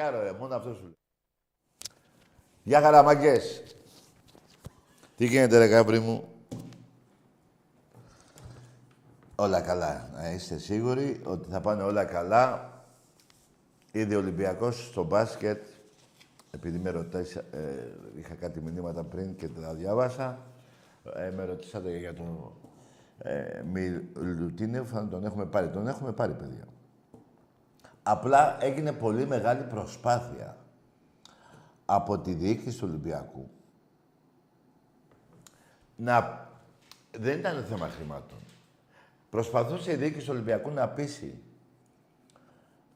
Τρακάρω, 0.00 0.22
ρε, 0.22 0.32
μόνο 0.32 0.54
αυτό 0.54 0.74
σου 0.74 0.82
λέω. 0.82 0.96
Γεια 2.62 2.80
χαραμαγκές. 2.80 3.62
Τι 5.16 5.26
γίνεται 5.26 5.58
ρε 5.58 5.64
γαμπρί 5.64 5.98
μου; 5.98 6.28
Όλα 9.34 9.60
καλά. 9.60 10.10
Να 10.14 10.30
είστε 10.30 10.58
σίγουροι 10.58 11.20
ότι 11.24 11.48
θα 11.50 11.60
πάνε 11.60 11.82
όλα 11.82 12.04
καλά. 12.04 12.72
Ήδη 13.92 14.14
ο 14.14 14.18
Ολυμπιακός 14.18 14.86
στο 14.86 15.04
μπάσκετ, 15.04 15.62
επειδή 16.50 16.78
με 16.78 16.90
ρωτήσατε, 16.90 17.58
ε, 17.58 18.18
είχα 18.18 18.34
κάτι 18.34 18.60
μηνύματα 18.60 19.02
πριν 19.04 19.36
και 19.36 19.48
τα 19.48 19.74
διάβασα, 19.74 20.38
ε, 21.14 21.30
με 21.30 21.44
ρωτήσατε 21.44 21.98
για 21.98 22.14
τον 22.14 22.52
ε, 23.18 23.62
Μιλουτίνεφ, 23.72 24.94
αν 24.94 25.10
τον 25.10 25.24
έχουμε 25.24 25.46
πάρει. 25.46 25.68
Τον 25.68 25.88
έχουμε 25.88 26.12
πάρει, 26.12 26.32
παιδιά. 26.32 26.69
Απλά 28.02 28.64
έγινε 28.64 28.92
πολύ 28.92 29.26
μεγάλη 29.26 29.62
προσπάθεια 29.62 30.56
από 31.84 32.18
τη 32.18 32.34
διοίκηση 32.34 32.78
του 32.78 32.86
Ολυμπιακού 32.88 33.50
να... 35.96 36.48
Δεν 37.18 37.38
ήταν 37.38 37.64
θέμα 37.64 37.88
χρημάτων. 37.88 38.38
Προσπαθούσε 39.30 39.92
η 39.92 39.96
διοίκηση 39.96 40.26
του 40.26 40.32
Ολυμπιακού 40.32 40.70
να 40.70 40.88
πείσει 40.88 41.38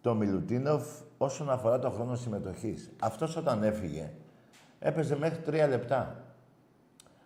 το 0.00 0.14
Μιλουτίνοφ 0.14 0.86
όσον 1.18 1.50
αφορά 1.50 1.78
το 1.78 1.90
χρόνο 1.90 2.16
συμμετοχής. 2.16 2.90
Αυτός 3.00 3.36
όταν 3.36 3.62
έφυγε 3.62 4.10
έπαιζε 4.78 5.16
μέχρι 5.16 5.38
τρία 5.38 5.66
λεπτά. 5.66 6.24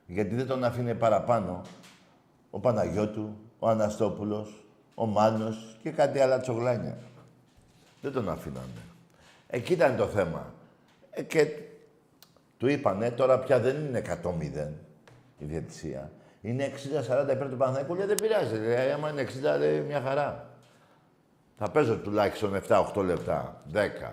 Γιατί 0.06 0.34
δεν 0.34 0.46
τον 0.46 0.64
αφήνε 0.64 0.94
παραπάνω 0.94 1.62
ο 2.50 2.60
Παναγιώτου, 2.60 3.36
ο 3.58 3.68
Αναστόπουλος, 3.68 4.64
ο 4.94 5.06
Μάνος 5.06 5.76
και 5.82 5.90
κάτι 5.90 6.18
άλλα 6.18 6.40
τσογλάνια. 6.40 6.98
Δεν 8.00 8.12
τον 8.12 8.28
αφήνανε. 8.28 8.82
Εκεί 9.46 9.72
ήταν 9.72 9.96
το 9.96 10.06
θέμα. 10.06 10.52
Ε, 11.10 11.22
και 11.22 11.46
του 12.58 12.68
είπανε, 12.68 13.10
τώρα 13.10 13.38
πια 13.38 13.58
δεν 13.58 13.76
είναι 13.76 14.02
100-0 14.22 14.68
η 15.38 15.44
διαιτησία. 15.44 16.10
Είναι 16.40 16.72
60-40 17.28 17.32
υπέρ 17.32 17.48
του 17.48 17.56
Παναθηναϊκού. 17.56 17.94
Λέει, 17.94 18.06
δεν 18.06 18.16
πειράζει. 18.16 18.56
Λέει, 18.56 18.90
άμα 18.90 19.10
είναι 19.10 19.26
60, 19.54 19.58
λέει, 19.58 19.80
μια 19.80 20.00
χαρά. 20.00 20.50
Θα 21.58 21.70
παίζω 21.70 21.96
τουλάχιστον 21.96 22.62
7-8 22.68 23.04
λεπτά. 23.04 23.62
10. 23.72 24.12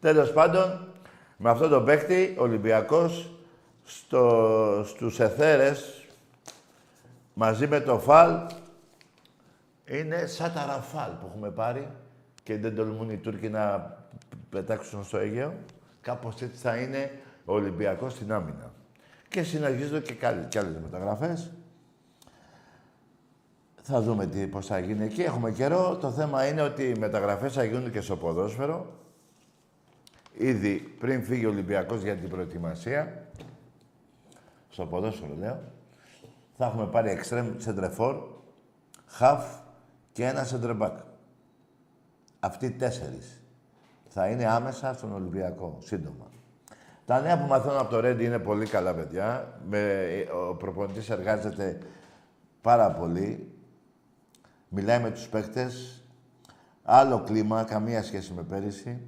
Τέλος 0.00 0.32
πάντων, 0.32 0.88
με 1.36 1.50
αυτόν 1.50 1.70
τον 1.70 1.84
παίκτη, 1.84 2.34
ο 2.38 2.42
Ολυμπιακός 2.42 3.30
στο, 3.84 4.84
στους 4.86 5.20
εθέρες, 5.20 6.04
μαζί 7.34 7.66
με 7.66 7.80
το 7.80 7.98
φαλ, 7.98 8.40
είναι 9.84 10.26
σαν 10.26 10.52
τα 10.52 10.66
ραφάλ 10.66 11.10
που 11.10 11.26
έχουμε 11.30 11.50
πάρει 11.50 11.88
και 12.50 12.58
δεν 12.58 12.74
τολμούν 12.74 13.10
οι 13.10 13.16
Τούρκοι 13.16 13.48
να 13.48 13.96
πετάξουν 14.50 15.04
στο 15.04 15.18
Αίγαιο. 15.18 15.54
Κάπως 16.00 16.42
έτσι 16.42 16.56
θα 16.56 16.76
είναι 16.76 17.10
ο 17.44 17.52
Ολυμπιακός 17.52 18.12
στην 18.12 18.32
άμυνα. 18.32 18.72
Και 19.28 19.42
συνεχίζονται 19.42 20.00
και, 20.00 20.14
και 20.48 20.58
άλλες 20.58 20.80
μεταγραφές. 20.82 21.52
Θα 23.82 24.00
δούμε 24.00 24.26
τι, 24.26 24.46
πώς 24.46 24.66
θα 24.66 24.78
γίνει 24.78 25.04
εκεί. 25.04 25.22
Έχουμε 25.22 25.50
καιρό. 25.52 25.96
Το 25.96 26.10
θέμα 26.10 26.46
είναι 26.46 26.62
ότι 26.62 26.82
οι 26.82 26.98
μεταγραφές 26.98 27.52
θα 27.52 27.64
γίνουν 27.64 27.90
και 27.90 28.00
στο 28.00 28.16
ποδόσφαιρο. 28.16 28.86
Ήδη 30.32 30.94
πριν 30.98 31.24
φύγει 31.24 31.46
ο 31.46 31.50
Ολυμπιακός 31.50 32.02
για 32.02 32.16
την 32.16 32.28
προετοιμασία. 32.28 33.26
Στο 34.70 34.86
ποδόσφαιρο 34.86 35.34
λέω. 35.38 35.60
Θα 36.56 36.66
έχουμε 36.66 36.86
πάρει 36.86 37.10
εξτρέμ 37.10 37.54
σεντρεφόρ, 37.56 38.16
χαφ 39.06 39.44
και 40.12 40.24
ένα 40.24 40.44
σεντρεμπάκ. 40.44 40.98
Αυτοί 42.40 42.66
οι 42.66 42.70
τέσσερις 42.70 43.42
θα 44.08 44.26
είναι 44.26 44.46
άμεσα 44.46 44.94
στον 44.94 45.12
Ολυμπιακό, 45.12 45.78
σύντομα. 45.80 46.26
Τα 47.04 47.20
νέα 47.20 47.38
που 47.38 47.46
μαθαίνω 47.46 47.80
από 47.80 47.90
το 47.90 48.00
Ρέντι 48.00 48.24
είναι 48.24 48.38
πολύ 48.38 48.66
καλά, 48.66 48.94
παιδιά. 48.94 49.58
Με, 49.68 50.06
ο 50.48 50.54
προπονητής 50.54 51.10
εργάζεται 51.10 51.78
πάρα 52.60 52.90
πολύ. 52.90 53.52
Μιλάει 54.68 55.00
με 55.00 55.10
τους 55.10 55.28
παίχτες. 55.28 56.02
Άλλο 56.82 57.22
κλίμα, 57.22 57.64
καμία 57.64 58.02
σχέση 58.02 58.32
με 58.32 58.42
πέρυσι. 58.42 59.00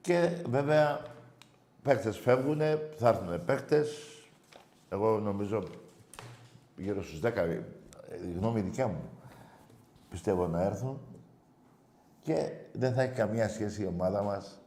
Και 0.00 0.30
βέβαια, 0.48 1.00
παίχτες 1.82 2.18
φεύγουν, 2.18 2.60
θα 2.96 3.08
έρθουν 3.08 3.44
παίχτες. 3.44 3.90
Εγώ 4.88 5.18
νομίζω 5.18 5.62
γύρω 6.76 7.02
στους 7.02 7.20
10, 7.20 7.62
η 8.24 8.38
γνώμη 8.38 8.60
δικιά 8.60 8.86
μου, 8.86 9.10
πιστεύω 10.10 10.46
να 10.46 10.62
έρθουν. 10.62 11.00
Και 12.22 12.50
δεν 12.72 12.92
θα 12.92 13.02
έχει 13.02 13.12
καμία 13.12 13.48
σχέση 13.48 13.82
η 13.82 13.86
ομάδα 13.86 14.22
μας 14.22 14.60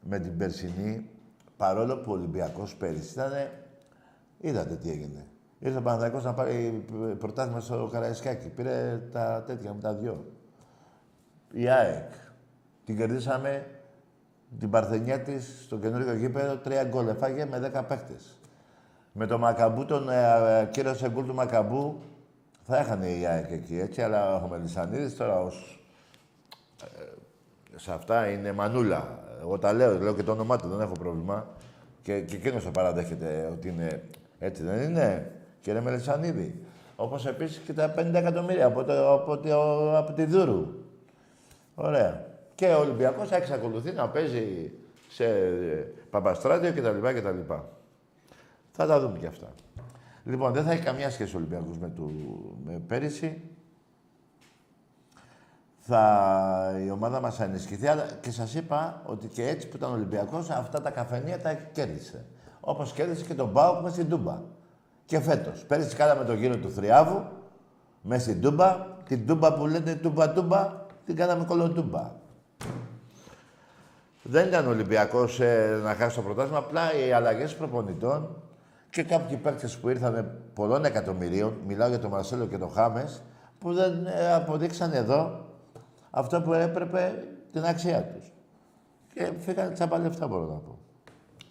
με 0.00 0.18
την 0.18 0.36
περσινή, 0.36 1.10
παρόλο 1.56 1.96
που 1.96 2.10
ο 2.10 2.14
Ολυμπιακός 2.14 2.76
πέρυσι 2.76 3.12
ήταν... 3.12 3.32
Είδατε 4.40 4.76
τι 4.76 4.90
έγινε. 4.90 5.26
Ήρθε 5.58 5.78
ο 5.78 5.82
Παναθηναϊκός 5.82 6.24
να 6.24 6.34
πάρει 6.34 6.84
πρωτάθλημα 7.18 7.60
στο 7.60 7.88
Καραϊσκάκι. 7.92 8.48
Πήρε 8.48 9.00
τα 9.12 9.42
τέτοια 9.46 9.74
με 9.74 9.80
τα 9.80 9.94
δυο. 9.94 10.32
Η 11.52 11.68
ΑΕΚ. 11.68 12.12
Την 12.84 12.96
κερδίσαμε 12.96 13.66
την 14.58 14.70
παρθενιά 14.70 15.20
της 15.20 15.62
στο 15.64 15.78
καινούργιο 15.78 16.14
γήπεδο. 16.14 16.56
Τρία 16.56 16.84
γκολ 16.84 17.08
εφάγε 17.08 17.44
με 17.44 17.58
δέκα 17.58 17.84
παίχτες. 17.84 18.38
Με 19.12 19.26
το 19.26 19.38
Μακαμπού, 19.38 19.84
τον 19.84 20.08
ε, 20.08 20.60
ε, 20.60 20.66
κύριο 20.66 20.94
Σεγκούλ 20.94 21.26
του 21.26 21.34
Μακαμπού, 21.34 22.00
θα 22.62 22.76
έχανε 22.76 23.06
η 23.06 23.26
ΑΕΚ 23.26 23.50
εκεί, 23.50 23.78
έτσι, 23.78 24.02
αλλά 24.02 24.34
ο 24.42 24.48
Μελισανίδης 24.48 25.16
τώρα 25.16 25.40
ως 25.40 25.85
σε 27.76 27.92
αυτά 27.92 28.28
είναι 28.30 28.52
μανούλα. 28.52 29.18
Εγώ 29.40 29.58
τα 29.58 29.72
λέω, 29.72 29.98
λέω 29.98 30.14
και 30.14 30.22
το 30.22 30.32
όνομά 30.32 30.56
του, 30.56 30.68
δεν 30.68 30.80
έχω 30.80 30.92
πρόβλημα. 30.92 31.46
Και, 32.02 32.20
και 32.20 32.36
εκείνος 32.36 32.64
το 32.64 32.70
παραδέχεται 32.70 33.48
ότι 33.52 33.68
είναι 33.68 34.02
έτσι, 34.38 34.62
δεν 34.62 34.82
είναι, 34.82 35.32
κύριε 35.60 35.80
Μελισανίδη. 35.80 36.64
Όπως 36.96 37.26
επίσης 37.26 37.58
και 37.58 37.72
τα 37.72 37.94
50 37.98 38.14
εκατομμύρια 38.14 38.66
από, 38.66 38.84
το, 38.84 39.12
από, 39.12 39.38
το, 39.38 39.96
από 39.96 40.12
τη 40.12 40.24
Δούρου. 40.24 40.66
Ωραία. 41.74 42.26
Και 42.54 42.66
ο 42.66 42.78
Ολυμπιακός 42.78 43.28
θα 43.28 43.36
εξακολουθεί 43.36 43.92
να 43.92 44.08
παίζει 44.08 44.72
σε 45.08 45.24
Παπαστράτιο 46.10 46.72
κτλ. 46.72 47.08
κτλ. 47.08 47.52
Θα 48.72 48.86
τα 48.86 49.00
δούμε 49.00 49.18
κι 49.18 49.26
αυτά. 49.26 49.48
Λοιπόν, 50.24 50.52
δεν 50.52 50.64
θα 50.64 50.72
έχει 50.72 50.82
καμιά 50.82 51.10
σχέση 51.10 51.34
ο 51.34 51.38
Ολυμπιακός 51.38 51.78
με, 51.78 51.88
του, 51.88 52.10
με 52.64 52.82
πέρυσι. 52.86 53.42
Θα, 55.88 56.80
η 56.86 56.90
ομάδα 56.90 57.20
μας 57.20 57.36
θα 57.36 57.44
ενισχυθεί, 57.44 57.86
αλλά 57.86 58.06
και 58.20 58.30
σας 58.30 58.54
είπα 58.54 59.02
ότι 59.04 59.26
και 59.26 59.48
έτσι 59.48 59.68
που 59.68 59.76
ήταν 59.76 59.90
ο 59.90 59.92
Ολυμπιακός, 59.92 60.50
αυτά 60.50 60.82
τα 60.82 60.90
καφενεία 60.90 61.40
τα 61.40 61.54
κέρδισε. 61.54 62.24
Όπως 62.60 62.92
κέρδισε 62.92 63.24
και 63.24 63.34
τον 63.34 63.48
Μπάουκ 63.48 63.82
με 63.82 63.90
στην 63.90 64.08
Τούμπα. 64.08 64.40
Και 65.04 65.20
φέτος. 65.20 65.64
Πέρυσι 65.64 65.96
κάναμε 65.96 66.24
το 66.24 66.32
γύρο 66.34 66.56
του 66.56 66.70
Θριάβου, 66.70 67.22
μέσα 68.02 68.20
στην 68.20 68.40
Τούμπα. 68.40 68.76
Την 69.08 69.26
Τούμπα 69.26 69.52
που 69.52 69.66
λέτε 69.66 69.94
Τούμπα-Τούμπα, 69.94 70.72
την 71.06 71.16
κάναμε 71.16 71.44
κολοτούμπα. 71.44 72.10
Δεν 74.22 74.46
ήταν 74.46 74.66
Ολυμπιακός 74.66 75.40
ε, 75.40 75.80
να 75.82 75.94
χάσει 75.94 76.16
το 76.16 76.22
πρωτάθλημα, 76.22 76.58
απλά 76.58 76.94
οι 76.94 77.12
αλλαγές 77.12 77.54
προπονητών 77.54 78.42
και 78.90 79.02
κάποιοι 79.02 79.36
παίκτες 79.36 79.76
που 79.76 79.88
ήρθαν 79.88 80.38
πολλών 80.54 80.84
εκατομμυρίων, 80.84 81.56
μιλάω 81.66 81.88
για 81.88 81.98
τον 81.98 82.10
Μαρσέλο 82.10 82.46
και 82.46 82.58
τον 82.58 82.70
Χάμες, 82.70 83.22
που 83.58 83.72
δεν 83.72 84.06
ε, 84.06 84.32
αποδείξαν 84.34 84.92
εδώ 84.92 85.45
αυτό 86.18 86.40
που 86.42 86.52
έπρεπε 86.52 87.24
την 87.52 87.64
αξία 87.64 88.02
τους. 88.02 88.32
Και 89.14 89.32
φύγανε 89.38 89.70
τσάμπα 89.70 89.98
λεφτά, 89.98 90.26
μπορώ 90.26 90.46
να 90.46 90.54
πω. 90.54 90.78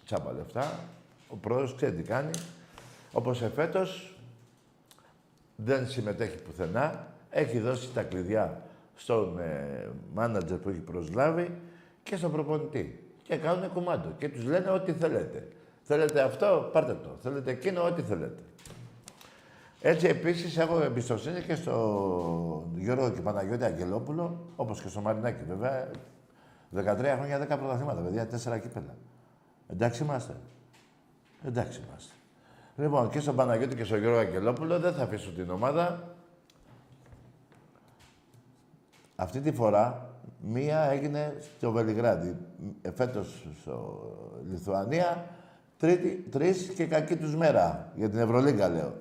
Τσάμπα 0.04 0.32
λεφτά. 0.32 0.78
Ο 1.28 1.36
πρόεδρος 1.36 1.74
ξέρει 1.74 1.96
τι 1.96 2.02
κάνει. 2.02 2.30
Όπως 3.12 3.42
εφέτος 3.42 4.18
δεν 5.56 5.88
συμμετέχει 5.88 6.42
πουθενά. 6.42 7.06
Έχει 7.30 7.58
δώσει 7.58 7.92
τα 7.92 8.02
κλειδιά 8.02 8.62
στον 8.94 9.38
ε, 9.38 9.88
μάνατζερ 10.14 10.58
που 10.58 10.68
έχει 10.68 10.80
προσλάβει 10.80 11.60
και 12.02 12.16
στον 12.16 12.32
προπονητή. 12.32 13.10
Και 13.22 13.36
κάνουν 13.36 13.72
κουμάντο. 13.72 14.08
Και 14.18 14.28
τους 14.28 14.44
λένε 14.44 14.70
ό,τι 14.70 14.92
θέλετε. 14.92 15.48
Θέλετε 15.82 16.20
αυτό, 16.20 16.70
πάρτε 16.72 16.94
το. 16.94 17.16
Θέλετε 17.22 17.50
εκείνο, 17.50 17.84
ό,τι 17.84 18.02
θέλετε. 18.02 18.42
Έτσι 19.80 20.06
επίσης 20.06 20.56
έχω 20.56 20.82
εμπιστοσύνη 20.82 21.40
και 21.40 21.54
στο 21.54 22.70
Γιώργο 22.74 23.10
και 23.10 23.20
Παναγιώτη 23.20 23.64
Αγγελόπουλο, 23.64 24.52
όπως 24.56 24.82
και 24.82 24.88
στο 24.88 25.00
Μαρινάκη 25.00 25.44
βέβαια. 25.44 25.90
13 26.74 27.14
χρόνια, 27.16 27.38
10 27.38 27.58
πρωταθλήματα, 27.58 28.00
παιδιά, 28.00 28.26
4 28.26 28.60
κύπελα. 28.60 28.96
Εντάξει 29.68 30.02
είμαστε. 30.02 30.36
Εντάξει 31.44 31.80
είμαστε. 31.86 32.12
Λοιπόν, 32.76 33.10
και 33.10 33.20
στον 33.20 33.36
Παναγιώτη 33.36 33.76
και 33.76 33.84
στον 33.84 33.98
Γιώργο 33.98 34.18
Αγγελόπουλο 34.18 34.78
δεν 34.78 34.92
θα 34.92 35.02
αφήσω 35.02 35.30
την 35.30 35.50
ομάδα. 35.50 36.14
Αυτή 39.16 39.40
τη 39.40 39.52
φορά 39.52 40.10
μία 40.40 40.90
έγινε 40.90 41.36
στο 41.58 41.72
Βελιγράδι. 41.72 42.36
Ε, 42.82 42.90
φέτος 42.90 43.46
στο 43.60 44.00
Λιθουανία, 44.50 45.26
τρίτη, 45.78 46.26
τρεις 46.30 46.72
και 46.76 46.86
κακή 46.86 47.16
τους 47.16 47.36
μέρα. 47.36 47.92
Για 47.94 48.10
την 48.10 48.18
Ευρωλίγκα 48.18 48.68
λέω. 48.68 48.94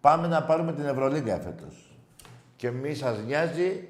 Πάμε 0.00 0.26
να 0.26 0.42
πάρουμε 0.42 0.72
την 0.72 0.84
Ευρωλίγκα 0.84 1.40
φέτος. 1.40 1.96
Και 2.56 2.70
μη 2.70 2.94
σας 2.94 3.18
νοιάζει 3.18 3.88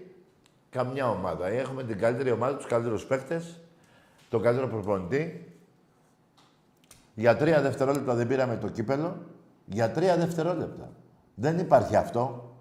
καμιά 0.70 1.10
ομάδα. 1.10 1.46
Έχουμε 1.46 1.84
την 1.84 1.98
καλύτερη 1.98 2.30
ομάδα, 2.30 2.56
τους 2.56 2.66
καλύτερους 2.66 3.04
παίκτες, 3.04 3.60
τον 4.30 4.42
καλύτερο 4.42 4.68
προπονητή. 4.68 5.52
Για 7.14 7.36
τρία 7.36 7.60
δευτερόλεπτα 7.60 8.14
δεν 8.14 8.26
πήραμε 8.26 8.56
το 8.56 8.68
κύπελο. 8.68 9.16
Για 9.66 9.90
τρία 9.90 10.16
δευτερόλεπτα. 10.16 10.90
Δεν 11.34 11.58
υπάρχει 11.58 11.96
αυτό. 11.96 12.52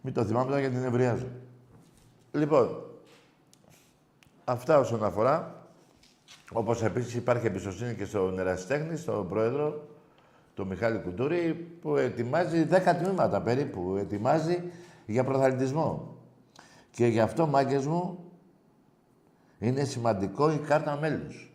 Μην 0.00 0.14
το 0.14 0.24
θυμάμαι 0.24 0.46
τώρα 0.46 0.60
γιατί 0.60 0.74
την 0.74 0.84
ευριάζω. 0.84 1.26
Λοιπόν, 2.32 2.82
αυτά 4.44 4.78
όσον 4.78 5.04
αφορά. 5.04 5.66
Όπως 6.52 6.82
επίσης 6.82 7.14
υπάρχει 7.14 7.46
εμπιστοσύνη 7.46 7.94
και 7.94 8.04
στον 8.04 8.38
ερασιτέχνη, 8.38 8.96
στον 8.96 9.28
πρόεδρο, 9.28 9.88
τον 10.58 10.66
Μιχάλη 10.66 10.98
Κουντούρη, 10.98 11.54
που 11.80 11.96
ετοιμάζει 11.96 12.66
10 12.70 12.94
τμήματα 13.02 13.42
περίπου, 13.42 13.96
ετοιμάζει 13.96 14.62
για 15.06 15.24
προθαλητισμό. 15.24 16.16
Και 16.90 17.06
γι' 17.06 17.20
αυτό, 17.20 17.46
μάγκες 17.46 17.86
μου, 17.86 18.18
είναι 19.58 19.84
σημαντικό 19.84 20.52
η 20.52 20.58
κάρτα 20.58 20.96
μέλους. 20.96 21.52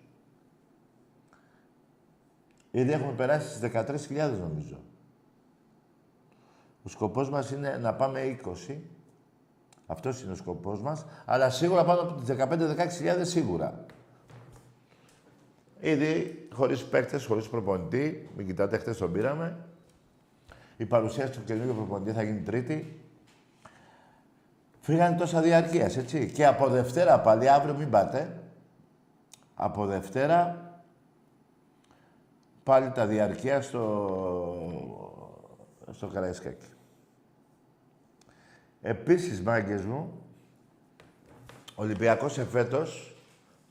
Ήδη 2.71 2.91
έχουμε 2.91 3.11
περάσει 3.11 3.47
στις 3.47 3.59
13.000 3.59 4.37
νομίζω. 4.39 4.77
Ο 6.83 6.89
σκοπός 6.89 7.29
μας 7.29 7.51
είναι 7.51 7.77
να 7.81 7.93
πάμε 7.93 8.21
20 8.67 8.81
αυτός 9.85 10.21
είναι 10.21 10.31
ο 10.31 10.35
σκοπός 10.35 10.81
μας. 10.81 11.05
Αλλά 11.25 11.49
σίγουρα 11.49 11.83
πάνω 11.83 12.01
από 12.01 12.13
τις 12.13 12.27
15-16 12.27 13.25
σίγουρα. 13.25 13.85
Ήδη 15.85 16.47
χωρίς 16.53 16.83
παίκτες, 16.83 17.25
χωρίς 17.25 17.47
προπονητή. 17.49 18.29
Μην 18.37 18.45
κοιτάτε, 18.45 18.77
χτε 18.77 18.93
τον 18.93 19.11
πήραμε. 19.11 19.57
Η 20.77 20.85
παρουσίαση 20.85 21.31
του 21.31 21.43
καινούργιου 21.43 21.75
προπονητή 21.75 22.11
θα 22.11 22.23
γίνει 22.23 22.39
Τρίτη. 22.39 22.99
Φύγανε 24.79 25.17
τόσα 25.17 25.41
διαρκείας, 25.41 25.97
έτσι. 25.97 26.31
Και 26.31 26.45
από 26.45 26.67
Δευτέρα 26.67 27.19
πάλι, 27.19 27.49
αύριο 27.49 27.73
μην 27.73 27.89
πάτε. 27.89 28.41
Από 29.55 29.85
Δευτέρα 29.85 30.71
πάλι 32.63 32.91
τα 32.91 33.05
διαρκεία 33.05 33.61
στο, 33.61 33.87
στο 35.91 36.07
Καραϊσκάκι. 36.07 36.67
Επίσης, 38.81 39.41
μάγκες 39.41 39.85
μου, 39.85 40.21
ο 41.75 41.83
Ολυμπιακός 41.83 42.37
εφέτος, 42.37 43.12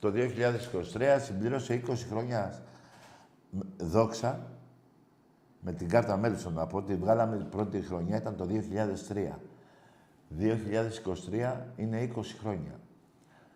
το 0.03 0.11
2023, 0.93 1.17
συμπλήρωσε 1.19 1.81
20 1.87 1.93
χρόνια 2.09 2.61
δόξα 3.77 4.47
με 5.59 5.71
την 5.71 5.89
κάρτα 5.89 6.17
μέλους, 6.17 6.45
να 6.45 6.67
πω 6.67 6.77
ότι 6.77 6.95
βγάλαμε 6.95 7.37
την 7.37 7.49
πρώτη 7.49 7.81
χρονιά, 7.81 8.17
ήταν 8.17 8.35
το 8.35 8.47
2003. 9.09 9.39
2023 10.39 11.61
είναι 11.75 12.11
20 12.15 12.21
χρόνια. 12.39 12.79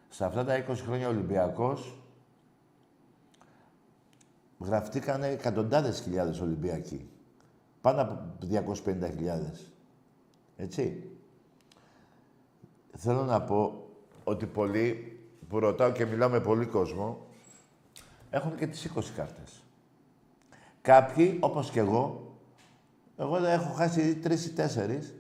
Σε 0.10 0.26
αυτά 0.26 0.46
τα 0.46 0.66
20 0.70 0.74
χρόνια 0.76 1.08
ο 1.08 1.10
Ολυμπιακός 1.10 1.98
γραφτήκανε 4.60 5.28
εκατοντάδες 5.28 6.00
χιλιάδες 6.00 6.42
Ολυμπιακοί. 6.42 7.10
Πάνω 7.82 8.02
από 8.02 8.36
250.000. 8.42 9.72
Έτσι 10.58 11.10
θέλω 12.96 13.24
να 13.24 13.42
πω 13.42 13.88
ότι 14.24 14.46
πολλοί 14.46 15.17
που 15.50 15.60
ρωτάω 15.60 15.92
και 15.92 16.06
μιλάω 16.06 16.30
με 16.30 16.40
πολύ 16.40 16.66
κόσμο, 16.66 17.26
έχουν 18.30 18.56
και 18.56 18.68
τις 18.68 18.92
20 18.96 19.14
κάρτες. 19.16 19.64
Κάποιοι, 20.82 21.38
όπως 21.42 21.70
και 21.70 21.80
εγώ, 21.80 22.36
εγώ 23.18 23.40
δεν 23.40 23.52
έχω 23.52 23.74
χάσει 23.74 24.16
τρεις 24.16 24.46
ή 24.46 24.54
τέσσερις, 24.54 25.16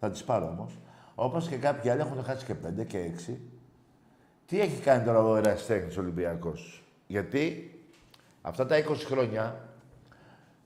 θα 0.00 0.10
τις 0.10 0.24
πάρω 0.24 0.46
όμως, 0.46 0.78
όπως 1.14 1.48
και 1.48 1.56
κάποιοι 1.56 1.90
άλλοι 1.90 2.00
έχουν 2.00 2.24
χάσει 2.24 2.44
και 2.44 2.54
πέντε 2.54 2.84
και 2.84 2.98
έξι. 2.98 3.40
Τι 4.46 4.60
έχει 4.60 4.80
κάνει 4.82 5.04
τώρα 5.04 5.22
ο 5.22 5.36
Εραστέχνης 5.36 5.96
Ολυμπιακός; 5.96 6.84
Γιατί 7.06 7.74
αυτά 8.42 8.66
τα 8.66 8.76
20 8.76 8.94
χρόνια 9.04 9.68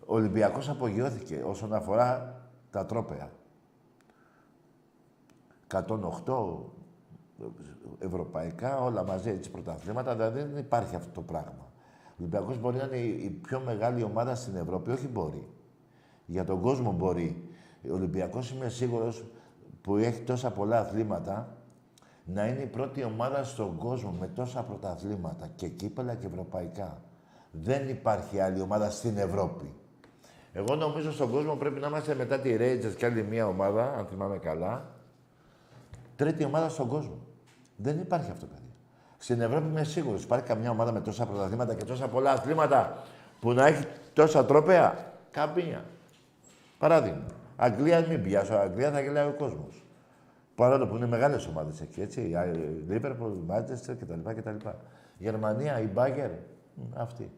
ο 0.07 0.15
Ολυμπιακός 0.15 0.69
απογειώθηκε 0.69 1.43
όσον 1.47 1.75
αφορά 1.75 2.41
τα 2.71 2.87
τρόπαια. 2.87 3.31
108 5.73 6.75
ευρωπαϊκά, 7.99 8.81
όλα 8.81 9.05
μαζί 9.05 9.31
έτσι 9.31 9.51
πρωταθλήματα, 9.51 10.15
δηλαδή 10.15 10.39
δεν 10.39 10.57
υπάρχει 10.57 10.97
αυτό 10.97 11.11
το 11.11 11.21
πράγμα. 11.21 11.73
Ο 12.09 12.17
Ολυμπιακός 12.19 12.59
μπορεί 12.59 12.77
να 12.77 12.85
είναι 12.85 12.97
η 12.97 13.31
πιο 13.31 13.61
μεγάλη 13.61 14.03
ομάδα 14.03 14.35
στην 14.35 14.57
Ευρώπη, 14.57 14.91
όχι 14.91 15.09
μπορεί. 15.09 15.49
Για 16.27 16.45
τον 16.45 16.61
κόσμο 16.61 16.93
μπορεί. 16.93 17.49
Ο 17.91 17.95
Ολυμπιακός 17.95 18.51
είμαι 18.51 18.69
σίγουρος 18.69 19.25
που 19.81 19.97
έχει 19.97 20.21
τόσα 20.21 20.51
πολλά 20.51 20.79
αθλήματα, 20.79 21.57
να 22.25 22.47
είναι 22.47 22.63
η 22.63 22.67
πρώτη 22.67 23.05
ομάδα 23.05 23.45
στον 23.45 23.77
κόσμο 23.77 24.11
με 24.21 24.27
τόσα 24.27 24.63
πρωταθλήματα 24.63 25.49
και 25.55 25.69
κύπελα 25.69 26.15
και 26.15 26.27
ευρωπαϊκά. 26.27 27.03
Δεν 27.51 27.89
υπάρχει 27.89 28.41
άλλη 28.41 28.61
ομάδα 28.61 28.91
στην 28.91 29.19
Ευρώπη. 29.19 29.75
Εγώ 30.53 30.75
νομίζω 30.75 31.13
στον 31.13 31.31
κόσμο 31.31 31.55
πρέπει 31.55 31.81
να 31.81 31.87
είμαστε 31.87 32.15
μετά 32.15 32.41
τη 32.41 32.57
Rangers 32.59 32.95
και 32.97 33.07
άλλη 33.07 33.23
μια 33.23 33.47
ομάδα, 33.47 33.95
αν 33.95 34.07
θυμάμαι 34.07 34.39
καλά, 34.39 34.94
Τρίτη 36.17 36.45
ομάδα 36.45 36.69
στον 36.69 36.89
κόσμο. 36.89 37.19
Δεν 37.77 38.01
υπάρχει 38.01 38.31
αυτό, 38.31 38.47
παιδί. 38.47 38.73
Στην 39.19 39.41
Ευρώπη 39.41 39.67
είμαι 39.69 39.85
σίγουρος. 39.85 40.23
Υπάρχει 40.23 40.45
καμιά 40.45 40.71
ομάδα 40.71 40.93
με 40.93 41.01
τόσα 41.01 41.27
πρωταθλήματα 41.27 41.75
και 41.75 41.85
τόσα 41.85 42.09
πολλά 42.09 42.31
αθλήματα 42.31 43.03
που 43.41 43.53
να 43.53 43.67
έχει 43.67 43.87
τόσα 44.13 44.45
τρόπαια. 44.45 45.13
Καμία. 45.31 45.85
Παράδειγμα. 46.79 47.25
Αγγλία, 47.57 48.07
μην 48.09 48.23
πιάσω. 48.23 48.55
Αγγλία 48.55 48.91
θα 48.91 49.01
γελάει 49.01 49.27
ο 49.27 49.35
κόσμος. 49.39 49.85
Παρόλο 50.55 50.87
που 50.87 50.97
είναι 50.97 51.07
μεγάλες 51.07 51.47
ομάδες 51.47 51.81
εκεί, 51.81 52.01
έτσι. 52.01 52.21
Λίβερπουλ, 52.89 53.33
Μάντσεστερ 53.47 53.97
κτλ, 53.97 54.31
κτλ. 54.35 54.69
Γερμανία, 55.19 55.81
η 55.81 55.87
Μπάγκερ, 55.87 56.31
αυτή. 56.95 57.31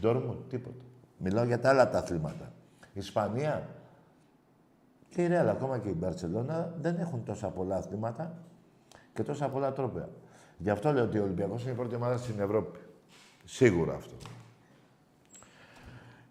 Ντόρμουντ, 0.00 0.38
τίποτα. 0.48 0.84
Μιλάω 1.16 1.44
για 1.44 1.58
τα 1.58 1.68
άλλα 1.68 1.88
τα 1.88 1.98
αθλήματα. 1.98 2.52
Ισπανία, 2.92 3.68
και 5.10 5.22
η 5.22 5.26
Ρεάλ, 5.26 5.48
ακόμα 5.48 5.78
και 5.78 5.88
η 5.88 5.94
Μπαρσελόνα, 5.96 6.74
δεν 6.80 6.98
έχουν 6.98 7.24
τόσα 7.24 7.48
πολλά 7.48 7.76
αθλήματα 7.76 8.34
και 9.12 9.22
τόσα 9.22 9.48
πολλά 9.48 9.72
τρόπια. 9.72 10.08
Γι' 10.58 10.70
αυτό 10.70 10.92
λέω 10.92 11.04
ότι 11.04 11.18
ο 11.18 11.22
Ολυμπιακός 11.22 11.62
είναι 11.62 11.70
η 11.70 11.74
πρώτη 11.74 11.94
ομάδα 11.94 12.16
στην 12.16 12.40
Ευρώπη. 12.40 12.78
Σίγουρα 13.44 13.94
αυτό. 13.94 14.14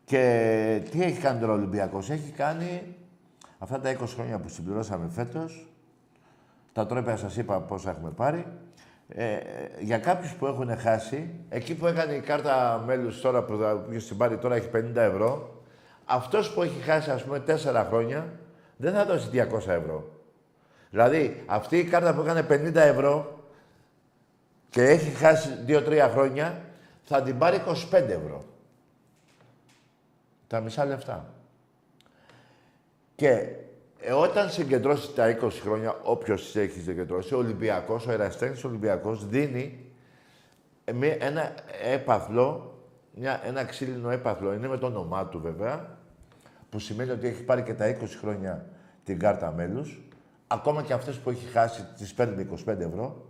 Και 0.05 0.81
τι 0.91 1.03
έχει 1.03 1.19
κάνει 1.19 1.39
τώρα 1.39 1.51
ο 1.51 1.55
Ολυμπιακός; 1.55 2.09
Έχει 2.09 2.31
κάνει 2.31 2.95
αυτά 3.57 3.79
τα 3.79 3.97
20 3.97 3.97
χρόνια 4.07 4.39
που 4.39 4.49
συμπληρώσαμε 4.49 5.09
φέτος. 5.09 5.73
Τα 6.73 6.85
τρόπια 6.85 7.17
σας 7.17 7.37
είπα 7.37 7.61
πόσα 7.61 7.89
έχουμε 7.89 8.09
πάρει. 8.09 8.45
Ε, 9.07 9.37
για 9.79 9.97
κάποιους 9.97 10.33
που 10.33 10.45
έχουν 10.45 10.77
χάσει, 10.77 11.29
εκεί 11.49 11.75
που 11.75 11.87
έκανε 11.87 12.13
η 12.13 12.19
κάρτα 12.19 12.83
μέλους 12.85 13.21
τώρα 13.21 13.43
που 13.43 13.57
θα 13.57 13.77
την 13.77 14.17
πάρει 14.17 14.37
τώρα 14.37 14.55
έχει 14.55 14.69
50 14.73 14.95
ευρώ, 14.95 15.61
αυτός 16.05 16.53
που 16.53 16.61
έχει 16.61 16.79
χάσει 16.79 17.11
ας 17.11 17.23
πούμε 17.23 17.43
4 17.47 17.85
χρόνια 17.89 18.38
δεν 18.81 18.93
θα 18.93 19.05
δώσει 19.05 19.29
200 19.33 19.67
ευρώ. 19.67 20.09
Δηλαδή 20.89 21.43
αυτή 21.45 21.77
η 21.77 21.83
κάρτα 21.83 22.13
που 22.13 22.21
έκανε 22.21 22.45
50 22.49 22.75
ευρώ 22.75 23.43
και 24.69 24.81
έχει 24.81 25.09
χάσει 25.09 25.49
2-3 25.67 26.09
χρόνια 26.11 26.61
θα 27.03 27.21
την 27.21 27.37
πάρει 27.37 27.61
25 27.67 27.75
ευρώ. 27.91 28.43
Τα 30.47 30.59
μισά 30.59 30.85
λεφτά. 30.85 31.33
Και 33.15 33.29
ε, 33.99 34.11
όταν 34.11 34.49
συγκεντρώσει 34.49 35.13
τα 35.13 35.37
20 35.41 35.49
χρόνια, 35.61 35.99
όποιος 36.03 36.55
έχει 36.55 36.79
συγκεντρώσει, 36.79 37.33
ο 37.33 37.37
Ολυμπιακός, 37.37 38.07
ο 38.07 38.11
Εραστέχνης 38.11 38.63
Ολυμπιακός 38.63 39.27
δίνει 39.27 39.85
ένα 41.19 41.53
έπαθλο, 41.83 42.77
μια, 43.11 43.41
ένα 43.45 43.63
ξύλινο 43.63 44.09
έπαθλο. 44.09 44.53
Είναι 44.53 44.67
με 44.67 44.77
το 44.77 44.85
όνομά 44.85 45.25
του 45.25 45.39
βέβαια, 45.39 45.98
που 46.69 46.79
σημαίνει 46.79 47.09
ότι 47.09 47.27
έχει 47.27 47.43
πάρει 47.43 47.63
και 47.63 47.73
τα 47.73 47.97
20 47.97 48.05
χρόνια 48.19 48.65
την 49.03 49.19
κάρτα 49.19 49.51
μέλους. 49.51 50.01
Ακόμα 50.47 50.83
και 50.83 50.93
αυτές 50.93 51.17
που 51.17 51.29
έχει 51.29 51.45
χάσει 51.45 51.85
τις 51.97 52.13
παίρνει 52.13 52.47
25 52.65 52.79
ευρώ. 52.79 53.25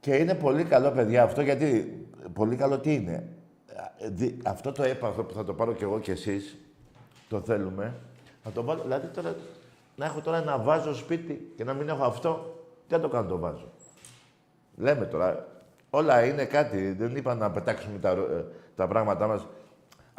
Και 0.00 0.14
είναι 0.16 0.34
πολύ 0.34 0.64
καλό, 0.64 0.90
παιδιά, 0.90 1.22
αυτό 1.22 1.40
γιατί... 1.40 1.92
Πολύ 2.32 2.56
καλό 2.56 2.78
τι 2.78 2.94
είναι. 2.94 3.28
Ε, 3.98 4.28
αυτό 4.44 4.72
το 4.72 4.82
έπαθλο 4.82 5.24
που 5.24 5.34
θα 5.34 5.44
το 5.44 5.54
πάρω 5.54 5.72
κι 5.72 5.82
εγώ 5.82 5.98
κι 5.98 6.10
εσείς, 6.10 6.58
το 7.28 7.40
θέλουμε, 7.40 7.94
θα 8.42 8.50
το 8.50 8.62
βάλω. 8.62 8.82
Δηλαδή 8.82 9.06
τώρα 9.06 9.34
να 9.96 10.04
έχω 10.04 10.20
τώρα 10.20 10.36
ένα 10.36 10.58
βάζο 10.58 10.94
σπίτι 10.94 11.52
και 11.56 11.64
να 11.64 11.72
μην 11.72 11.88
έχω 11.88 12.04
αυτό, 12.04 12.62
τι 12.86 12.94
θα 12.94 13.00
το 13.00 13.08
κάνω 13.08 13.28
το 13.28 13.38
βάζο. 13.38 13.72
Λέμε 14.76 15.06
τώρα, 15.06 15.46
όλα 15.90 16.24
είναι 16.24 16.44
κάτι. 16.44 16.92
Δεν 16.92 17.16
είπα 17.16 17.34
να 17.34 17.50
πετάξουμε 17.50 17.98
τα, 17.98 18.10
ε, 18.10 18.44
τα 18.76 18.86
πράγματά 18.86 19.26
μας. 19.26 19.46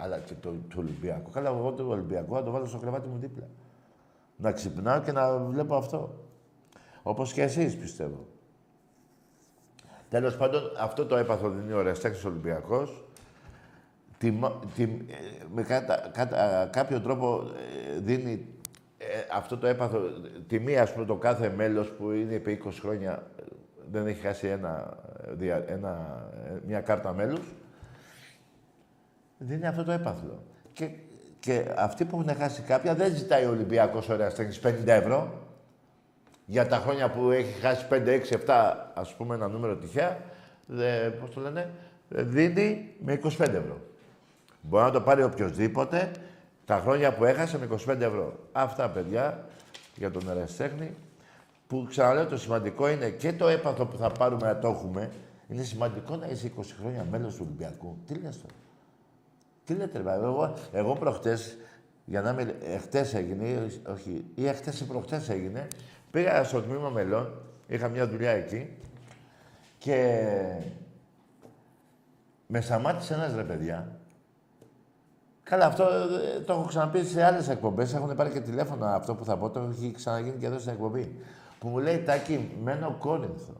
Αλλά 0.04 0.20
και 0.20 0.34
το, 0.34 0.50
το 0.50 0.80
Ολυμπιακό. 0.80 1.30
Καλά, 1.30 1.50
εγώ 1.50 1.72
το 1.72 1.88
Ολυμπιακό 1.88 2.36
θα 2.36 2.44
το 2.44 2.52
βάλω 2.52 2.66
στο 2.66 2.78
κρεβάτι 2.78 3.08
μου 3.08 3.18
δίπλα. 3.18 3.48
Να 4.38 4.52
ξυπνάω 4.52 5.02
και 5.02 5.12
να 5.12 5.38
βλέπω 5.38 5.76
αυτό. 5.76 6.26
Όπως 7.04 7.34
και 7.34 7.42
εσείς, 7.42 7.78
πιστεύω. 7.78 8.28
Τέλος 10.10 10.38
πάντων, 10.38 10.62
αυτό 10.80 11.06
το 11.06 11.16
έπαθο 11.16 11.50
δεν 11.50 11.64
είναι 11.64 11.74
ο 11.74 11.82
Ρεστέξης 11.82 12.26
Ολυμπιακός 12.26 13.04
με 15.54 15.64
κατά, 15.64 16.10
κατά, 16.14 16.70
κάποιο 16.72 17.02
τρόπο 17.02 17.44
ε, 17.96 18.00
δίνει 18.00 18.46
ε, 18.98 19.06
αυτό 19.32 19.58
το 19.58 19.68
έπαθο 19.68 20.00
τιμή, 20.48 20.78
ας 20.78 20.94
πούμε, 20.94 21.06
το 21.06 21.16
κάθε 21.16 21.50
μέλος 21.50 21.90
που 21.90 22.12
είναι 22.12 22.36
επί 22.36 22.62
20 22.66 22.70
χρόνια 22.80 23.24
δεν 23.92 24.08
έχει 24.08 24.22
χάσει 24.22 24.48
ένα, 24.48 24.98
ένα, 25.68 26.24
μια 26.68 26.82
κάρτα 26.82 27.14
μέλους, 27.14 27.54
δίνει 29.40 29.68
αυτό 29.68 29.84
το 29.84 29.92
έπαθλο. 29.92 30.44
Και, 30.74 30.90
και 31.40 31.66
αυτοί 31.78 32.06
που 32.06 32.20
έχουν 32.20 32.38
χάσει 32.38 32.62
κάποια 32.62 32.96
δεν 32.96 33.16
ζητάει 33.16 33.46
ο 33.46 33.50
Ολυμπιακός 33.50 34.10
ωραία 34.10 34.32
50 34.38 34.52
ευρώ 34.86 35.48
για 36.46 36.68
τα 36.68 36.78
χρόνια 36.78 37.10
που 37.10 37.32
έχει 37.32 37.60
χάσει 37.60 37.86
5, 37.90 37.94
6, 37.96 38.46
7, 38.46 38.74
ας 38.94 39.16
πούμε 39.16 39.36
ένα 39.36 39.48
νούμερο 39.48 39.76
τυχαία, 39.76 40.18
δε, 40.66 41.10
πώς 41.10 41.30
το 41.30 41.42
λένε, 41.42 41.70
δίνει 42.10 42.94
με 43.00 43.20
25 43.24 43.30
ευρώ. 43.40 43.82
Μπορεί 44.62 44.84
να 44.84 44.92
το 44.92 45.02
πάρει 45.02 45.24
οποιοδήποτε 45.24 46.12
τα 46.66 46.80
χρόνια 46.80 47.14
που 47.14 47.26
έχασε 47.26 47.58
με 47.58 47.68
25 47.88 48.00
ευρώ. 48.00 48.40
Αυτά, 48.52 48.90
παιδιά, 48.90 49.46
για 49.96 50.12
τον 50.12 50.30
ερασιτέχνη. 50.30 50.96
Που 51.68 51.86
ξαναλέω 51.90 52.26
το 52.26 52.38
σημαντικό 52.38 52.90
είναι 52.90 53.10
και 53.10 53.34
το 53.34 53.48
έπαθο 53.48 53.86
που 53.86 53.98
θα 53.98 54.10
πάρουμε 54.10 54.48
να 54.48 54.60
το 54.60 54.68
έχουμε. 54.68 55.12
Είναι 55.48 55.64
σημαντικό 55.64 56.16
να 56.16 56.28
είσαι 56.28 56.52
20 56.58 56.62
χρόνια 56.82 57.06
μέλος 57.12 57.36
του 57.36 57.44
Ολυμπιακού. 57.48 57.98
Τι 58.08 58.14
λες 58.14 58.42
τώρα; 58.42 58.54
Τι 59.70 59.76
λέτε, 59.76 60.02
ρε, 60.02 60.14
εγώ, 60.14 60.54
εγώ 60.72 60.94
προχτές, 60.94 61.58
για 62.06 62.22
να 62.22 62.30
είμαι, 62.30 62.56
εχθές 62.64 63.14
έγινε, 63.14 63.68
όχι, 63.88 64.26
ή 64.36 64.48
εχθές 64.48 64.80
ή 64.80 64.86
προχτές 64.86 65.30
έγινε, 65.30 65.68
πήγα 66.12 66.44
στο 66.44 66.62
τμήμα 66.62 66.90
μελών, 66.90 67.42
είχα 67.68 67.88
μια 67.88 68.08
δουλειά 68.08 68.32
εκεί 68.32 68.70
και 69.78 70.22
με 72.48 72.62
σταμάτησε 72.62 73.14
ένας 73.14 73.36
ρε 73.36 73.44
παιδιά, 73.44 74.00
Καλά, 75.44 75.66
αυτό 75.66 75.84
ε, 75.84 76.40
το 76.40 76.54
έχω 76.54 76.66
ξαναπεί 76.66 77.04
σε 77.04 77.24
άλλες 77.24 77.50
εκπομπές. 77.50 77.94
Έχουν 77.94 78.16
πάρει 78.16 78.30
και 78.30 78.40
τηλέφωνα 78.40 78.94
αυτό 78.94 79.16
που 79.16 79.26
θα 79.26 79.38
πω. 79.38 79.50
Το 79.50 79.70
έχει 79.72 79.92
ξαναγίνει 79.92 80.38
και 80.38 80.46
εδώ 80.46 80.60
στην 80.60 80.72
εκπομπή. 80.72 81.16
Που 81.60 81.68
μου 81.68 81.78
λέει 81.78 82.00
Τάκη, 82.00 82.52
μένω 82.64 82.96
Κόρινθο. 83.00 83.54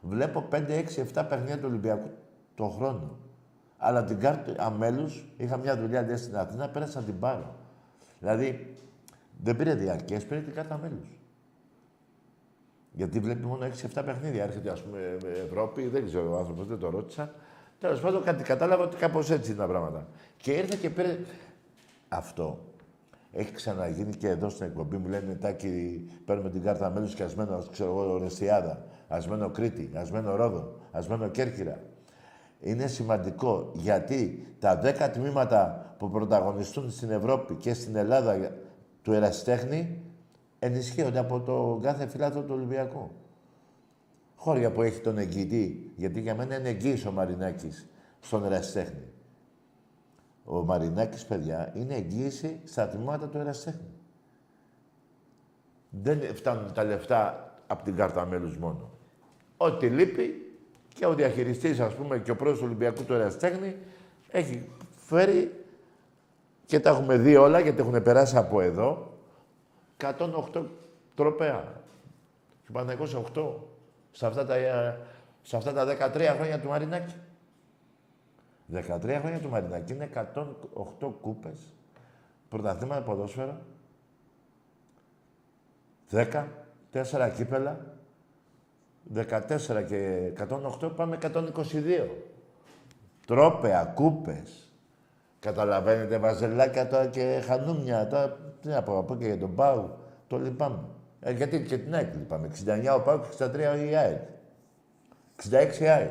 Βλέπω 0.00 0.48
5, 0.50 0.54
6, 0.54 1.22
7 1.22 1.26
παιχνίδια 1.28 1.58
του 1.58 1.66
Ολυμπιακού 1.68 2.10
το 2.54 2.68
χρόνο. 2.68 3.21
Αλλά 3.84 4.04
την 4.04 4.18
κάρτα 4.18 4.54
αμέλους 4.58 5.24
είχα 5.36 5.56
μια 5.56 5.76
δουλειά 5.76 6.02
λέει, 6.02 6.16
στην 6.16 6.36
Αθήνα, 6.36 6.68
πέρασα 6.68 7.00
να 7.00 7.04
την 7.04 7.18
πάρω. 7.18 7.54
Δηλαδή 8.18 8.74
δεν 9.42 9.56
πήρε 9.56 9.74
διαρκές, 9.74 10.24
πήρε 10.24 10.40
την 10.40 10.54
κάρτα 10.54 10.74
αμέλους. 10.74 11.18
Γιατί 12.92 13.18
βλέπει 13.18 13.46
μόνο 13.46 13.66
6-7 13.66 14.02
παιχνίδια. 14.04 14.42
Έρχεται, 14.42 14.70
ας 14.70 14.82
πούμε, 14.82 14.98
Ευρώπη, 15.44 15.88
δεν 15.88 16.06
ξέρω 16.06 16.32
ο 16.32 16.36
άνθρωπος, 16.36 16.66
δεν 16.66 16.78
το 16.78 16.90
ρώτησα. 16.90 17.34
Τέλος 17.78 18.00
πάντων, 18.00 18.22
κάτι 18.22 18.42
κατάλαβα 18.42 18.84
ότι 18.84 18.96
κάπως 18.96 19.30
έτσι 19.30 19.50
είναι 19.50 19.60
τα 19.60 19.66
πράγματα. 19.66 20.06
Και 20.36 20.52
ήρθε 20.52 20.76
και 20.80 20.90
πήρε. 20.90 21.18
Αυτό 22.08 22.58
έχει 23.32 23.52
ξαναγίνει 23.52 24.14
και 24.14 24.28
εδώ 24.28 24.48
στην 24.48 24.66
εκπομπή 24.66 24.96
μου. 24.96 25.08
Λένε 25.08 25.34
Τάκη, 25.34 26.04
παίρνουμε 26.24 26.50
την 26.50 26.62
κάρτα 26.62 26.90
μέλου 26.90 27.06
και 27.06 27.22
ασμένο, 27.22 27.64
ξέρω 27.70 27.90
εγώ, 27.90 28.18
Ρεσιάδα, 28.18 28.84
ασμένο 29.08 29.50
Κρήτη, 29.50 29.90
ασμένο 29.94 30.36
Ρόδο, 30.36 30.76
ασμένο 30.92 31.28
Κέρκυρα. 31.28 31.82
Είναι 32.62 32.86
σημαντικό 32.86 33.70
γιατί 33.74 34.46
τα 34.58 34.76
δέκα 34.76 35.10
τμήματα 35.10 35.94
που 35.98 36.10
πρωταγωνιστούν 36.10 36.90
στην 36.90 37.10
Ευρώπη 37.10 37.54
και 37.54 37.74
στην 37.74 37.96
Ελλάδα 37.96 38.52
του 39.02 39.12
ερασιτέχνη 39.12 40.02
ενισχύονται 40.58 41.18
από 41.18 41.40
το 41.40 41.78
κάθε 41.82 42.08
φυλάδο 42.08 42.40
του 42.40 42.54
Ολυμπιακού 42.54 43.10
χώρια 44.42 44.72
που 44.72 44.82
έχει 44.82 45.00
τον 45.00 45.18
εγγυητή. 45.18 45.92
Γιατί 45.96 46.20
για 46.20 46.34
μένα 46.34 46.56
είναι 46.56 46.68
εγγύης 46.68 47.06
ο 47.06 47.12
Μαρινάκης 47.12 47.88
στον 48.20 48.44
ερασιτέχνη. 48.44 49.06
Ο 50.44 50.62
Μαρινάκης, 50.64 51.24
παιδιά, 51.24 51.72
είναι 51.76 51.94
εγγύηση 51.94 52.60
στα 52.64 52.88
τμήματα 52.88 53.28
του 53.28 53.38
ερασιτέχνη. 53.38 53.90
Δεν 55.90 56.34
φτάνουν 56.34 56.72
τα 56.72 56.84
λεφτά 56.84 57.52
από 57.66 57.84
την 57.84 57.96
κάρτα 57.96 58.26
μέλους 58.26 58.56
μόνο. 58.56 58.90
Ό,τι 59.56 59.86
λείπει 59.86 60.41
και 60.94 61.06
ο 61.06 61.14
διαχειριστής, 61.14 61.80
ας 61.80 61.94
πούμε, 61.94 62.18
και 62.18 62.30
ο 62.30 62.36
πρόεδρος 62.36 62.60
του 62.60 62.66
Ολυμπιακού 62.68 63.04
του 63.04 63.12
Εραστέχνη 63.12 63.76
έχει 64.30 64.68
φέρει 64.96 65.64
και 66.66 66.80
τα 66.80 66.90
έχουμε 66.90 67.16
δει 67.16 67.36
όλα 67.36 67.60
γιατί 67.60 67.80
έχουν 67.80 68.02
περάσει 68.02 68.36
από 68.36 68.60
εδώ 68.60 69.12
108 70.00 70.64
τροπέα. 71.14 71.82
Και 72.66 72.72
8 73.34 73.54
σε 74.12 74.26
αυτά 74.26 74.46
τα, 74.46 74.54
σε 75.42 75.56
αυτά 75.56 75.72
τα 75.72 76.12
13 76.14 76.34
χρόνια 76.34 76.60
του 76.60 76.68
Μαρινάκη. 76.68 77.14
13 78.74 79.18
χρόνια 79.20 79.40
του 79.40 79.48
Μαρινάκη 79.48 79.92
είναι 79.92 80.10
108 81.00 81.12
κούπες, 81.20 81.74
πρωταθλήματα 82.48 83.02
ποδόσφαιρα, 83.02 83.60
10, 86.10 86.44
4 86.92 87.32
κύπελα, 87.36 87.91
14 89.14 89.84
και 89.88 90.32
108 90.82 90.96
πάμε 90.96 91.18
122. 91.22 92.08
Τρόπεα, 93.26 93.84
κούπες. 93.84 94.72
Καταλαβαίνετε, 95.40 96.18
βαζελάκια 96.18 96.88
τώρα 96.88 97.06
και 97.06 97.42
χανούμια. 97.46 98.06
Τώρα, 98.06 98.38
τι 98.62 98.68
να 98.68 98.82
πω, 98.82 98.98
από 98.98 99.16
και 99.16 99.24
για 99.24 99.38
τον 99.38 99.54
Πάου, 99.54 99.98
το 100.28 100.38
λυπάμαι. 100.38 100.84
Ε, 101.20 101.32
γιατί 101.32 101.62
και 101.62 101.78
την 101.78 101.94
ΑΕΚ 101.94 102.14
λυπάμαι. 102.14 102.50
69 102.66 102.96
ο 102.96 103.00
Πάουκ, 103.00 103.24
63 103.38 103.88
η 103.90 103.94
ΑΕΚ. 103.96 104.20
66 105.50 105.80
η 105.80 105.88
ΑΕΚ. 105.88 106.10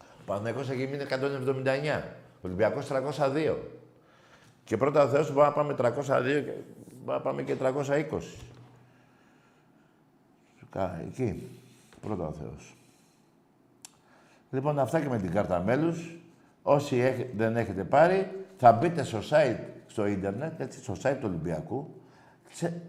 Ο 0.00 0.24
Παναγιώτος 0.26 0.70
έχει 0.70 0.86
μείνει 0.86 1.02
179. 1.02 2.02
Ο 2.34 2.40
Ολυμπιακός 2.40 2.86
302. 2.86 3.56
Και 4.64 4.76
πρώτα 4.76 5.02
ο 5.02 5.08
Θεός 5.08 5.32
μπορεί 5.32 5.46
να 5.46 5.52
πάμε 5.52 5.74
302 5.78 6.42
και 6.44 6.52
μπορεί 7.04 7.18
να 7.18 7.20
πάμε 7.20 7.42
και 7.42 7.56
320. 7.60 8.42
Εκεί. 11.08 11.61
Πρώτα 12.02 12.26
ο 12.26 12.32
Θεός. 12.32 12.76
Λοιπόν, 14.50 14.78
αυτά 14.78 15.00
και 15.00 15.08
με 15.08 15.18
την 15.18 15.30
κάρτα 15.30 15.60
μέλους. 15.60 16.16
Όσοι 16.62 17.30
δεν 17.36 17.56
έχετε 17.56 17.84
πάρει, 17.84 18.46
θα 18.56 18.72
μπείτε 18.72 19.02
στο 19.02 19.18
site, 19.30 19.58
στο 19.86 20.06
ίντερνετ, 20.06 20.60
έτσι, 20.60 20.82
στο 20.82 20.94
site 21.02 21.16
του 21.20 21.26
Ολυμπιακού, 21.28 21.94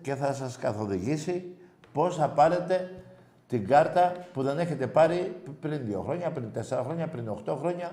και 0.02 0.16
θα 0.16 0.34
σας 0.34 0.58
καθοδηγήσει 0.58 1.56
πώς 1.94 2.16
θα 2.16 2.30
πάρετε 2.30 3.04
την 3.48 3.68
κάρτα 3.68 4.26
που 4.34 4.44
δεν 4.44 4.60
έχετε 4.60 4.88
πάρει 4.88 5.42
πριν 5.60 5.86
δύο 5.86 6.02
χρόνια, 6.02 6.32
πριν 6.32 6.52
τέσσερα 6.52 6.84
χρόνια, 6.84 7.08
πριν 7.08 7.30
οχτώ 7.30 7.56
χρόνια 7.56 7.92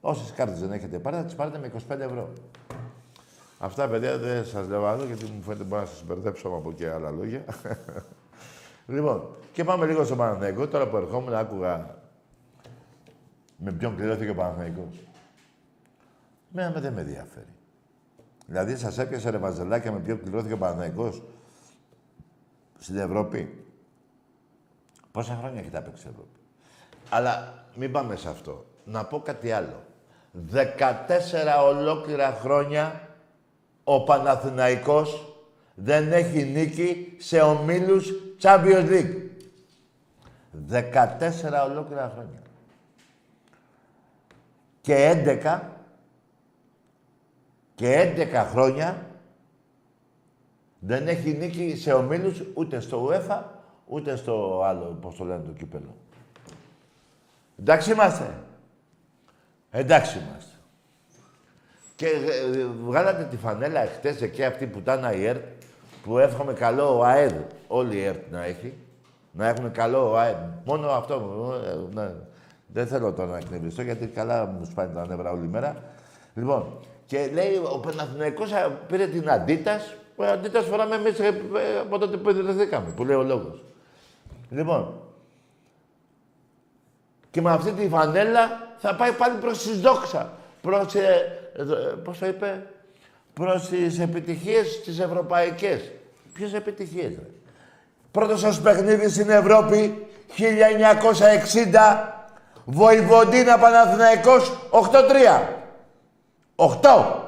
Όσες 0.00 0.32
κάρτες 0.32 0.60
δεν 0.60 0.72
έχετε 0.72 0.98
πάρει, 0.98 1.16
θα 1.16 1.24
τις 1.24 1.34
πάρετε 1.34 1.58
με 1.58 1.66
25 1.66 2.00
ευρώ. 2.00 2.32
Αυτά, 3.58 3.88
παιδιά, 3.88 4.18
δεν 4.18 4.44
σας 4.44 4.68
λέω 4.68 4.86
άλλο, 4.86 5.04
γιατί 5.04 5.24
μου 5.24 5.42
φαίνεται 5.42 5.64
μπορεί 5.64 5.80
να 5.80 5.86
σας 5.86 6.04
μπερδέψω 6.04 6.48
από 6.48 6.72
και 6.72 6.90
άλλα 6.90 7.10
λόγια. 7.10 7.44
λοιπόν, 8.88 9.36
και 9.52 9.64
πάμε 9.64 9.86
λίγο 9.86 10.04
στο 10.04 10.16
Παναθηναϊκό. 10.16 10.68
Τώρα 10.68 10.88
που 10.88 10.96
ερχόμουν, 10.96 11.34
άκουγα 11.34 11.96
με 13.56 13.72
ποιον 13.72 13.96
κληρώθηκε 13.96 14.30
ο 14.30 14.34
Παναθηναϊκός. 14.34 15.08
Μένα 16.48 16.80
δεν 16.80 16.92
με 16.92 17.00
ενδιαφέρει. 17.00 17.52
Δηλαδή, 18.46 18.76
σας 18.76 18.98
έπιασε 18.98 19.30
ρε 19.30 19.38
βαζελάκια 19.38 19.92
με 19.92 19.98
ποιον 19.98 20.22
κληρώθηκε 20.22 20.52
ο 20.52 20.58
Παναθηναϊκός 20.58 21.22
στην 22.78 22.96
Ευρώπη; 22.96 23.64
Πόσα 25.10 25.38
χρόνια 25.40 25.60
έχει 25.60 25.70
τα 25.70 25.82
παίξει 25.82 26.06
η 26.06 26.10
Ευρώπη; 26.10 26.38
Αλλά 27.10 27.64
μην 27.74 27.92
πάμε 27.92 28.16
σε 28.16 28.28
αυτό. 28.28 28.64
Να 28.84 29.04
πω 29.04 29.20
κάτι 29.20 29.50
άλλο. 29.50 29.82
14 30.52 30.64
ολόκληρα 31.64 32.38
χρόνια 32.40 33.08
ο 33.84 34.04
Παναθηναϊκός 34.04 35.36
δεν 35.74 36.12
έχει 36.12 36.44
νίκη 36.44 37.14
σε 37.18 37.40
ομίλους 37.40 38.12
Champions 38.40 38.88
League. 38.88 39.28
14 40.70 41.68
ολόκληρα 41.68 42.12
χρόνια. 42.14 42.42
Και 44.80 45.24
11 45.44 45.60
και 47.74 48.14
11 48.16 48.46
χρόνια 48.50 49.06
δεν 50.78 51.08
έχει 51.08 51.32
νίκη 51.32 51.76
σε 51.76 51.92
ομίλους 51.92 52.42
ούτε 52.54 52.80
στο 52.80 53.08
UEFA, 53.10 53.42
ούτε 53.86 54.16
στο 54.16 54.62
άλλο, 54.64 54.98
πώς 55.00 55.16
το 55.16 55.24
λένε, 55.24 55.42
το 55.46 55.52
κύπελο. 55.52 55.96
Εντάξει 57.58 57.92
είμαστε. 57.92 58.34
Εντάξει 59.70 60.18
είμαστε. 60.18 60.52
Και 61.94 62.06
ε, 62.06 62.64
βγάλατε 62.64 63.24
τη 63.24 63.36
φανέλα 63.36 63.80
εχθές 63.80 64.22
εκεί 64.22 64.44
αυτή 64.44 64.66
που 64.66 64.78
ήταν 64.78 65.12
η 65.12 65.24
ΕΡΤ, 65.24 65.57
που 66.08 66.18
εύχομαι 66.18 66.52
καλό 66.52 66.98
ο 66.98 67.04
ΑΕΔ, 67.04 67.32
όλη 67.66 67.96
η 67.96 68.04
ΕΡΤ 68.04 68.30
να 68.30 68.44
έχει. 68.44 68.74
Να 69.32 69.48
έχουν 69.48 69.72
καλό 69.72 70.10
ο 70.10 70.16
ΑΕΔ. 70.16 70.36
Μόνο 70.64 70.88
αυτό. 70.88 71.14
Ε, 71.66 71.94
ναι. 71.94 72.10
Δεν 72.66 72.86
θέλω 72.86 73.12
τώρα 73.12 73.30
να 73.30 73.36
εκνευριστώ, 73.36 73.82
γιατί 73.82 74.06
καλά 74.06 74.46
μου 74.46 74.64
σπάνε 74.64 74.94
τα 74.94 75.06
νεύρα 75.06 75.30
όλη 75.30 75.46
μέρα. 75.46 75.76
Λοιπόν, 76.34 76.78
και 77.06 77.30
λέει 77.32 77.56
ο 77.72 77.78
Παναθηναϊκός 77.78 78.50
πήρε 78.86 79.06
την 79.06 79.30
Αντίτας, 79.30 79.94
ο 80.16 80.24
Αντίτας 80.24 80.64
φοράμε 80.64 80.94
εμείς 80.94 81.18
ε, 81.18 81.34
από 81.80 81.98
τότε 81.98 82.16
που 82.16 82.30
ιδρυθήκαμε, 82.30 82.90
που 82.96 83.04
λέει 83.04 83.16
ο 83.16 83.22
λόγος. 83.22 83.64
Λοιπόν, 84.50 84.94
και 87.30 87.40
με 87.40 87.50
αυτή 87.50 87.72
τη 87.72 87.88
φανέλα 87.88 88.68
θα 88.76 88.94
πάει 88.96 89.12
πάλι 89.12 89.38
προς 89.40 89.62
τη 89.62 89.72
δόξα. 89.72 90.32
Προς, 90.60 90.94
ε, 90.94 91.40
ε, 91.56 91.62
πώς 92.04 92.18
το 92.18 92.26
είπε, 92.26 92.66
προς 93.34 93.68
τις 93.68 93.98
επιτυχίες 93.98 94.80
τις 94.80 94.98
ευρωπαϊκές. 94.98 95.90
Ποιες 96.38 96.52
επιτυχίες, 96.52 97.14
ρε. 97.14 97.26
Πρώτος 98.10 98.40
σας 98.40 98.60
παιχνίδι 98.60 99.08
στην 99.08 99.30
Ευρώπη, 99.30 100.06
1960, 100.26 102.24
Βοηβοντίνα 102.64 103.58
Παναθηναϊκός, 103.58 104.68
8-3. 104.70 105.48
8. 106.56 107.22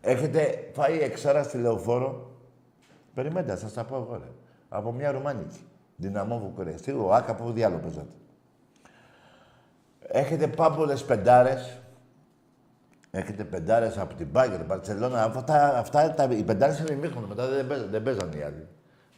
Έχετε 0.00 0.70
φάει 0.74 0.98
εξάρα 1.00 1.42
στη 1.42 1.58
λεωφόρο; 1.58 2.30
Περιμένετε, 3.14 3.56
σας 3.56 3.72
τα 3.72 3.84
πω 3.84 3.94
εγώ, 3.94 4.20
ρε. 4.22 4.30
Από 4.68 4.92
μια 4.92 5.10
Ρουμάνικη. 5.10 5.66
Δυναμό 5.96 6.38
Βουκουρέστη. 6.38 6.90
Ο 6.90 7.14
Άκα 7.14 7.34
που 7.34 7.52
διάλογο 7.52 7.80
παίζατε. 7.80 8.12
Έχετε 10.06 10.46
πάμπολες 10.46 11.04
πεντάρες. 11.04 11.81
Έχετε 13.14 13.44
πεντάρες 13.44 13.98
από 13.98 14.14
την 14.14 14.26
Μπάγκερ, 14.26 14.64
Μπαρτσελώνα. 14.64 15.24
Αυτά, 15.24 15.78
αυτά 15.78 16.14
τα, 16.14 16.24
οι 16.24 16.42
πεντάρες 16.42 16.78
είναι 16.78 16.92
ημίχρονο. 16.92 17.26
Μετά 17.26 17.48
δεν, 17.48 17.66
παίζαν, 17.66 17.90
δεν 17.90 18.02
παίζαν 18.02 18.32
οι 18.32 18.42
άλλοι. 18.42 18.68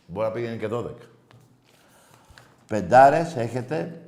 Μπορεί 0.06 0.26
να 0.26 0.32
πήγαινε 0.32 0.56
και 0.56 0.68
12. 0.70 0.90
Πεντάρες 2.66 3.36
έχετε 3.36 4.00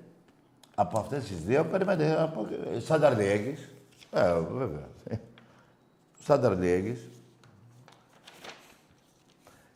από 0.75 0.99
αυτές 0.99 1.25
τις 1.25 1.45
δύο. 1.45 1.65
Περιμένετε, 1.65 2.23
από, 2.23 2.47
Στάνταρ 2.81 3.17
Λιέγης. 3.17 3.69
Ε, 4.13 4.41
βέβαια. 4.41 4.89
Στάνταρ 6.23 6.59
Λιέγης. 6.59 7.09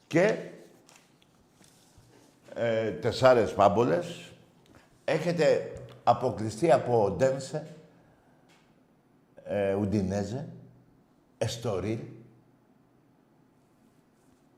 Και 0.06 0.36
ε, 2.54 2.90
τεσσάρες 2.90 3.52
πάμπολες. 3.54 4.32
Έχετε 5.04 5.72
αποκλειστεί 6.04 6.72
από 6.72 7.14
Ντένσε, 7.16 7.66
ε, 9.50 9.74
Ουντινέζε, 9.74 10.48
Εστορίλ, 11.38 11.98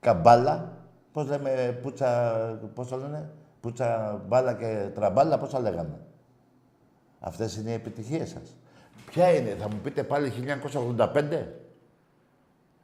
Καμπάλα, 0.00 0.72
πώς 1.12 1.26
λέμε, 1.26 1.78
πουτσα, 1.82 2.32
πώς 2.74 2.88
το 2.88 2.96
λένε, 2.96 3.30
πουτσα, 3.60 4.20
μπάλα 4.26 4.54
και 4.54 4.88
τραμπάλα, 4.94 5.38
πώς 5.38 5.50
τα 5.50 5.60
λέγαμε. 5.60 6.00
Αυτές 7.20 7.56
είναι 7.56 7.70
οι 7.70 7.74
επιτυχίες 7.74 8.28
σας. 8.28 8.56
Ποια 9.06 9.34
είναι, 9.34 9.56
θα 9.60 9.68
μου 9.68 9.76
πείτε 9.82 10.02
πάλι 10.02 10.30
1985. 10.30 11.46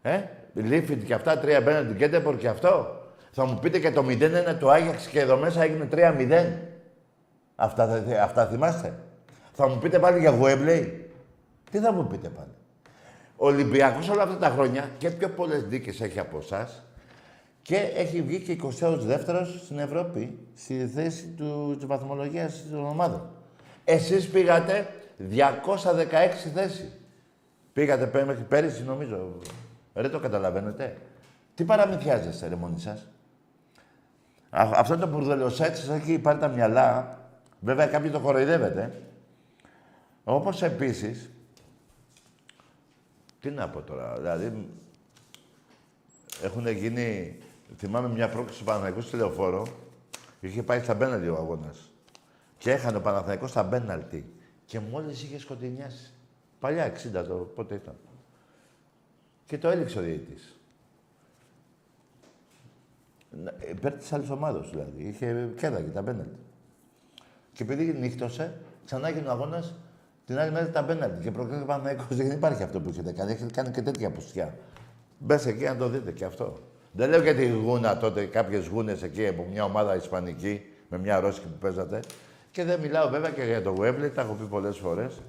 Ε, 0.02 0.22
Λίφιτ 0.54 1.04
και 1.04 1.14
αυτά, 1.14 1.38
τρία 1.38 1.60
μπαίνουν 1.60 1.86
την 1.86 1.96
Κέντεμπορ 1.96 2.36
και 2.36 2.48
αυτό. 2.48 3.02
Θα 3.30 3.44
μου 3.44 3.58
πείτε 3.58 3.78
και 3.78 3.92
το 3.92 4.04
0 4.06 4.20
είναι 4.20 4.56
το 4.60 4.70
Άγιαξ 4.70 5.06
και 5.06 5.20
εδώ 5.20 5.36
μέσα 5.36 5.62
έγινε 5.62 5.88
3-0. 5.92 6.58
Αυτά, 7.56 8.04
αυτά 8.22 8.46
θυμάστε. 8.46 8.98
Θα 9.52 9.68
μου 9.68 9.78
πείτε 9.78 9.98
πάλι 9.98 10.18
για 10.18 10.30
Γουέμπλεϊ. 10.30 11.07
Τι 11.70 11.78
θα 11.78 11.92
μου 11.92 12.06
πείτε 12.06 12.28
πάλι. 12.28 12.50
Ο 13.36 13.46
Ολυμπιακός 13.46 14.08
όλα 14.08 14.22
αυτά 14.22 14.36
τα 14.36 14.48
χρόνια 14.48 14.90
και 14.98 15.10
πιο 15.10 15.28
πολλές 15.28 15.62
δίκες 15.62 16.00
έχει 16.00 16.18
από 16.18 16.38
εσάς 16.38 16.82
και 17.62 17.76
έχει 17.76 18.22
βγει 18.22 18.40
και 18.40 18.56
22 18.80 19.46
στην 19.64 19.78
Ευρώπη 19.78 20.38
στη 20.54 20.86
θέση 20.86 21.26
του, 21.26 21.74
της 21.76 21.86
βαθμολογίας 21.86 22.64
των 22.70 22.86
ομάδων. 22.86 23.30
Εσείς 23.84 24.28
πήγατε 24.28 24.88
216 25.30 26.50
θέση. 26.54 26.92
Πήγατε 27.72 28.24
μέχρι 28.24 28.42
πέρυσι 28.42 28.82
νομίζω. 28.82 29.38
Δεν 29.92 30.10
το 30.10 30.18
καταλαβαίνετε. 30.18 30.96
Τι 31.54 31.64
παραμυθιάζεστε 31.64 32.48
ρε 32.48 32.54
μόνοι 32.54 32.80
σας; 32.80 33.08
αυτό 34.50 34.96
το 34.96 35.06
μπουρδελοσέτ 35.06 35.76
σας 35.76 35.88
έχει 35.88 36.18
πάρει 36.18 36.38
τα 36.38 36.48
μυαλά. 36.48 37.18
Βέβαια 37.60 37.86
κάποιοι 37.86 38.10
το 38.10 38.20
κοροϊδεύετε. 38.20 39.02
Όπως 40.24 40.62
επίσης, 40.62 41.30
τι 43.40 43.50
να 43.50 43.68
πω 43.68 43.82
τώρα, 43.82 44.16
δηλαδή 44.16 44.68
έχουν 46.42 46.66
γίνει, 46.68 47.38
θυμάμαι 47.76 48.08
μια 48.08 48.28
πρόκληση 48.28 48.58
του 48.58 48.64
Παναθηναϊκού 48.64 49.00
στη 49.00 49.16
Λεωφόρο, 49.16 49.66
είχε 50.40 50.62
πάει 50.62 50.80
στα 50.80 50.94
μπέναλτι 50.94 51.28
ο 51.28 51.36
αγώνας. 51.36 51.90
Και 52.58 52.70
έχανε 52.70 52.96
ο 52.96 53.00
Παναθηναϊκός 53.00 53.50
στα 53.50 53.62
μπέναλτι. 53.62 54.32
Και 54.64 54.80
μόλις 54.80 55.22
είχε 55.22 55.38
σκοτεινιάσει. 55.38 56.12
Παλιά, 56.60 56.92
60 56.92 57.24
το 57.28 57.34
πότε 57.34 57.74
ήταν. 57.74 57.96
Και 59.46 59.58
το 59.58 59.68
έλειξε 59.68 59.98
ο 59.98 60.02
διαιτητής. 60.02 60.60
Υπέρ 63.70 63.92
της 63.92 64.12
άλλης 64.12 64.30
ομάδα 64.30 64.60
δηλαδή. 64.60 65.08
Είχε 65.08 65.52
κέρδαγε 65.56 65.88
τα 65.88 66.02
μπέναλτι. 66.02 66.38
Και 67.52 67.62
επειδή 67.62 67.92
νύχτωσε, 67.98 68.60
ξανά 68.84 69.08
έγινε 69.08 69.28
ο 69.28 69.30
αγώνας 69.30 69.74
την 70.28 70.38
άλλη 70.38 70.50
μέρα 70.50 70.70
τα 70.70 70.82
μπέναλτι. 70.82 71.22
Και 71.22 71.30
προκλήθηκε 71.30 71.66
Παναθηναϊκός. 71.66 72.16
Δεν 72.16 72.30
υπάρχει 72.30 72.62
αυτό 72.62 72.80
που 72.80 72.88
έχετε 72.88 73.12
κάνει. 73.12 73.32
Έχετε 73.32 73.50
κάνει 73.52 73.70
και 73.70 73.82
τέτοια 73.82 74.10
πουστιά. 74.10 74.54
Μπες 75.18 75.46
εκεί 75.46 75.64
να 75.64 75.76
το 75.76 75.88
δείτε 75.88 76.12
και 76.12 76.24
αυτό. 76.24 76.58
Δεν 76.92 77.10
λέω 77.10 77.22
για 77.22 77.34
τη 77.34 77.48
γούνα 77.48 77.96
τότε, 77.96 78.24
κάποιες 78.24 78.66
γούνες 78.66 79.02
εκεί 79.02 79.26
από 79.26 79.46
μια 79.50 79.64
ομάδα 79.64 79.96
Ισπανική 79.96 80.62
με 80.88 80.98
μια 80.98 81.20
Ρώσικη 81.20 81.46
που 81.46 81.58
παίζατε. 81.60 82.00
Και 82.50 82.64
δεν 82.64 82.80
μιλάω 82.80 83.08
βέβαια 83.08 83.30
και 83.30 83.42
για 83.42 83.62
το 83.62 83.74
Webley, 83.78 84.10
τα 84.14 84.20
έχω 84.20 84.32
πει 84.32 84.44
πολλές 84.44 84.76
φορές. 84.76 85.22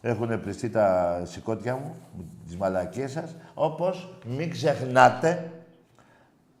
Έχουν 0.00 0.40
πληστεί 0.40 0.70
τα 0.70 1.20
σηκώτια 1.24 1.74
μου, 1.74 1.96
τις 2.46 2.56
μαλακίες 2.56 3.10
σας. 3.10 3.36
Όπως 3.54 4.18
μην 4.26 4.50
ξεχνάτε 4.50 5.50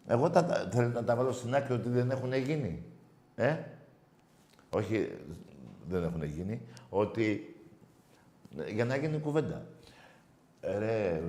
εγώ 0.06 0.30
τα, 0.30 0.68
θέλω 0.72 0.88
να 0.88 1.04
τα 1.04 1.16
βάλω 1.16 1.32
στην 1.32 1.54
άκρη 1.54 1.72
ότι 1.72 1.88
δεν 1.88 2.10
έχουν 2.10 2.34
γίνει. 2.34 2.82
Ε; 3.34 3.56
Όχι, 4.70 5.10
δεν 5.88 6.02
έχουν 6.02 6.24
γίνει. 6.24 6.60
Ότι 6.88 7.51
για 8.72 8.84
να 8.84 8.96
γίνει 8.96 9.18
κουβέντα. 9.18 9.66
Ε, 10.60 10.78
ρε, 10.78 11.08
ε, 11.08 11.20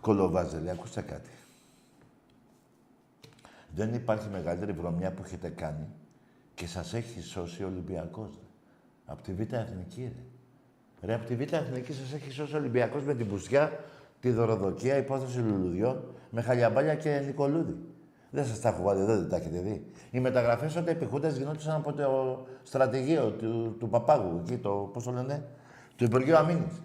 κολοβάζελε, 0.00 0.70
ακούστε 0.70 1.00
κάτι. 1.00 1.30
Δεν 3.74 3.94
υπάρχει 3.94 4.28
μεγαλύτερη 4.28 4.72
βρωμιά 4.72 5.12
που 5.12 5.22
έχετε 5.24 5.48
κάνει 5.48 5.86
και 6.54 6.66
σας 6.66 6.94
έχει 6.94 7.20
σώσει 7.20 7.62
ο 7.62 7.66
Ολυμπιακός. 7.66 8.30
Από 9.04 9.22
τη 9.22 9.32
Β' 9.32 9.52
Εθνική, 9.52 10.02
ρε. 10.02 10.22
Ρε, 11.06 11.14
από 11.14 11.26
τη 11.26 11.36
Β' 11.36 11.52
Εθνική 11.52 11.92
σας 11.92 12.12
έχει 12.12 12.30
σώσει 12.30 12.54
ο 12.54 12.58
Ολυμπιακός 12.58 13.04
με 13.04 13.14
την 13.14 13.28
πουστιά, 13.28 13.84
τη 14.20 14.30
δωροδοκία, 14.30 14.96
υπόθεση 14.96 15.38
λουλουδιών, 15.38 16.14
με 16.30 16.42
Χαλιαμπάλια 16.42 16.94
και 16.94 17.22
Νικολούδη. 17.26 17.76
Δεν 18.34 18.46
σας 18.46 18.60
τα 18.60 18.68
έχω 18.68 18.82
βάλει 18.82 19.00
εδώ, 19.00 19.16
δεν 19.16 19.28
τα 19.28 19.36
έχετε 19.36 19.58
δει. 19.58 19.86
Οι 20.10 20.20
μεταγραφές 20.20 20.76
όταν 20.76 20.88
επιχούντε 20.88 21.28
γινόντουσαν 21.28 21.74
από 21.74 21.92
το 21.92 22.38
στρατηγείο 22.62 23.30
του, 23.30 23.76
του 23.78 23.88
Παπάγου, 23.88 24.42
εκεί 24.44 24.56
το, 24.56 24.90
πώς 24.92 25.04
το 25.04 25.10
λένε, 25.10 25.44
του 25.96 26.04
Υπουργείου 26.04 26.36
Αμήνης. 26.36 26.82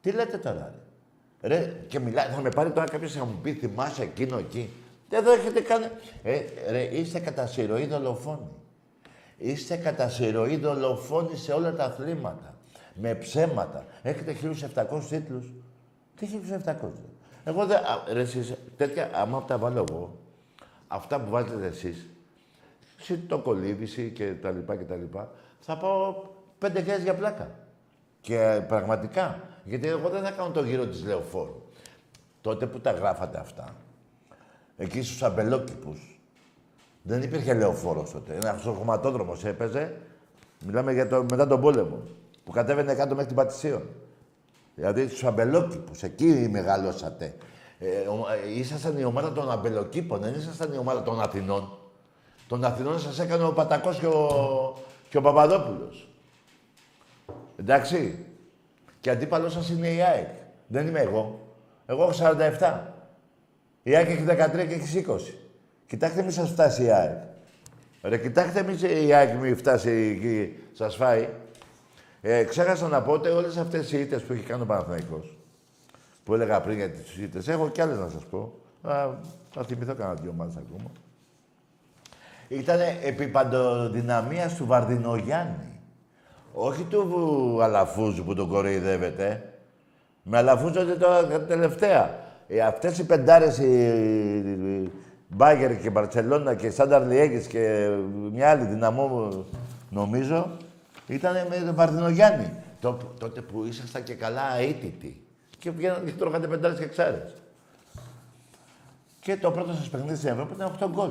Τι 0.00 0.10
λέτε 0.10 0.38
τώρα, 0.38 0.74
ρε; 1.40 1.58
ρε 1.58 1.72
και 1.88 1.98
μιλάει, 1.98 2.26
θα 2.26 2.40
με 2.40 2.48
πάρει 2.48 2.70
τώρα 2.70 2.86
κάποιος 2.86 3.16
να 3.16 3.24
μου 3.24 3.38
πει 3.42 3.52
θυμάσαι 3.52 4.02
εκείνο 4.02 4.38
εκεί. 4.38 4.70
Δεν 5.08 5.24
το 5.24 5.30
έχετε 5.30 5.60
κάνει. 5.60 5.86
Ε, 6.22 6.40
ρε, 6.70 6.82
είστε 6.82 7.18
κατά 7.18 7.46
συρροή 7.46 7.86
δολοφόνοι. 7.86 8.48
Είστε 9.36 9.76
κατά 9.76 10.08
συρροή 10.08 10.56
δολοφόνοι 10.56 11.36
σε 11.36 11.52
όλα 11.52 11.74
τα 11.74 11.84
αθλήματα. 11.84 12.54
Με 12.94 13.14
ψέματα. 13.14 13.86
Έχετε 14.02 14.36
1.700 14.74 15.02
τίτλους. 15.08 15.52
Τι 16.16 16.28
1.700. 16.64 16.72
Εγώ 17.44 17.66
δεν... 17.66 17.78
Ρε 18.12 18.20
εσείς, 18.20 18.54
τέτοια, 18.76 19.10
άμα 19.14 19.44
τα 19.44 19.58
βάλω 19.58 19.84
εγώ, 19.88 20.18
αυτά 20.88 21.20
που 21.20 21.30
βάζετε 21.30 21.66
εσείς, 21.66 22.06
εσύ 23.00 23.18
το 23.18 23.38
κολύβηση 23.38 24.10
και 24.10 24.32
τα 24.32 24.50
λοιπά 24.50 24.76
και 24.76 24.84
τα 24.84 24.96
λοιπά, 24.96 25.30
θα 25.60 25.76
πάω 25.76 26.14
πέντε 26.58 26.78
χιλιάδες 26.78 27.04
για 27.04 27.14
πλάκα. 27.14 27.50
Και 28.20 28.62
πραγματικά. 28.68 29.40
Γιατί 29.64 29.88
εγώ 29.88 30.08
δεν 30.08 30.22
θα 30.22 30.30
κάνω 30.30 30.50
το 30.50 30.62
γύρο 30.62 30.86
της 30.86 31.04
λεωφόρου. 31.04 31.62
Τότε 32.40 32.66
που 32.66 32.80
τα 32.80 32.90
γράφατε 32.90 33.38
αυτά, 33.38 33.74
εκεί 34.76 35.02
στους 35.02 35.22
αμπελόκηπους, 35.22 36.20
δεν 37.02 37.22
υπήρχε 37.22 37.54
λεωφόρος 37.54 38.10
τότε. 38.10 38.34
Ένας 38.34 38.62
χωματόδρομος 38.62 39.44
έπαιζε, 39.44 40.00
μιλάμε 40.66 40.92
για 40.92 41.08
το, 41.08 41.26
μετά 41.30 41.46
τον 41.46 41.60
πόλεμο, 41.60 42.02
που 42.44 42.50
κατέβαινε 42.50 42.94
κάτω 42.94 43.10
μέχρι 43.10 43.26
την 43.26 43.36
Πατησίων. 43.36 43.82
Δηλαδή 44.74 45.08
στους 45.08 45.24
αμπελόκηπους, 45.24 46.02
εκεί 46.02 46.48
μεγαλώσατε. 46.50 47.34
Ε, 47.78 47.86
ε, 47.86 48.58
ήσασταν 48.58 48.98
η 48.98 49.04
ομάδα 49.04 49.32
των 49.32 49.50
αμπελοκήπων, 49.50 50.20
δεν 50.20 50.34
ήσασταν 50.34 50.72
η 50.72 50.76
ομάδα 50.76 51.02
των 51.02 51.20
Αθηνών. 51.20 51.78
Των 52.48 52.64
Αθηνών 52.64 53.00
σας 53.00 53.18
έκανε 53.18 53.44
ο 53.44 53.52
Πατακός 53.52 53.98
και 53.98 54.06
ο, 54.06 54.76
και 55.08 55.16
ο 55.16 55.20
Παπαδόπουλος. 55.20 56.08
Εντάξει. 57.56 58.24
Και 59.00 59.10
αντίπαλός 59.10 59.52
σας 59.52 59.70
είναι 59.70 59.88
η 59.88 60.02
ΑΕΚ. 60.02 60.28
Δεν 60.66 60.86
είμαι 60.86 61.00
εγώ. 61.00 61.40
Εγώ 61.86 62.02
έχω 62.02 62.12
47. 62.58 62.80
Η 63.82 63.96
ΑΕΚ 63.96 64.08
έχει 64.08 64.24
13 64.28 64.66
και 64.68 64.74
έχει 64.74 65.04
20. 65.08 65.16
Κοιτάξτε 65.86 66.22
μη 66.22 66.30
σας 66.30 66.50
φτάσει 66.50 66.84
η 66.84 66.90
ΑΕΚ. 66.90 67.18
Ρε, 68.02 68.18
κοιτάξτε 68.18 68.62
μη 68.62 69.04
η 69.06 69.12
ΑΕΚ 69.12 69.34
μη 69.40 69.54
φτάσει 69.54 69.90
εκεί, 69.90 70.54
σας 70.72 70.96
φάει. 70.96 71.28
Ε, 72.20 72.44
ξέχασα 72.44 72.88
να 72.88 73.02
πω 73.02 73.12
ότι 73.12 73.28
όλες 73.28 73.56
αυτές 73.56 73.92
οι 73.92 74.00
ήττες 74.00 74.22
που 74.22 74.32
έχει 74.32 74.42
κάνει 74.42 74.62
ο 74.62 74.66
Παναθηναϊκός, 74.66 75.37
που 76.28 76.34
έλεγα 76.34 76.60
πριν 76.60 76.76
για 76.76 76.90
τις 76.90 77.16
ήττες, 77.16 77.48
έχω 77.48 77.68
κι 77.68 77.80
άλλες 77.80 77.98
να 77.98 78.08
σας 78.08 78.24
πω. 78.24 78.52
Α, 78.82 79.08
θα 79.50 79.64
θυμηθώ 79.64 79.94
κανένα 79.94 80.20
δυο 80.20 80.32
μάτες 80.32 80.56
ακόμα. 80.56 80.90
Ήταν 82.48 82.78
επί 83.04 83.26
παντοδυναμίας 83.26 84.54
του 84.54 84.66
Βαρδινογιάννη. 84.66 85.80
Όχι 86.52 86.82
του 86.82 87.58
Αλαφούζου 87.62 88.24
που 88.24 88.34
τον 88.34 88.48
κοροϊδεύεται. 88.48 89.52
Με 90.22 90.36
Αλαφούζου 90.36 90.98
τώρα 90.98 91.40
τελευταία. 91.40 92.18
Ε, 92.48 92.60
αυτές 92.60 92.98
οι 92.98 93.06
πεντάρες, 93.06 93.58
οι 93.58 94.90
Μπάγκερ 95.28 95.78
και 95.80 95.90
Μπαρτσελώνα 95.90 96.54
και 96.54 96.70
Σάνταρ 96.70 97.06
Λιέγης 97.06 97.46
και 97.46 97.88
μια 98.32 98.50
άλλη 98.50 98.64
δυναμό, 98.64 99.44
νομίζω, 99.90 100.56
ήταν 101.06 101.34
με 101.48 101.56
τον 101.56 101.74
Βαρδινογιάννη. 101.74 102.52
τότε 103.18 103.40
που 103.40 103.64
ήσασταν 103.64 104.02
και 104.02 104.14
καλά 104.14 104.56
αίτητοι. 104.58 105.22
Και 105.58 105.70
βγαίνατε 105.70 106.10
και 106.10 106.16
τρώγατε 106.16 106.46
πεντάρες 106.46 106.78
και 106.78 106.86
ξάρες. 106.86 107.34
Και 109.20 109.36
το 109.36 109.50
πρώτο 109.50 109.72
σας 109.72 109.88
παιχνίδι 109.88 110.16
στην 110.16 110.28
Ευρώπη 110.28 110.54
ήταν 110.54 110.76
8 110.80 110.88
γκολ. 110.90 111.10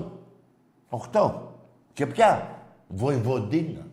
8. 1.12 1.32
Και 1.94 2.08
ποια; 2.08 2.62
Βοηβοντίνα. 2.88 3.88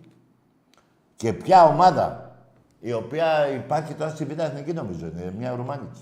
Και 1.17 1.33
ποια 1.33 1.65
ομάδα; 1.65 2.37
Η 2.81 2.93
οποία 2.93 3.49
υπάρχει 3.49 3.95
τώρα 3.95 4.11
στην 4.11 4.29
Β' 4.29 4.39
Εθνική 4.39 4.73
νομίζω. 4.73 5.07
Είναι 5.07 5.35
μια 5.39 5.55
Ρουμάνικη. 5.55 6.01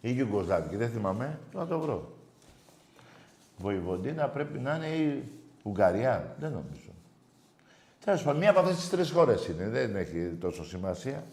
Ή 0.00 0.12
Γιουγκοσλάβικη, 0.12 0.76
δεν 0.76 0.90
θυμάμαι. 0.90 1.38
Να 1.54 1.66
το 1.66 1.78
βρω. 1.78 2.12
Βοηβοντίνα 3.56 4.28
πρέπει 4.28 4.58
να 4.58 4.74
είναι 4.74 4.86
η 4.86 5.28
Ουγγαρία. 5.62 6.36
Δεν 6.38 6.50
νομίζω. 6.50 6.90
Τέλος 8.04 8.22
πάντων, 8.22 8.40
μία 8.40 8.50
από 8.50 8.60
αυτές 8.60 8.76
τις 8.76 8.88
τρεις 8.90 9.10
χώρες 9.10 9.46
είναι. 9.46 9.68
Δεν 9.68 9.96
έχει 9.96 10.36
τόσο 10.40 10.64
σημασία. 10.64 11.24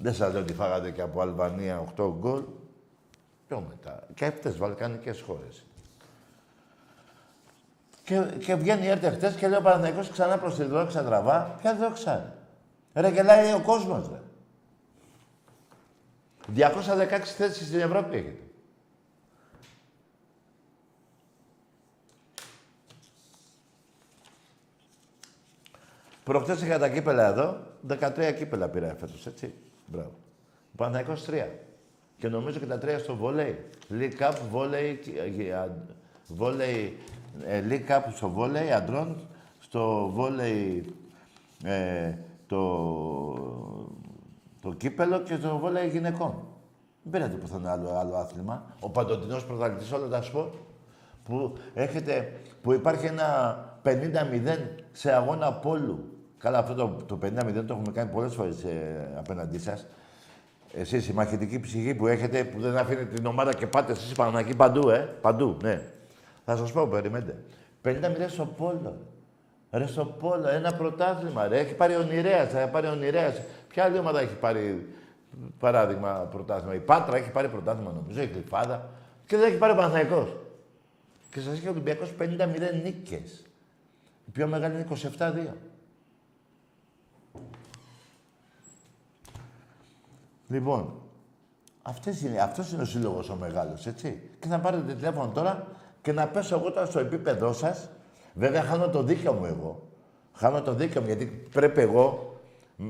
Δεν 0.00 0.14
σας 0.14 0.32
λέω 0.32 0.42
ότι 0.42 0.54
φάγατε 0.54 0.90
και 0.90 1.00
από 1.00 1.20
Αλβανία 1.20 1.84
8 1.96 2.14
γκολ. 2.18 2.42
Πιο 3.48 3.66
μετά. 3.68 4.06
Και 4.14 4.24
αυτές 4.24 4.56
βαλκανικές 4.56 5.20
χώρες. 5.20 5.66
Και, 8.04 8.20
και 8.38 8.54
βγαίνει 8.54 8.84
η 8.84 8.88
έρτε 8.88 9.10
χτες 9.10 9.34
και 9.34 9.48
λέει 9.48 9.58
ο 9.58 9.62
Παναθηναϊκός 9.62 10.10
ξανά 10.10 10.38
προς 10.38 10.54
τη 10.54 10.64
δόξα 10.64 11.04
τραβά. 11.04 11.56
Ποια 11.60 11.74
δόξα. 11.74 12.34
Ρε 12.94 13.08
γελάει 13.08 13.52
ο 13.52 13.62
κόσμος, 13.62 14.10
ρε. 14.10 14.20
216 16.54 17.34
θέσεις 17.36 17.66
στην 17.66 17.80
Ευρώπη 17.80 18.16
έχετε. 18.16 18.42
Προχτές 26.24 26.62
είχα 26.62 26.78
τα 26.78 26.88
κύπελα 26.88 27.26
εδώ, 27.26 27.66
13 27.88 28.34
κύπελα 28.36 28.68
πήρα 28.68 28.96
φέτος, 29.00 29.26
έτσι. 29.26 29.54
Μπράβο. 29.88 30.12
Ο 30.72 30.76
Παναθηναϊκός 30.76 31.26
3. 31.30 31.46
Και 32.18 32.28
νομίζω 32.28 32.58
και 32.58 32.66
τα 32.66 32.78
τρία 32.78 32.98
στο 32.98 33.16
βόλεϊ. 33.16 33.64
League 33.90 34.18
Cup, 34.20 34.34
βόλεϊ, 34.50 34.98
βόλεϊ, 36.26 36.98
ε, 37.46 37.62
League 37.68 37.90
Cup 37.90 38.02
στο 38.14 38.28
βόλεϊ 38.28 38.72
αντρών, 38.72 39.16
στο 39.58 40.10
βόλεϊ 40.14 40.94
ε, 41.64 42.14
το, 42.46 42.62
το 44.60 44.72
κύπελο 44.76 45.20
και 45.20 45.36
στο 45.36 45.58
βόλεϊ 45.58 45.88
γυναικών. 45.88 46.34
Δεν 47.02 47.12
πήρατε 47.12 47.36
πουθενά 47.36 47.72
άλλο, 47.72 47.90
άλλο 47.98 48.14
άθλημα. 48.14 48.64
Ο 48.80 48.90
παντοτινός 48.90 49.44
πρωταθλητής 49.44 49.92
όλα 49.92 50.08
τα 50.08 50.22
σπορ 50.22 50.48
που, 51.24 51.52
έχετε, 51.74 52.32
που 52.62 52.72
υπάρχει 52.72 53.06
ένα 53.06 53.58
50-0 53.84 53.90
σε 54.92 55.12
αγώνα 55.12 55.52
πόλου 55.52 56.17
Καλά, 56.38 56.58
αυτό 56.58 56.74
το, 56.74 56.88
το 57.06 57.18
50-0 57.22 57.28
το 57.66 57.72
έχουμε 57.72 57.92
κάνει 57.92 58.10
πολλές 58.10 58.34
φορές 58.34 58.64
ε, 58.64 59.08
απέναντί 59.18 59.58
σας. 59.58 59.86
Εσείς 60.72 61.08
η 61.08 61.12
μαχητική 61.12 61.60
ψυχή 61.60 61.94
που 61.94 62.06
έχετε, 62.06 62.44
που 62.44 62.60
δεν 62.60 62.76
αφήνετε 62.76 63.14
την 63.14 63.26
ομάδα 63.26 63.54
και 63.54 63.66
πάτε 63.66 63.92
εσείς 63.92 64.12
Παναγική 64.12 64.56
παντού, 64.56 64.90
ε. 64.90 65.08
Παντού, 65.20 65.56
ναι. 65.62 65.82
Θα 66.44 66.56
σας 66.56 66.72
πω, 66.72 66.86
περιμένετε. 66.86 67.36
50-0 67.84 67.90
στο 68.28 68.44
πόλο. 68.44 68.96
Ρε 69.70 69.86
στο 69.86 70.04
πόλο, 70.04 70.48
ένα 70.48 70.72
πρωτάθλημα, 70.72 71.48
ρε. 71.48 71.58
Έχει 71.58 71.74
πάρει 71.74 71.94
ο 71.94 72.02
Νηρέας, 72.02 72.52
θα 72.52 72.68
πάρει 72.68 72.86
ο 72.86 72.94
Νηρέας. 72.94 73.40
Ποια 73.68 73.84
άλλη 73.84 73.98
ομάδα 73.98 74.20
έχει 74.20 74.34
πάρει, 74.34 74.88
παράδειγμα, 75.58 76.10
πρωτάθλημα; 76.10 76.74
Η 76.74 76.78
Πάτρα 76.78 77.16
έχει 77.16 77.30
πάρει 77.30 77.48
πρωτάθλημα, 77.48 77.92
νομίζω, 77.92 78.22
η 78.22 78.26
Κλειφάδα. 78.26 78.90
Και 79.26 79.36
δεν 79.36 79.48
έχει 79.48 79.58
πάρει 79.58 79.72
ο 79.72 79.76
Παναθηναϊκός. 79.76 80.36
Και 81.30 81.40
σας 81.40 81.52
έχει 81.52 81.66
ο 81.66 81.70
Ολυμπιακός 81.70 82.12
50-0 82.18 82.82
νίκες. 82.82 83.46
Η 84.26 84.30
πιο 84.30 84.46
μεγάλη 84.46 84.74
είναι 84.74 84.86
27-2. 85.18 85.54
Λοιπόν, 90.48 90.94
αυτές 91.82 92.22
είναι, 92.22 92.40
αυτός 92.40 92.72
είναι 92.72 92.82
ο 92.82 92.84
σύλλογος 92.84 93.28
ο 93.28 93.36
μεγάλος, 93.36 93.86
έτσι. 93.86 94.22
Και 94.38 94.48
θα 94.48 94.58
πάρετε 94.58 94.94
τηλέφωνο 94.94 95.30
τώρα 95.34 95.66
και 96.02 96.12
να 96.12 96.26
πέσω 96.26 96.54
εγώ 96.54 96.72
τώρα 96.72 96.86
στο 96.86 96.98
επίπεδό 96.98 97.52
σας. 97.52 97.88
Βέβαια, 98.34 98.62
χάνω 98.62 98.88
το 98.88 99.02
δίκαιο 99.02 99.32
μου 99.32 99.44
εγώ. 99.44 99.88
Χάνω 100.32 100.62
το 100.62 100.72
δίκαιο 100.72 101.00
μου, 101.00 101.06
γιατί 101.06 101.26
πρέπει 101.26 101.80
εγώ 101.80 102.32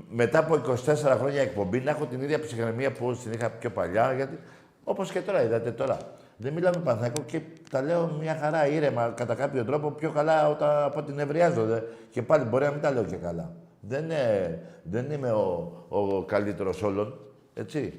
μετά 0.09 0.39
από 0.39 0.55
24 0.55 0.95
χρόνια 1.19 1.41
εκπομπή 1.41 1.81
να 1.81 1.91
έχω 1.91 2.07
την 2.07 2.21
ίδια 2.23 2.41
ψυχραιμία 2.41 2.93
που 2.93 3.19
την 3.23 3.33
είχα 3.33 3.51
πιο 3.51 3.71
παλιά. 3.71 4.13
Γιατί, 4.13 4.39
όπως 4.85 5.13
και 5.13 5.21
τώρα, 5.21 5.43
είδατε 5.43 5.71
τώρα. 5.71 5.97
Δεν 6.37 6.53
μιλάμε 6.53 6.77
Παναθηναϊκό 6.77 7.23
και 7.23 7.41
τα 7.71 7.83
λέω 7.83 8.17
μια 8.21 8.39
χαρά 8.41 8.67
ήρεμα 8.67 9.09
κατά 9.17 9.35
κάποιο 9.35 9.65
τρόπο 9.65 9.91
πιο 9.91 10.11
καλά 10.11 10.49
όταν, 10.49 10.83
από 10.83 11.03
την 11.03 11.19
ευριάζονται. 11.19 11.83
Και 12.11 12.23
πάλι 12.23 12.45
μπορεί 12.45 12.65
να 12.65 12.71
μην 12.71 12.81
τα 12.81 12.91
λέω 12.91 13.05
και 13.05 13.17
καλά. 13.17 13.53
Δεν, 13.81 14.05
είναι, 14.05 14.63
δεν 14.83 15.11
είμαι 15.11 15.31
ο, 15.31 15.73
ο 15.89 16.25
καλύτερος 16.25 16.83
όλων. 16.83 17.19
Έτσι. 17.59 17.99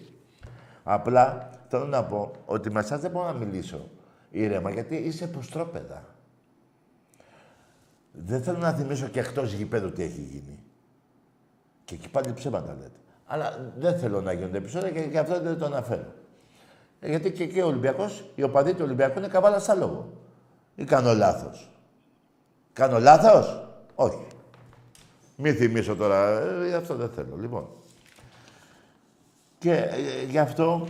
Απλά 0.83 1.49
θέλω 1.67 1.85
να 1.85 2.03
πω 2.03 2.31
ότι 2.45 2.71
με 2.71 2.79
εσάς 2.79 3.01
δεν 3.01 3.11
μπορώ 3.11 3.25
να 3.25 3.33
μιλήσω 3.33 3.89
ήρεμα, 4.29 4.71
γιατί 4.71 4.95
είσαι 4.95 5.27
προστρόπεδα. 5.27 6.05
Δεν 8.11 8.43
θέλω 8.43 8.57
να 8.57 8.71
θυμίσω 8.71 9.07
και 9.07 9.19
εκτός 9.19 9.53
γηπέδου 9.53 9.91
τι 9.91 10.03
έχει 10.03 10.21
γίνει. 10.21 10.63
Και 11.85 11.95
εκεί 11.95 12.09
πάλι 12.09 12.33
ψέματα 12.33 12.73
λέτε. 12.79 12.99
Αλλά 13.25 13.71
δεν 13.77 13.99
θέλω 13.99 14.21
να 14.21 14.31
γίνονται 14.31 14.57
επεισόδια 14.57 14.89
και 14.89 14.99
γι' 14.99 15.17
αυτό 15.17 15.41
δεν 15.41 15.57
το 15.57 15.65
αναφέρω. 15.65 16.13
Ε, 16.99 17.09
γιατί 17.09 17.31
και 17.31 17.43
εκεί 17.43 17.61
ο 17.61 17.67
Ολυμπιακός, 17.67 18.31
οι 18.35 18.43
οπαδοί 18.43 18.73
του 18.73 18.81
Ολυμπιακού 18.83 19.17
είναι 19.17 19.27
καβάλα 19.27 19.59
σαν 19.59 19.79
λόγο. 19.79 20.13
Ή 20.75 20.83
κάνω 20.83 21.13
λάθος. 21.13 21.69
Κάνω 22.73 22.99
λάθος; 22.99 23.67
Όχι. 23.95 24.27
Μην 25.35 25.55
θυμίσω 25.55 25.95
τώρα. 25.95 26.39
Ε, 26.39 26.73
αυτό 26.73 26.95
δεν 26.95 27.09
θέλω. 27.09 27.35
Λοιπόν. 27.35 27.67
Και 29.59 29.71
ε, 29.71 30.25
γι' 30.29 30.39
αυτό 30.39 30.87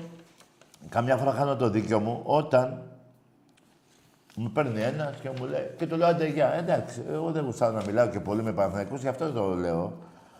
καμιά 0.89 1.17
φορά 1.17 1.32
χάνω 1.32 1.55
το 1.55 1.69
δίκιο 1.69 1.99
μου 1.99 2.21
όταν 2.23 2.84
Μου 4.41 4.51
παίρνει 4.51 4.82
ένα 4.82 5.13
και 5.21 5.29
μου 5.39 5.45
λέει 5.45 5.69
και 5.77 5.88
του 5.88 5.97
λέω 5.97 6.08
άντε 6.08 6.27
γεια. 6.27 6.53
Εντάξει, 6.53 7.03
εγώ 7.10 7.32
δεν 7.32 7.43
γουστάω 7.43 7.71
να 7.71 7.84
μιλάω 7.86 8.08
και 8.08 8.19
πολύ 8.19 8.43
με 8.43 8.53
Παναθηναϊκούς, 8.53 9.01
γι' 9.01 9.08
αυτό 9.08 9.32
το 9.32 9.53
λέω. 9.53 9.97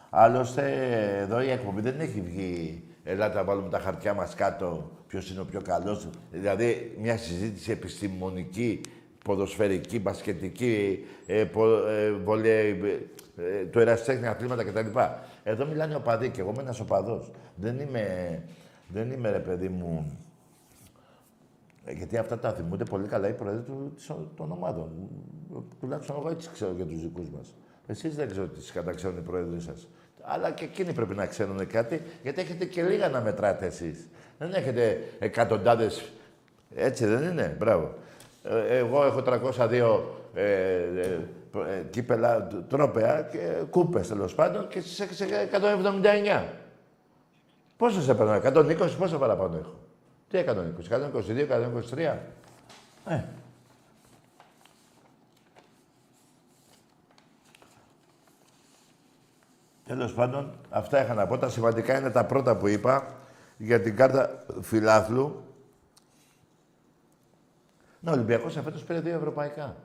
Άλλωστε, 0.10 0.63
εδώ 1.20 1.42
η 1.42 1.50
εκπομπή 1.50 1.82
δεν 1.82 2.00
έχει 2.00 2.22
βγει. 2.22 2.84
Ελάτε 3.04 3.36
να 3.36 3.44
βάλουμε 3.44 3.70
τα 3.70 3.80
χαρτιά 3.80 4.13
μας 4.13 4.36
κάτω, 4.36 4.92
ποιος 5.08 5.32
είναι 5.32 5.39
ο 5.39 5.46
πιο 5.46 5.62
καλός. 5.62 6.08
Δηλαδή, 6.32 6.98
μια 7.00 7.18
συζήτηση 7.18 7.72
επιστημονική, 7.72 8.82
ποδοσφαιρική, 9.24 10.00
μπασκετική, 10.00 11.06
ε, 11.26 11.44
πο, 11.44 11.88
ε, 11.88 12.12
βολε, 12.12 12.60
ε, 12.60 12.74
ε, 13.38 13.65
του 13.72 13.80
ερασιτέχνη 13.80 14.28
αθλήματα 14.28 14.63
κτλ. 14.63 15.00
Εδώ 15.43 15.65
μιλάνε 15.65 15.95
οπαδοί 15.95 16.30
και 16.30 16.41
εγώ 16.41 16.49
είμαι 16.49 16.62
ένας 16.62 16.80
οπαδός. 16.80 17.32
Δεν 17.56 17.80
είμαι, 17.80 18.43
δεν 18.88 19.12
είμαι 19.12 19.32
ρε 19.32 19.39
παιδί 19.39 19.69
μου, 19.69 20.17
ε, 21.86 21.93
γιατί 21.93 22.17
αυτά 22.17 22.39
τα 22.39 22.54
θυμούνται 22.54 22.84
πολύ 22.84 23.08
καλά 23.08 23.28
οι 23.28 23.34
πρόεδροι 23.34 23.62
του, 23.62 23.93
των 24.36 24.52
ομάδων. 24.52 24.91
Τουλάχιστον 25.80 26.15
εγώ 26.19 26.30
έτσι 26.30 26.49
ξέρω 26.54 26.73
για 26.75 26.86
τους 26.86 27.02
δικούς 27.02 27.30
μας. 27.30 27.56
Εσείς 27.88 28.15
δεν 28.15 28.30
ξέρω 28.30 28.47
τι 28.47 28.71
καταξέρουν 28.71 29.17
οι 29.17 29.21
πρόεδροι 29.21 29.60
σας. 29.60 29.88
Αλλά 30.21 30.52
και 30.52 30.63
εκείνοι 30.63 30.93
πρέπει 30.93 31.15
να 31.15 31.25
ξέρουν 31.25 31.67
κάτι, 31.67 32.02
γιατί 32.23 32.41
έχετε 32.41 32.65
και 32.65 32.84
λίγα 32.84 33.10
να 33.10 33.21
μετράτε 33.21 33.65
εσείς. 33.65 34.08
Δεν 34.38 34.54
έχετε 34.54 35.02
εκατοντάδες... 35.19 36.12
Έτσι 36.75 37.06
δεν 37.06 37.32
είναι; 37.32 37.56
Μπράβο. 37.60 37.93
Ε, 38.43 38.78
εγώ 38.78 39.06
έχω 39.06 39.23
302 39.25 39.99
ε, 40.34 40.43
ε, 40.43 41.02
ε, 41.02 41.19
κύπελα 41.90 42.48
τρόπεα 42.48 43.22
και 43.22 43.64
κούπες 43.70 44.08
τέλος 44.08 44.36
πάντων 44.36 44.68
και 44.68 44.78
εσείς 44.78 45.00
έχετε 45.00 45.50
179. 46.44 46.44
Πόσο 47.78 48.02
σε 48.02 48.16
παίρνω, 48.16 48.34
120, 48.34 48.96
πόσο 48.98 49.18
παραπάνω 49.18 49.58
έχω; 49.58 49.80
Τι 50.30 50.38
120, 50.38 50.90
122, 50.90 51.48
123. 51.48 52.18
Ε, 53.06 53.24
Τέλος 59.90 60.14
πάντων, 60.14 60.54
αυτά 60.70 61.04
είχα 61.04 61.14
να 61.14 61.28
πω. 61.28 61.38
Τα 61.38 61.50
σημαντικά 61.50 61.98
είναι 61.98 62.10
τα 62.10 62.26
πρώτα 62.26 62.58
που 62.58 62.68
είπα 62.68 63.14
για 63.58 63.82
την 63.82 63.96
κάρτα 63.96 64.46
φιλάθλου. 64.62 65.44
Ναι, 68.00 68.10
ο 68.10 68.14
Ολυμπιακός 68.14 68.58
αφέτος 68.58 68.84
πήρε 68.84 69.00
δύο 69.00 69.16
ευρωπαϊκά. 69.16 69.76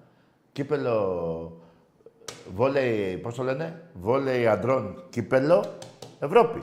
Κύπελο 0.54 1.62
βόλεϊ, 2.54 3.16
πώς 3.16 3.34
το 3.34 3.42
λένε, 3.42 3.82
βόλεϊ 3.92 4.46
αντρών, 4.46 5.04
κύπελο, 5.10 5.64
Ευρώπη. 6.20 6.62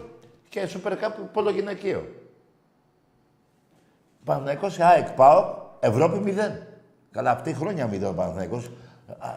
Και 0.49 0.69
Super 0.73 0.91
Cup 0.91 1.11
πόλο 1.33 1.49
γυναικείο. 1.49 2.07
Παναθηναϊκός 4.23 4.79
ΑΕΚ 4.79 5.09
ΠΑΟ, 5.09 5.55
Ευρώπη 5.79 6.19
μηδέν. 6.19 6.63
Καλά, 7.11 7.31
αυτή 7.31 7.49
η 7.49 7.53
χρόνια 7.53 7.87
μηδέν 7.87 8.09
ο 8.09 8.13
Παναθηναϊκός. 8.13 8.71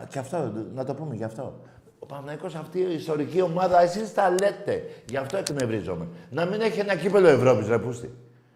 Και 0.09 0.19
αυτό, 0.19 0.53
να 0.75 0.85
το 0.85 0.95
πούμε 0.95 1.15
γι' 1.15 1.25
αυτό. 1.25 1.61
Ο 1.99 2.07
Παναθηναϊκός 2.07 2.55
αυτή 2.55 2.79
η 2.79 2.95
ιστορική 2.95 3.41
ομάδα, 3.41 3.81
εσείς 3.81 4.15
τα 4.15 4.31
λέτε. 4.31 4.85
Γι' 5.09 5.17
αυτό 5.17 5.37
εκνευρίζομαι. 5.37 6.09
Να 6.31 6.45
μην 6.45 6.61
έχει 6.61 6.81
ένα 6.81 6.97
κύπελο 6.97 7.29
Ευρώπης, 7.29 7.69
ρε 7.69 7.79
πούστη. 7.79 8.11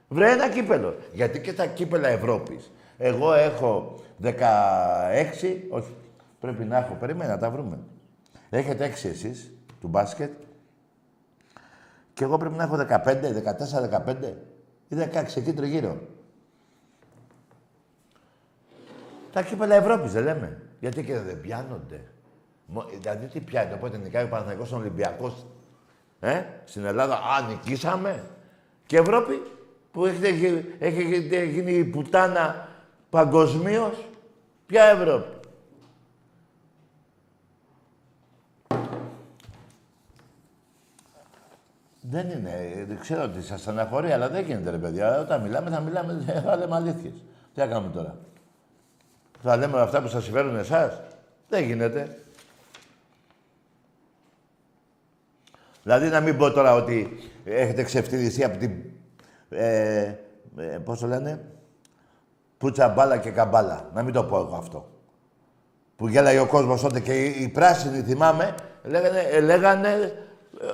Βρε 0.08 0.30
ένα 0.30 0.48
κύπελο. 0.48 0.94
Γιατί 1.12 1.40
και 1.40 1.52
τα 1.52 1.66
κύπελα 1.66 2.08
Ευρώπης. 2.08 2.72
Εγώ 2.98 3.32
έχω 3.32 3.94
16, 4.22 4.32
όχι, 5.70 5.94
πρέπει 6.40 6.64
να 6.64 6.76
έχω, 6.76 6.94
περίμενα 6.94 7.30
να 7.30 7.38
τα 7.38 7.50
βρούμε. 7.50 7.78
Έχετε 8.50 8.84
6 8.84 9.08
εσείς, 9.08 9.52
του 9.80 9.88
μπάσκετ. 9.88 10.32
Και 12.14 12.24
εγώ 12.24 12.36
πρέπει 12.36 12.56
να 12.56 12.62
έχω 12.62 12.76
15, 12.76 13.32
14, 13.32 13.88
15 13.88 14.34
ή 14.88 14.96
16, 14.96 15.36
εκεί 15.36 15.52
τριγύρω. 15.52 16.00
Τα 19.32 19.42
κύπελα 19.42 19.74
Ευρώπης 19.74 20.12
δεν 20.12 20.24
λέμε. 20.24 20.62
Γιατί 20.80 21.04
και 21.04 21.18
δεν 21.18 21.40
πιάνονται. 21.40 22.00
Δηλαδή 22.98 23.26
τι 23.26 23.40
πιάνει, 23.40 23.72
οπότε 23.72 23.96
νικάει 23.96 24.24
ο 24.24 24.28
Παναθηναϊκός 24.28 24.66
στον 24.66 24.80
Ολυμπιακός. 24.80 25.46
Ε, 26.20 26.42
στην 26.64 26.84
Ελλάδα, 26.84 27.14
α, 27.14 27.48
νικήσαμε. 27.48 28.24
Και 28.86 28.96
Ευρώπη, 28.96 29.42
που 29.92 30.06
έχετε, 30.06 30.64
έχει 30.78 31.44
γίνει 31.44 31.72
η 31.72 31.84
πουτάνα 31.84 32.67
παγκοσμίως. 33.10 34.06
Ποια 34.66 34.84
Ευρώπη; 34.84 35.38
Δεν 42.10 42.30
είναι. 42.30 42.84
Δεν 42.88 42.98
ξέρω 43.00 43.22
ότι 43.22 43.42
σας 43.42 43.68
αναχωρεί, 43.68 44.12
αλλά 44.12 44.28
δεν 44.28 44.44
γίνεται, 44.44 44.70
ρε 44.70 44.78
παιδιά. 44.78 45.20
Όταν 45.20 45.42
μιλάμε, 45.42 45.70
θα 45.70 45.80
μιλάμε, 45.80 46.24
θα 46.44 46.56
λέμε 46.56 46.74
αλήθειες. 46.74 47.12
Τι 47.54 47.60
θα 47.60 47.66
κάνουμε 47.66 47.92
τώρα; 47.92 48.18
Θα 49.42 49.56
λέμε 49.56 49.80
αυτά 49.80 50.02
που 50.02 50.08
σας 50.08 50.24
συμφέρουν 50.24 50.56
εσάς; 50.56 51.00
Δεν 51.48 51.64
γίνεται. 51.64 52.22
Δηλαδή 55.82 56.08
να 56.08 56.20
μην 56.20 56.36
πω 56.36 56.50
τώρα 56.50 56.74
ότι 56.74 57.18
έχετε 57.44 57.82
ξεφτυλιστεί 57.82 58.44
από 58.44 58.58
την... 58.58 58.72
Ε, 59.48 60.14
ε, 60.56 60.78
πώς 60.84 60.98
το 60.98 61.06
λένε, 61.06 61.44
πουτσα 62.58 62.88
μπάλα 62.88 63.16
και 63.16 63.30
καμπάλα. 63.30 63.90
Να 63.94 64.02
μην 64.02 64.12
το 64.12 64.24
πω 64.24 64.36
εγώ 64.36 64.56
αυτό. 64.56 64.88
Που 65.96 66.08
γέλαγε 66.08 66.38
ο 66.38 66.46
κόσμος 66.46 66.80
τότε 66.80 67.00
και 67.00 67.24
οι, 67.24 67.48
πράσινοι, 67.48 68.02
θυμάμαι, 68.02 68.54
λέγανε, 68.82 69.20
ε, 69.20 69.40
λέγανε 69.40 69.88
ε, 70.60 70.66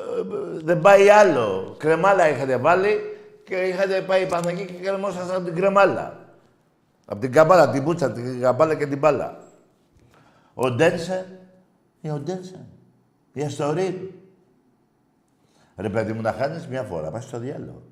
δεν 0.64 0.81
πάει 0.81 1.09
άλλο. 1.09 1.75
Κρεμάλα 1.79 2.29
είχατε 2.29 2.57
βάλει 2.57 2.99
και 3.44 3.55
είχατε 3.55 4.01
πάει 4.01 4.27
πάνω 4.27 4.49
εκεί 4.49 4.64
και 4.64 4.73
κρεμόσασταν 4.73 5.37
από 5.37 5.44
την 5.44 5.55
κρεμάλα. 5.55 6.18
Από 7.07 7.20
την 7.20 7.33
καμπάλα, 7.33 7.70
την 7.70 7.85
πουτσα, 7.85 8.12
την 8.12 8.40
καμπάλα 8.40 8.75
και 8.75 8.87
την 8.87 8.99
μπάλα. 8.99 9.38
Ο 10.55 10.70
Ντένσεν, 10.70 11.25
ή 12.01 12.11
ο 12.11 12.18
Ντένσεν, 12.18 12.66
η 13.33 13.42
Αστορή, 13.42 14.14
Ρε 15.77 15.90
παιδί 15.90 16.12
μου, 16.12 16.20
να 16.20 16.33
χάνεις 16.33 16.66
μια 16.66 16.83
φορά, 16.83 17.11
πας 17.11 17.25
στο 17.25 17.38
διάλογο. 17.38 17.83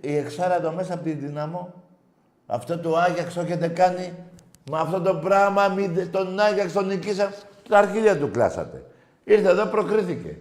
Η 0.00 0.16
εξάρα 0.16 0.56
εδώ 0.56 0.72
μέσα 0.72 0.94
από 0.94 1.02
την 1.02 1.18
δυναμό, 1.20 1.74
αυτό 2.46 2.78
το 2.78 2.96
Άγιαξ 2.96 3.34
το 3.34 3.40
έχετε 3.40 3.68
κάνει, 3.68 4.12
με 4.70 4.78
αυτό 4.78 5.00
το 5.00 5.14
πράγμα, 5.14 5.68
μη, 5.68 6.06
τον 6.06 6.40
Άγιαξ 6.40 6.72
τον 6.72 6.86
νικήσα, 6.86 7.32
τα 7.68 7.78
αρχίδια 7.78 8.18
του 8.18 8.30
κλάσατε. 8.30 8.84
Ήρθε 9.24 9.48
εδώ, 9.48 9.66
προκρίθηκε. 9.66 10.38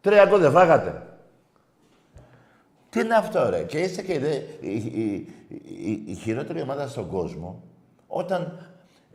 Τρία 0.00 0.24
γκολ 0.24 0.40
δεν 0.40 0.50
φάγατε. 0.50 1.02
Τι 2.90 3.00
είναι 3.00 3.14
αυτό, 3.14 3.48
ρε; 3.48 3.62
Και 3.62 3.78
είστε 3.78 4.02
και 4.02 4.12
η, 4.12 4.42
η, 4.60 5.14
η, 5.84 6.02
η 6.06 6.14
χειρότερη 6.14 6.62
ομάδα 6.62 6.88
στον 6.88 7.08
κόσμο, 7.08 7.62
όταν 8.06 8.68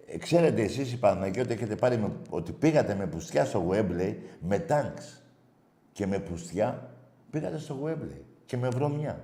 ε, 0.06 0.18
ξέρετε 0.18 0.62
εσείς 0.62 0.92
οι 0.92 0.98
Παναγιώτες 0.98 1.56
έχετε 1.56 1.76
πάρει 1.76 1.98
με, 1.98 2.12
ότι 2.30 2.52
πήγατε 2.52 2.96
με 2.96 3.08
πουστιά 3.08 3.46
στο 3.46 3.70
Webley 3.70 4.16
με 4.40 4.60
τάγκς 4.60 5.22
και 5.92 6.08
με 6.08 6.20
πουστιά 6.20 6.90
πήγατε 7.30 7.58
στο 7.58 7.80
Webley 7.86 8.33
και 8.46 8.58
με 8.58 8.70
βρωμιά 8.70 9.20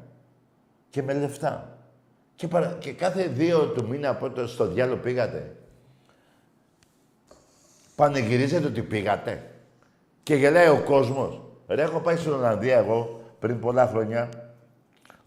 και 0.90 1.04
με 1.04 1.14
λεφτά. 1.14 1.78
Και, 2.36 2.48
παρα... 2.48 2.78
και 2.80 2.94
κάθε 2.94 3.28
δύο 3.28 3.68
του 3.68 3.88
μήνα 3.88 4.10
από 4.10 4.30
το 4.30 4.48
στο 4.48 4.68
διάλογο 4.68 4.98
πήγατε. 4.98 5.56
Πανεγυρίζετε 7.96 8.68
ότι 8.68 8.82
πήγατε. 8.82 9.52
Και 10.24 10.36
γελάει 10.36 10.68
ο 10.68 10.84
κόσμος. 10.84 11.42
Ρε, 11.68 11.82
έχω 11.82 12.00
πάει 12.00 12.16
στην 12.16 12.32
Ολλανδία 12.32 12.78
εγώ 12.78 13.22
πριν 13.40 13.60
πολλά 13.60 13.88
χρόνια. 13.88 14.30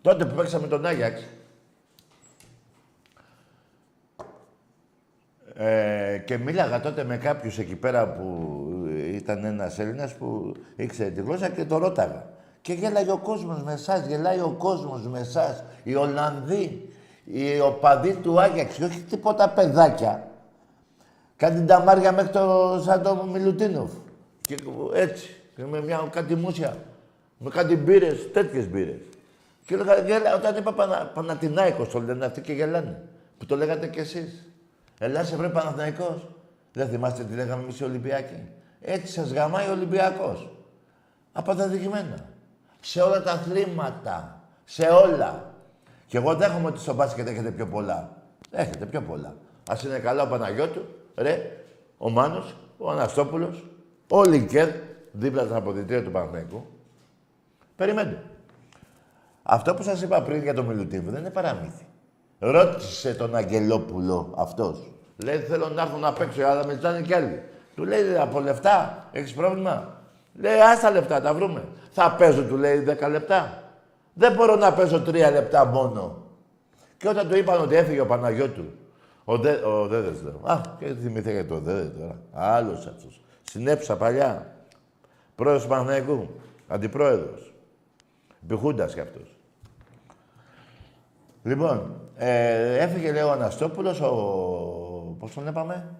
Τότε 0.00 0.24
που 0.24 0.34
παίξαμε 0.34 0.66
τον 0.66 0.86
Άγιαξ, 0.86 1.22
Ε, 5.54 6.18
και 6.24 6.38
μίλαγα 6.38 6.80
τότε 6.80 7.04
με 7.04 7.16
κάποιους 7.16 7.58
εκεί 7.58 7.76
πέρα 7.76 8.08
που 8.08 8.56
ήταν 9.12 9.44
ένας 9.44 9.78
Έλληνας 9.78 10.14
που 10.14 10.54
ήξερε 10.76 11.10
τη 11.10 11.20
γλώσσα 11.20 11.48
και 11.48 11.64
το 11.64 11.78
ρώταγα. 11.78 12.26
Και 12.62 12.72
γέλαγε 12.72 13.10
ο 13.10 13.18
κόσμος 13.18 13.62
με 13.62 13.72
εσάς, 13.72 14.06
γελάει 14.06 14.40
ο 14.40 14.54
κόσμος 14.58 15.06
με 15.06 15.18
εσάς, 15.18 15.64
οι 15.82 15.94
Ολλανδοί, 15.94 16.88
οι 17.24 17.60
οπαδοί 17.60 18.14
του 18.14 18.40
Άγιαξ, 18.40 18.74
και 18.74 18.84
όχι 18.84 19.00
τίποτα 19.00 19.48
παιδάκια. 19.48 20.30
Κάτι 21.36 21.64
ταμάρια 21.64 22.12
μέχρι 22.12 22.30
το 22.30 22.80
σαν 22.84 23.02
το 23.02 23.28
Μιλουτίνοφ. 23.32 23.90
Και 24.46 24.56
έτσι, 24.94 25.36
και 25.56 25.64
με 25.64 25.82
μια 25.82 26.08
κάτι 26.10 26.34
μουσια, 26.34 26.76
με 27.38 27.50
κάτι 27.50 27.76
μπύρες, 27.76 28.32
τέτοιες 28.32 28.68
μπύρες. 28.68 29.00
Και 29.66 29.74
έλεγα, 29.74 30.34
όταν 30.34 30.56
είπα 30.56 30.72
Πανα, 30.72 31.10
Πανατινάικος 31.14 31.88
το 31.88 32.00
λένε 32.00 32.24
αυτοί 32.24 32.40
και 32.40 32.52
γελάνε. 32.52 33.02
Που 33.38 33.46
το 33.46 33.56
λέγατε 33.56 33.86
κι 33.86 33.98
εσείς. 33.98 34.46
Ελλάς 34.98 35.34
βρε 35.34 35.48
Παναθηναϊκός. 35.48 36.28
Δεν 36.72 36.88
θυμάστε 36.88 37.24
τι 37.24 37.34
λέγαμε 37.34 37.62
εμείς 37.62 37.80
οι 37.80 37.84
Ολυμπιακοί. 37.84 38.48
Έτσι 38.80 39.12
σας 39.12 39.32
γαμάει 39.32 39.68
ο 39.68 39.72
Ολυμπιακός. 39.72 40.50
Απανταδειγμένα. 41.32 42.30
Σε 42.84 43.00
όλα 43.00 43.22
τα 43.22 43.32
αθλήματα. 43.32 44.40
Σε 44.64 44.86
όλα. 44.86 45.54
Και 46.06 46.16
εγώ 46.16 46.34
δέχομαι 46.34 46.66
ότι 46.66 46.78
στο 46.78 46.94
μπάσκετ 46.94 47.28
έχετε 47.28 47.50
πιο 47.50 47.66
πολλά. 47.66 48.10
Έχετε 48.50 48.86
πιο 48.86 49.02
πολλά. 49.02 49.34
Ας 49.70 49.82
είναι 49.82 49.98
καλά 49.98 50.22
ο 50.22 50.26
Παναγιώτου, 50.26 50.86
ρε, 51.16 51.50
ο 51.98 52.10
Μάνος, 52.10 52.56
ο 52.78 52.90
Αναστόπουλος, 52.90 53.64
ο 54.10 54.22
Λικέρ, 54.22 54.68
δίπλα 55.12 55.44
στα 55.44 55.56
αποδητήρια 55.56 56.04
του 56.04 56.10
Παναθηναϊκού. 56.10 56.66
Περιμένετε. 57.76 58.22
Αυτό 59.42 59.74
που 59.74 59.82
σας 59.82 60.02
είπα 60.02 60.22
πριν 60.22 60.42
για 60.42 60.54
το 60.54 60.62
Μιλουτίβο 60.62 61.10
δεν 61.10 61.20
είναι 61.20 61.30
παραμύθι. 61.30 61.86
Ρώτησε 62.38 63.14
τον 63.14 63.36
Αγγελόπουλο 63.36 64.34
αυτός. 64.36 64.90
Λέει 65.24 65.38
θέλω 65.38 65.68
να 65.68 65.82
έρθω 65.82 65.96
να 65.96 66.12
παίξω, 66.12 66.42
αλλά 66.42 66.66
με 66.66 66.72
ζητάνε 66.72 67.00
κι 67.00 67.14
άλλοι. 67.14 67.42
Του 67.76 67.84
λέει 67.84 68.16
από 68.16 68.40
λεφτά, 68.40 69.08
έχεις 69.12 69.34
πρόβλημα. 69.34 70.01
Λέει 70.34 70.60
άστα 70.60 70.90
λεφτά, 70.90 71.20
τα 71.20 71.34
βρούμε. 71.34 71.64
Θα 71.90 72.14
παίζω, 72.14 72.42
του 72.42 72.56
λέει 72.56 72.84
10 73.00 73.10
λεπτά. 73.10 73.62
Δεν 74.14 74.32
μπορώ 74.32 74.56
να 74.56 74.72
παίζω 74.72 75.00
τρία 75.00 75.30
λεπτά 75.30 75.64
μόνο. 75.64 76.26
Και 76.96 77.08
όταν 77.08 77.28
του 77.28 77.36
είπαν 77.36 77.60
ότι 77.60 77.74
έφυγε 77.74 78.00
ο 78.00 78.06
Παναγιώτου, 78.06 78.64
ο, 79.24 79.38
Δε, 79.38 79.52
ο 79.52 79.86
Δέδες 79.86 80.22
λέω. 80.22 80.40
Α, 80.42 80.60
και 80.78 80.86
θυμηθήκα 80.86 81.46
το 81.46 81.58
Δέδε 81.58 81.88
τώρα. 81.98 82.18
Άλλος 82.32 82.86
αυτός. 82.86 83.20
Συνέψα 83.42 83.96
παλιά. 83.96 84.56
Πρόεδρος 85.34 85.66
Παναγιακού. 85.66 86.28
Αντιπρόεδρος. 86.68 87.54
Επιχούντας 88.44 88.94
κι 88.94 89.00
αυτός. 89.00 89.36
Λοιπόν, 91.42 92.00
ε, 92.16 92.78
έφυγε 92.78 93.12
λέει 93.12 93.22
ο 93.22 93.30
Αναστόπουλος, 93.30 94.00
ο... 94.00 95.16
πώς 95.18 95.34
τον 95.34 95.46
είπαμε, 95.46 95.94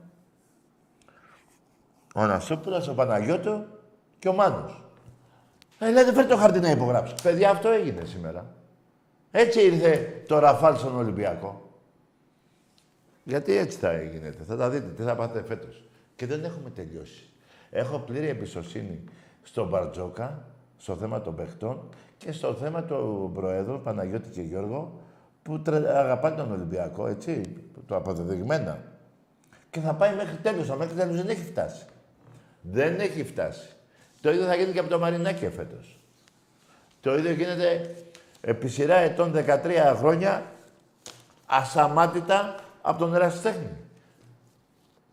ο 2.15 2.21
Αναστόπουλος, 2.21 2.89
ο 2.89 2.95
Παναγιώτου 2.95 3.65
και 4.23 4.29
ο 4.29 4.33
Μάνος. 4.33 4.85
Ε, 5.79 5.91
λέτε, 5.91 6.13
φέρτε 6.13 6.35
το 6.35 6.37
χαρτί 6.37 6.61
να 6.61 6.71
υπογράψει. 6.71 7.15
Παιδιά, 7.23 7.51
αυτό 7.51 7.69
έγινε 7.69 8.05
σήμερα. 8.05 8.55
Έτσι 9.31 9.61
ήρθε 9.61 10.23
το 10.27 10.39
Ραφάλ 10.39 10.77
στον 10.77 10.97
Ολυμπιακό. 10.97 11.71
Γιατί 13.23 13.57
έτσι 13.57 13.79
θα 13.79 13.91
έγινε. 13.91 14.35
Θα 14.47 14.57
τα 14.57 14.71
δείτε 14.71 14.87
τι 14.87 15.03
θα 15.03 15.15
πάτε 15.15 15.43
φέτος. 15.43 15.85
Και 16.17 16.27
δεν 16.27 16.45
έχουμε 16.45 16.71
τελειώσει. 16.71 17.31
Έχω 17.71 17.99
πλήρη 17.99 18.29
εμπιστοσύνη 18.29 19.05
στον 19.43 19.69
Μπαρτζόκα, 19.69 20.45
στο 20.77 20.97
θέμα 20.97 21.21
των 21.21 21.35
παιχτών 21.35 21.89
και 22.17 22.33
στο 22.33 22.55
θέμα 22.55 22.83
του 22.83 23.31
Προέδρου, 23.35 23.81
Παναγιώτη 23.81 24.29
και 24.29 24.41
Γιώργο, 24.41 25.01
που 25.43 25.63
τρε... 25.63 25.99
αγαπάνε 25.99 26.37
τον 26.37 26.53
Ολυμπιακό, 26.53 27.07
έτσι, 27.07 27.43
το 27.87 27.97
αποδεδειγμένα. 27.97 28.83
Και 29.71 29.81
θα 29.81 29.95
πάει 29.95 30.15
μέχρι 30.15 30.37
τέλος, 30.37 30.69
αλλά 30.69 30.79
μέχρι 30.79 30.95
τέλος 30.95 31.17
δεν 31.17 31.29
έχει 31.29 31.45
φτάσει. 31.45 31.85
Δεν 32.61 33.01
έχει 33.01 33.25
φτάσει. 33.25 33.77
Το 34.23 34.31
ίδιο 34.31 34.45
θα 34.45 34.55
γίνει 34.55 34.73
και 34.73 34.79
από 34.79 34.89
το 34.89 34.99
Μαρινάκι 34.99 35.49
φέτος. 35.49 35.99
Το 37.01 37.15
ίδιο 37.15 37.33
γίνεται 37.33 37.95
επί 38.41 38.69
σειρά 38.69 38.97
ετών 38.97 39.33
13 39.37 39.95
χρόνια 39.97 40.43
ασαμάτητα 41.47 42.55
από 42.83 42.99
τον 42.99 43.15
ερασιτέχνη. 43.15 43.77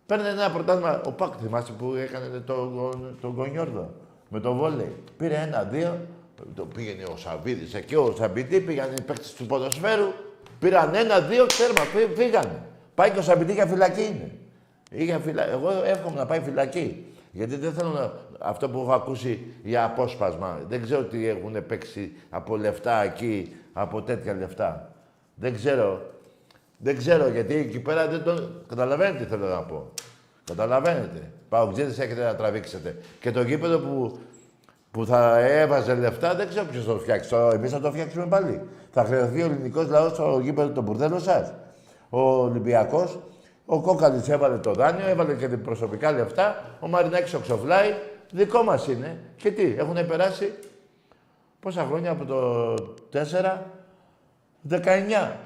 Παίρνει 0.06 0.28
ένα 0.28 0.52
πρωτάθλημα, 0.52 1.02
ο 1.06 1.12
Πάκ 1.12 1.34
θυμάστε 1.42 1.72
που 1.72 1.94
έκανε 1.94 2.40
τον 2.40 2.46
το, 3.22 3.34
το 3.34 3.46
με 4.30 4.40
το 4.40 4.54
βόλεϊ. 4.54 4.96
Πήρε 5.18 5.36
ένα-δύο, 5.36 6.00
το 6.56 6.66
πήγαινε 6.66 7.04
ο 7.04 7.18
Σαββίδης 7.18 7.74
εκεί, 7.74 7.96
ο 7.96 8.14
Σαμπιτή 8.18 8.60
πήγαν 8.60 8.90
οι 8.98 9.02
παίκτες 9.02 9.34
του 9.34 9.46
ποδοσφαίρου. 9.46 10.12
Πήραν 10.60 10.96
ένα-δύο 10.96 11.46
τέρμα, 11.46 12.06
φύγανε. 12.16 12.64
Πάει 12.96 13.10
και 13.12 13.20
ο 13.20 13.22
Σαμπιτή 13.22 13.54
για 13.54 13.66
φυλακή 13.66 14.02
είναι. 14.02 14.32
Είχε 14.92 15.20
φυλα... 15.20 15.50
Εγώ 15.50 15.70
εύχομαι 15.84 16.16
να 16.16 16.26
πάει 16.26 16.40
φυλακή. 16.40 17.06
Γιατί 17.32 17.56
δεν 17.56 17.74
θέλω 17.74 17.90
να... 17.90 18.12
αυτό 18.40 18.70
που 18.70 18.80
έχω 18.80 18.94
ακούσει 18.94 19.54
για 19.64 19.84
απόσπασμα. 19.84 20.60
Δεν 20.68 20.82
ξέρω 20.82 21.04
τι 21.04 21.28
έχουν 21.28 21.66
παίξει 21.68 22.12
από 22.30 22.58
λεφτά 22.58 23.04
εκεί, 23.04 23.56
από 23.74 24.02
τέτοια 24.02 24.34
λεφτά. 24.34 24.92
Δεν 25.36 25.54
ξέρω. 25.54 26.02
Δεν 26.78 26.98
ξέρω 26.98 27.28
γιατί 27.28 27.56
εκεί 27.56 27.80
πέρα 27.80 28.08
δεν 28.08 28.24
τον. 28.24 28.64
Καταλαβαίνετε 28.68 29.24
τι 29.24 29.30
θέλω 29.30 29.48
να 29.48 29.62
πω. 29.62 29.92
Καταλαβαίνετε. 30.44 31.32
Παουτζίδε 31.50 32.04
έχετε 32.04 32.24
να 32.24 32.36
τραβήξετε. 32.36 32.98
Και 33.20 33.32
το 33.32 33.42
γήπεδο 33.42 33.80
που 33.80 34.20
που 34.92 35.06
θα 35.06 35.40
έβαζε 35.40 35.96
λεφτά, 35.96 36.36
δεν 36.36 36.48
ξέρω 36.48 36.66
ποιος 36.66 36.86
θα 36.86 36.94
το 36.94 37.00
φτιάξει. 37.00 37.36
Εμείς 37.54 37.72
θα 37.72 37.80
το 37.80 37.92
φτιάξουμε 37.92 38.26
πάλι. 38.26 38.62
Θα 38.92 39.04
χρεωθεί 39.04 39.42
ο 39.42 39.46
ελληνικός 39.46 39.88
λαός 39.88 40.12
στο 40.12 40.40
γήπεδο 40.44 40.70
των 40.70 40.84
μπουρδέλο 40.84 41.20
σας. 41.20 41.54
Ο 42.10 42.20
Ολυμπιακός, 42.20 43.20
ο 43.72 43.82
Κόκαλης 43.82 44.30
έβαλε 44.30 44.58
το 44.58 44.74
δάνειο, 44.74 45.08
έβαλε 45.08 45.34
και 45.34 45.48
προσωπικά 45.48 46.12
λεφτά. 46.12 46.64
Ο 46.80 46.88
Μαρινάκης 46.88 47.34
οξοφλάει. 47.34 47.94
Δικό 48.32 48.64
μας 48.64 48.88
είναι. 48.88 49.18
Και 49.36 49.52
τι, 49.52 49.76
έχουν 49.78 50.08
περάσει 50.08 50.54
πόσα 51.60 51.86
χρόνια 51.90 52.12
από 52.12 52.26
το 52.26 52.74
4, 53.14 53.18
19. 54.70 54.78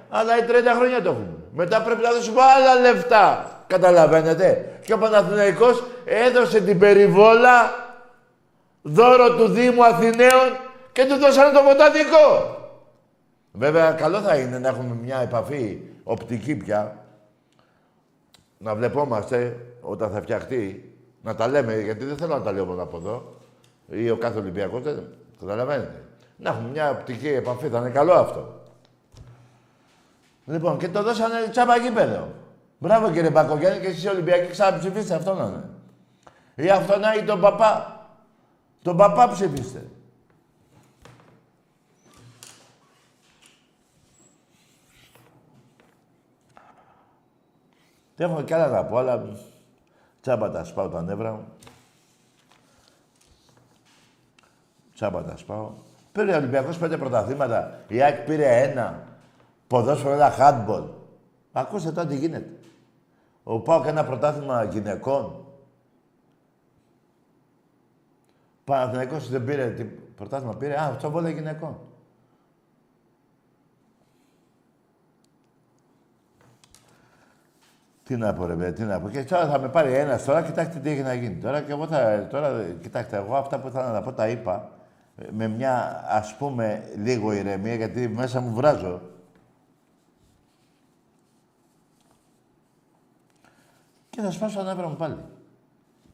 Αλλά 0.09 0.37
οι 0.37 0.41
30 0.47 0.51
χρόνια 0.77 1.01
το 1.01 1.09
έχουμε. 1.09 1.37
Μετά 1.53 1.81
πρέπει 1.81 2.01
να 2.01 2.11
δώσουμε 2.11 2.41
άλλα 2.41 2.81
λεφτά. 2.81 3.51
Καταλαβαίνετε. 3.67 4.79
Και 4.85 4.93
ο 4.93 4.97
Παναθηναϊκός 4.97 5.83
έδωσε 6.05 6.61
την 6.61 6.79
περιβόλα 6.79 7.71
δώρο 8.81 9.35
του 9.35 9.47
Δήμου 9.47 9.85
Αθηναίων 9.85 10.57
και 10.91 11.05
του 11.05 11.15
δώσανε 11.15 11.51
το 11.51 11.63
βοτανικό. 11.63 12.57
Βέβαια, 13.51 13.91
καλό 13.91 14.19
θα 14.19 14.35
είναι 14.35 14.59
να 14.59 14.67
έχουμε 14.67 14.97
μια 15.03 15.17
επαφή 15.17 15.81
οπτική 16.03 16.55
πια. 16.55 17.02
Να 18.63 18.75
βλεπόμαστε 18.75 19.57
όταν 19.81 20.11
θα 20.11 20.21
φτιαχτεί. 20.21 20.93
Να 21.21 21.35
τα 21.35 21.47
λέμε, 21.47 21.79
γιατί 21.79 22.05
δεν 22.05 22.17
θέλω 22.17 22.37
να 22.37 22.41
τα 22.41 22.51
λέω 22.51 22.65
μόνο 22.65 22.81
από 22.81 22.97
εδώ. 22.97 23.39
Ή 23.87 24.09
ο 24.09 24.17
κάθε 24.17 24.39
Ολυμπιακός, 24.39 24.81
δεν 24.81 25.03
καταλαβαίνετε. 25.39 26.03
Να 26.37 26.49
έχουμε 26.49 26.69
μια 26.69 26.89
οπτική 26.89 27.27
επαφή, 27.27 27.67
θα 27.67 27.77
είναι 27.77 27.89
καλό 27.89 28.13
αυτό. 28.13 28.61
Λοιπόν, 30.45 30.77
και 30.77 30.89
το 30.89 31.03
δώσανε 31.03 31.47
τσάμπα 31.51 31.77
γήπεδο. 31.77 32.27
Μπράβο 32.77 33.11
κύριε 33.11 33.29
Μπακογιάννη 33.29 33.79
και 33.79 33.87
εσείς 33.87 34.05
Ολυμπιακοί 34.09 34.51
ξαναψηφίστε 34.51 35.15
αυτό 35.15 35.33
να 35.33 35.43
είναι. 35.43 35.69
Ή 36.55 36.69
αυτό 36.69 36.99
να 36.99 37.13
ή 37.13 37.23
τον 37.23 37.41
παπά. 37.41 38.01
Τον 38.81 38.97
παπά 38.97 39.29
ψηφίστε. 39.31 39.85
Δεν 48.15 48.29
έχω 48.29 48.41
κι 48.41 48.53
άλλα 48.53 48.67
να 48.67 48.85
πω, 48.85 48.97
αλλά 48.97 49.25
τσάμπα 50.21 50.51
τα 50.51 50.63
σπάω 50.63 50.89
τα 50.89 51.01
νεύρα 51.01 51.31
μου. 51.31 51.45
Τσάμπα 54.93 55.23
τα 55.23 55.37
σπάω. 55.37 55.71
Πήρε 56.11 56.33
ο 56.33 56.37
Ολυμπιακός 56.37 56.77
πέντε 56.77 56.97
πρωταθλήματα. 56.97 57.79
Η 57.87 58.01
ΑΕΚ 58.01 58.25
πήρε 58.25 58.61
ένα. 58.61 59.07
Ποδόσφαιρο 59.67 60.13
ένα 60.13 60.33
handball. 60.37 60.87
Ακούστε 61.51 61.91
τώρα 61.91 62.07
τι 62.07 62.15
γίνεται. 62.15 62.49
Ο 63.43 63.59
Πάοκ 63.59 63.85
ένα 63.85 64.05
πρωτάθλημα 64.05 64.63
γυναικών. 64.63 65.45
Παναθηναϊκός 68.63 69.29
δεν 69.29 69.45
πήρε 69.45 69.69
τι 69.69 69.83
πρωτάθλημα 70.15 70.55
πήρε; 70.55 70.79
Α, 70.79 70.85
αυτό 70.85 71.09
βόλε 71.09 71.29
γυναικών. 71.29 71.79
Τι 78.03 78.15
να 78.17 78.33
πω, 78.33 78.45
ρε 78.45 78.71
τι 78.71 78.83
να 78.83 78.99
πω. 78.99 79.09
Και 79.09 79.23
τώρα 79.23 79.47
θα 79.47 79.59
με 79.59 79.69
πάρει 79.69 79.93
ένας 79.93 80.23
τώρα, 80.23 80.41
κοιτάξτε 80.41 80.79
τι 80.79 80.89
έχει 80.89 81.01
να 81.01 81.13
γίνει. 81.13 81.35
Τώρα 81.35 81.61
και 81.61 81.71
εγώ 81.71 81.87
θα. 81.87 82.27
Τώρα, 82.29 82.63
κοιτάξτε, 82.81 83.17
εγώ 83.17 83.35
αυτά 83.35 83.59
που 83.59 83.67
ήθελα 83.67 83.91
να 83.91 84.01
πω 84.01 84.13
τα 84.13 84.27
είπα 84.27 84.71
με 85.31 85.47
μια 85.47 86.03
ας 86.07 86.35
πούμε 86.37 86.91
λίγο 86.97 87.31
ηρεμία, 87.31 87.75
γιατί 87.75 88.07
μέσα 88.07 88.39
μου 88.39 88.53
βράζω. 88.53 89.01
Και 94.09 94.21
θα 94.21 94.31
σπάσω 94.31 94.59
ανέβρα 94.59 94.87
μου 94.87 94.95
πάλι. 94.95 95.17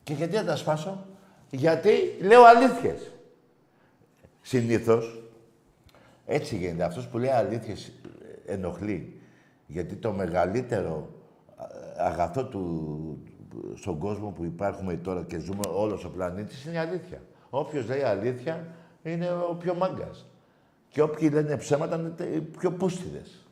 Και 0.04 0.14
γιατί 0.14 0.36
θα 0.36 0.44
τα 0.44 0.56
σπάσω, 0.56 1.06
γιατί 1.50 1.92
λέω 2.22 2.44
αλήθειες. 2.44 3.12
Συνήθως, 4.42 5.24
έτσι 6.26 6.56
γίνεται. 6.56 6.84
Αυτός 6.84 7.08
που 7.08 7.18
λέει 7.18 7.30
αλήθειες 7.30 7.92
ενοχλεί. 8.46 9.22
Γιατί 9.68 9.96
το 9.96 10.12
μεγαλύτερο 10.12 11.19
αγαθό 12.00 12.46
του, 12.46 13.24
στον 13.76 13.98
κόσμο 13.98 14.30
που 14.30 14.44
υπάρχουμε 14.44 14.96
τώρα 14.96 15.24
και 15.24 15.40
ζούμε 15.40 15.62
όλος 15.74 16.06
ο 16.06 16.10
πλανήτης 16.10 16.66
είναι 16.66 16.76
η 16.76 16.78
αλήθεια. 16.78 17.22
Όποιος 17.50 17.88
λέει 17.88 18.02
αλήθεια 18.02 18.68
είναι 19.04 19.30
ο 19.50 19.56
πιο 19.56 19.74
μάγκας. 19.74 20.26
Και 20.90 21.02
όποιοι 21.02 21.30
λένε 21.34 21.58
ψέματα 21.58 21.96
είναι 21.96 22.36
οι 22.36 22.40
πιο 22.40 22.72
πούστιδες. 22.72 23.46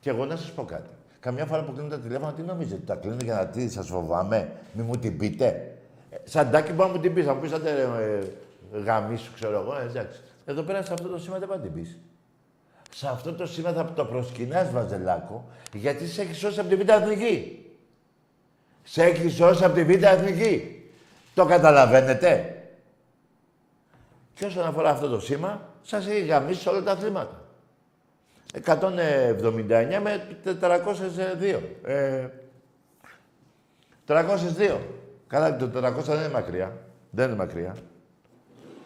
Και 0.00 0.10
εγώ 0.10 0.24
να 0.24 0.36
σας 0.36 0.52
πω 0.52 0.64
κάτι. 0.64 0.88
Καμιά 1.20 1.46
φορά 1.46 1.62
που 1.64 1.72
κλείνω 1.72 1.88
τα 1.88 1.98
τηλέφωνα, 1.98 2.32
τι 2.32 2.42
νομίζετε, 2.42 2.82
τα 2.86 2.94
κλείνω 2.94 3.16
για 3.22 3.34
να 3.34 3.46
τι 3.46 3.68
σας 3.68 3.88
φοβάμαι, 3.88 4.52
μη 4.72 4.82
μου 4.82 4.96
την 4.96 5.18
πείτε. 5.18 5.76
Σαν 6.24 6.50
τάκι 6.50 6.72
μπορεί 6.72 6.88
να 6.88 6.94
μου 6.94 7.02
την 7.02 7.14
πεις. 7.14 7.24
Θα 7.24 7.34
μου 7.34 7.40
πεις 7.40 7.50
σαν 7.50 7.66
ε, 7.66 8.78
γαμί 8.84 9.16
σου, 9.16 9.32
ξέρω 9.34 9.60
εγώ. 9.60 9.76
Ε, 9.76 9.84
εντάξει. 9.84 10.20
Εδώ 10.44 10.62
πέρα 10.62 10.82
σε 10.82 10.92
αυτό 10.92 11.08
το 11.08 11.18
σήμα 11.18 11.38
δεν 11.38 11.48
πάει 11.48 11.58
να 11.58 11.64
την 11.64 11.72
πεις. 11.72 11.98
Σε 12.96 13.08
αυτό 13.08 13.32
το 13.32 13.46
σήμα 13.46 13.72
θα 13.72 13.92
το 13.92 14.04
προσκυνάς, 14.04 14.70
Βαζελάκο, 14.70 15.44
γιατί 15.72 16.06
σε 16.06 16.22
έχει 16.22 16.34
σώσει 16.34 16.60
από 16.60 16.68
την 16.68 16.78
Β' 16.78 16.88
Εθνική. 16.88 17.64
Σε 18.82 19.02
έχει 19.02 19.28
σώσει 19.28 19.64
από 19.64 19.74
την 19.74 19.86
Β' 19.86 20.02
Εθνική. 20.02 20.82
Το 21.34 21.44
καταλαβαίνετε. 21.44 22.58
Και 24.34 24.44
όσον 24.44 24.64
αφορά 24.66 24.90
αυτό 24.90 25.08
το 25.08 25.20
σήμα, 25.20 25.68
σας 25.82 26.06
έχει 26.06 26.26
γαμίσει 26.26 26.68
όλα 26.68 26.82
τα 26.82 26.92
αθλήματα. 26.92 27.42
179 28.64 30.00
με 30.02 30.26
402. 30.44 31.60
Ε, 31.84 32.28
302. 34.06 34.78
Καλά, 35.26 35.56
το 35.56 35.70
400 35.74 36.02
δεν 36.02 36.16
είναι 36.18 36.28
μακριά. 36.28 36.76
Δεν 37.10 37.26
είναι 37.28 37.36
μακριά. 37.36 37.76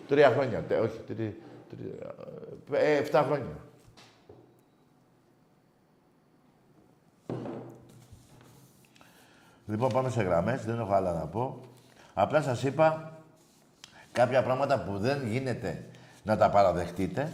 Τρία 0.08 0.30
χρόνια, 0.30 0.62
τε, 0.68 0.78
όχι, 0.78 0.98
τρι, 1.06 1.36
Ε, 2.72 2.96
εφτά 2.96 3.22
χρόνια. 3.22 3.66
Λοιπόν, 9.68 9.88
πάμε 9.88 10.10
σε 10.10 10.22
γραμμές. 10.22 10.64
Δεν 10.64 10.78
έχω 10.78 10.92
άλλα 10.92 11.12
να 11.12 11.26
πω. 11.26 11.60
Απλά 12.14 12.42
σας 12.42 12.62
είπα 12.62 13.12
κάποια 14.12 14.42
πράγματα 14.42 14.80
που 14.80 14.98
δεν 14.98 15.26
γίνεται 15.26 15.84
να 16.22 16.36
τα 16.36 16.50
παραδεχτείτε. 16.50 17.32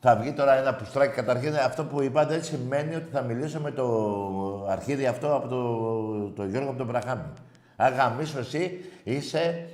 Θα 0.00 0.16
βγει 0.16 0.32
τώρα 0.32 0.54
ένα 0.54 0.74
πουστράκι. 0.74 1.14
Καταρχήν, 1.14 1.54
αυτό 1.54 1.84
που 1.84 2.02
είπατε 2.02 2.42
σημαίνει 2.42 2.94
ότι 2.94 3.08
θα 3.12 3.22
μιλήσω 3.22 3.60
με 3.60 3.70
το 3.70 4.66
αρχίδι 4.68 5.06
αυτό 5.06 5.34
από 5.34 5.48
το, 5.48 6.42
το 6.42 6.44
Γιώργο 6.44 6.68
από 6.68 6.78
τον 6.78 6.86
Μπραχάμι. 6.86 7.22
Αγαμίσου 7.76 8.38
εσύ 8.38 8.84
είσαι... 9.04 9.68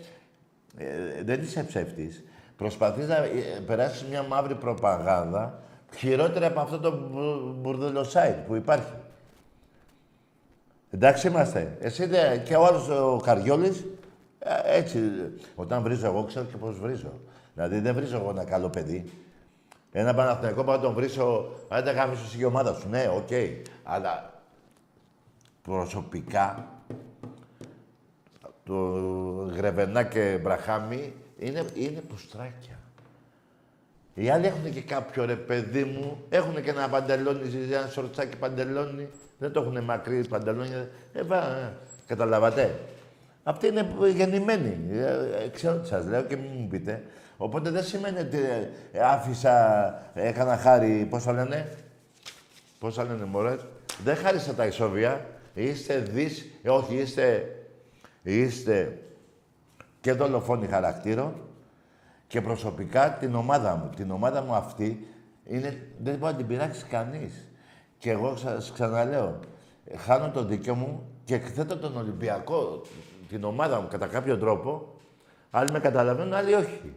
Ε, 0.77 1.23
δεν 1.25 1.43
είσαι 1.43 1.65
ψεύτης. 1.65 2.25
Προσπαθείς 2.57 3.09
να 3.09 3.17
ε, 3.17 3.31
περάσεις 3.67 4.05
μια 4.05 4.23
μαύρη 4.23 4.55
προπαγάνδα 4.55 5.59
χειρότερη 5.97 6.45
από 6.45 6.61
αυτό 6.61 6.79
το 6.79 6.93
μπουρδελο 7.61 8.01
site 8.13 8.43
που 8.47 8.55
υπάρχει. 8.55 8.93
Εντάξει 10.91 11.29
είμαστε. 11.29 11.77
Εσύ 11.81 12.07
δε, 12.07 12.37
και 12.37 12.57
ο 12.57 12.65
άλλος 12.65 12.89
ο 12.89 13.21
Καριόλης, 13.25 13.85
ε, 14.39 14.77
έτσι, 14.79 15.01
όταν 15.55 15.83
βρίζω 15.83 16.07
εγώ, 16.07 16.25
ξέρω 16.25 16.45
και 16.45 16.57
πώς 16.57 16.79
βρίζω. 16.79 17.21
Δηλαδή 17.55 17.81
δεν 17.81 17.95
βρίζω 17.95 18.17
εγώ 18.17 18.31
ένα 18.31 18.45
καλό 18.45 18.69
παιδί. 18.69 19.13
Ένα 19.93 20.15
Παναθηναϊκό 20.15 20.65
πάω 20.65 20.77
να 20.77 20.83
τον 20.83 20.95
βρίσω, 20.95 21.51
αν 21.69 21.85
δεν 21.85 21.95
γαμήσω 21.95 22.39
την 22.39 22.45
ομάδα 22.45 22.75
σου. 22.75 22.89
Ναι, 22.89 23.11
οκ. 23.17 23.29
Αλλά 23.83 24.33
προσωπικά 25.63 26.69
το 28.65 28.75
Γρεβενά 29.57 30.03
και 30.03 30.39
Μπραχάμι 30.43 31.13
είναι, 31.39 31.65
είναι 31.75 32.01
πουστράκια. 32.01 32.79
Οι 34.15 34.31
άλλοι 34.31 34.47
έχουν 34.47 34.73
και 34.73 34.83
κάποιο 34.83 35.25
ρε 35.25 35.37
παιδί 35.37 35.85
μου, 35.85 36.25
έχουν 36.29 36.63
και 36.63 36.71
ένα 36.71 36.89
παντελόνι, 36.89 37.41
ένα 37.73 37.87
σορτσάκι 37.87 38.37
παντελόνι. 38.37 39.09
Δεν 39.41 39.53
το 39.53 39.61
έχουν 39.61 39.85
μακρύ 39.85 40.29
παντελόνι. 40.29 40.69
Ε, 41.13 41.23
βα, 41.23 41.37
ε, 41.37 41.77
καταλάβατε. 42.07 42.79
Αυτοί 43.43 43.67
είναι 43.67 43.87
γεννημένοι. 44.15 44.79
Ε, 44.91 45.49
ξέρω 45.49 45.77
τι 45.77 45.89
σας 45.89 46.07
λέω 46.07 46.23
και 46.23 46.37
μην 46.37 46.51
μου 46.59 46.69
πείτε. 46.69 47.03
Οπότε 47.37 47.71
δεν 47.71 47.85
σημαίνει 47.85 48.19
ότι 48.19 48.39
ε, 48.93 49.01
άφησα, 49.01 49.95
έκανα 50.15 50.57
χάρη, 50.57 51.07
πώς 51.11 51.23
θα 51.23 51.33
λένε, 51.33 51.69
πώς 52.79 52.95
θα 52.95 53.05
λένε 53.05 53.25
μωρέ, 53.25 53.57
δεν 54.05 54.17
χάρισα 54.17 54.55
τα 54.55 54.67
ισόβια, 54.67 55.27
είστε 55.55 55.99
δις, 55.99 56.47
ε, 56.63 56.71
όχι, 56.71 56.95
είστε, 56.95 57.57
είστε 58.23 58.99
και 60.01 60.13
δολοφόνοι 60.13 60.67
χαρακτήρων 60.67 61.35
και 62.27 62.41
προσωπικά 62.41 63.17
την 63.21 63.35
ομάδα 63.35 63.77
μου. 63.77 63.91
Την 63.97 64.11
ομάδα 64.11 64.43
μου 64.43 64.55
αυτή 64.55 65.07
είναι, 65.45 65.83
δεν 65.99 66.17
μπορεί 66.17 66.33
να 66.33 66.39
την 66.39 66.47
πειράξει 66.47 66.85
κανείς. 66.85 67.50
Και 68.01 68.11
εγώ 68.11 68.37
σας 68.37 68.73
ξαναλέω, 68.75 69.39
χάνω 69.97 70.31
το 70.31 70.45
δίκιο 70.45 70.75
μου 70.75 71.03
και 71.25 71.35
εκθέτω 71.35 71.77
τον 71.77 71.97
Ολυμπιακό, 71.97 72.81
την 73.29 73.45
ομάδα 73.45 73.81
μου 73.81 73.89
κατά 73.91 74.07
κάποιο 74.07 74.39
τρόπο. 74.39 74.95
Άλλοι 75.51 75.71
με 75.71 75.79
καταλαβαίνουν, 75.79 76.35
άλλοι 76.35 76.55
όχι. 76.55 76.95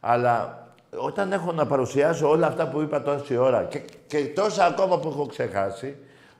Αλλά 0.00 0.66
όταν 0.96 1.32
έχω 1.32 1.52
να 1.52 1.66
παρουσιάσω 1.66 2.28
όλα 2.28 2.46
αυτά 2.46 2.68
που 2.68 2.80
είπα 2.80 3.02
τόση 3.02 3.36
ώρα 3.36 3.64
και, 3.64 3.82
και 4.06 4.24
τόσα 4.26 4.64
ακόμα 4.64 4.98
που 4.98 5.08
έχω 5.08 5.26
ξεχάσει, 5.26 5.96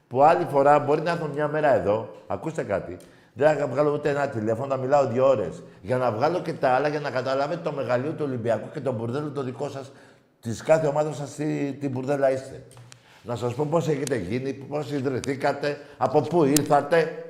που 0.08 0.22
άλλη 0.22 0.46
φορά 0.50 0.78
μπορεί 0.78 1.00
να 1.00 1.10
έρθω 1.10 1.26
μια 1.26 1.48
μέρα 1.48 1.74
εδώ, 1.74 2.08
ακούστε 2.26 2.62
κάτι, 2.62 2.96
δεν 3.32 3.56
θα 3.56 3.66
βγάλω 3.66 3.92
ούτε 3.92 4.10
ένα 4.10 4.28
τηλέφωνο, 4.28 4.66
να 4.66 4.76
μιλάω 4.76 5.06
δύο 5.06 5.28
ώρες. 5.28 5.62
Για 5.82 5.96
να 5.96 6.12
βγάλω 6.12 6.40
και 6.40 6.52
τα 6.52 6.68
άλλα, 6.68 6.88
για 6.88 7.00
να 7.00 7.10
καταλάβετε 7.10 7.60
το 7.62 7.72
μεγαλείο 7.72 8.10
του 8.10 8.24
Ολυμπιακού 8.26 8.68
και 8.72 8.80
τον 8.80 8.94
μπουρδέλο 8.94 9.30
το 9.30 9.42
δικό 9.42 9.68
σας, 9.68 9.92
της 10.40 10.62
κάθε 10.62 10.86
ομάδας 10.86 11.16
σας, 11.16 11.34
τι, 11.34 11.72
τι 11.72 11.88
μπουρδέλα 11.88 12.30
είστε. 12.30 12.62
Να 13.28 13.36
σας 13.36 13.54
πω 13.54 13.66
πώς 13.70 13.88
έχετε 13.88 14.16
γίνει, 14.16 14.52
πώς 14.52 14.90
ιδρυθήκατε, 14.90 15.80
από 15.98 16.20
πού 16.20 16.44
ήρθατε, 16.44 17.24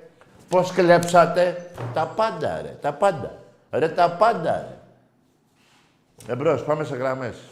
πώς 0.49 0.73
κλέψατε. 0.73 1.71
Τα 1.95 2.07
πάντα, 2.07 2.63
ρε, 2.63 2.79
τα 2.81 2.93
πάντα. 2.95 3.39
Ρε, 3.71 3.89
τα 3.89 4.11
πάντα, 4.11 4.69
ρε. 4.69 6.33
Εμπρός, 6.33 6.65
πάμε 6.65 6.85
σε 6.85 6.97
γραμμές. 6.97 7.49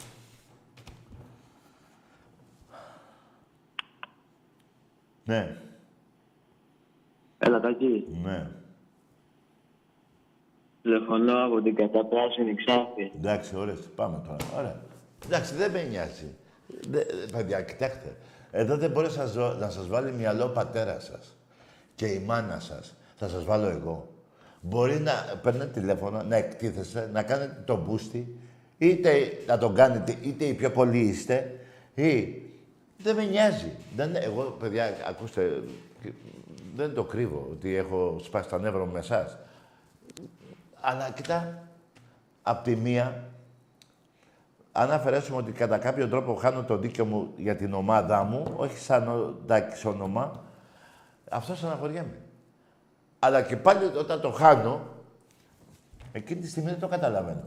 Ναι. 5.24 5.57
Έλα, 7.38 7.61
Τάκη. 7.61 8.07
Ναι. 8.22 8.51
Τηλεφωνώ 10.82 11.44
από 11.44 11.62
την 11.62 11.74
καταπράσινη 11.74 12.55
ξάφη. 12.55 13.12
Εντάξει, 13.16 13.57
ωραία. 13.57 13.76
Πάμε 13.94 14.22
τώρα. 14.26 14.36
Ωραία. 14.57 14.80
Εντάξει, 15.24 15.55
δεν 15.55 15.70
με 15.70 15.82
νοιάζει. 15.82 16.34
Δε, 16.88 17.01
παιδιά, 17.32 17.62
κοιτάξτε. 17.62 18.16
Εδώ 18.51 18.76
δεν 18.76 18.90
μπορεί 18.90 19.09
να 19.59 19.70
σας 19.70 19.86
βάλει 19.88 20.12
μυαλό 20.12 20.44
ο 20.44 20.49
πατέρας 20.49 21.05
σας 21.05 21.36
και 21.94 22.07
η 22.07 22.18
μάνα 22.18 22.61
σας. 22.61 22.94
Θα 23.16 23.28
σας 23.28 23.44
βάλω 23.44 23.66
εγώ. 23.66 24.09
Μπορεί 24.61 25.01
να 25.01 25.12
παίρνετε 25.42 25.80
τηλέφωνο, 25.80 26.22
να 26.22 26.36
εκτίθεστε, 26.36 27.11
να 27.12 27.22
κάνετε 27.22 27.62
το 27.64 27.76
μπούστι, 27.76 28.38
είτε 28.78 29.11
να 29.47 29.59
τον 29.59 29.74
κάνετε, 29.74 30.16
είτε 30.22 30.44
οι 30.44 30.55
πιο 30.55 30.70
πολλοί 30.70 30.99
είστε, 30.99 31.61
ή 31.94 32.42
δεν 32.99 33.14
με 33.14 33.24
νοιάζει. 33.24 33.72
Δεν, 33.97 34.16
εγώ, 34.16 34.42
παιδιά, 34.42 34.97
ακούστε, 35.09 35.62
δεν 36.76 36.94
το 36.94 37.05
κρύβω 37.05 37.49
ότι 37.51 37.76
έχω 37.76 38.20
σπάσει 38.22 38.49
τα 38.49 38.59
νεύρα 38.59 38.84
μου 38.84 38.92
με 38.92 38.99
εσάς. 38.99 39.38
Αλλά 40.80 41.11
κοιτά, 41.11 41.68
απ' 42.42 42.64
τη 42.64 42.76
μία, 42.76 43.28
αν 44.79 44.93
αφαιρέσουμε 44.93 45.37
ότι 45.37 45.53
κατά 45.53 45.79
κάποιο 45.79 46.09
τρόπο 46.09 46.35
χάνω 46.35 46.62
το 46.62 46.77
δίκιο 46.77 47.05
μου 47.05 47.33
για 47.37 47.57
την 47.57 47.74
ομάδα 47.74 48.22
μου, 48.22 48.53
όχι 48.57 48.79
σαν 48.79 49.35
τάκης 49.47 49.85
όνομα, 49.85 50.45
αυτό 51.31 51.55
στεναχωριέμαι. 51.55 52.18
Αλλά 53.18 53.43
και 53.43 53.57
πάλι 53.57 53.85
όταν 53.99 54.20
το 54.20 54.31
χάνω, 54.31 54.81
εκείνη 56.12 56.41
τη 56.41 56.49
στιγμή 56.49 56.70
δεν 56.70 56.81
το 56.81 56.89
καταλαβαίνω. 56.89 57.45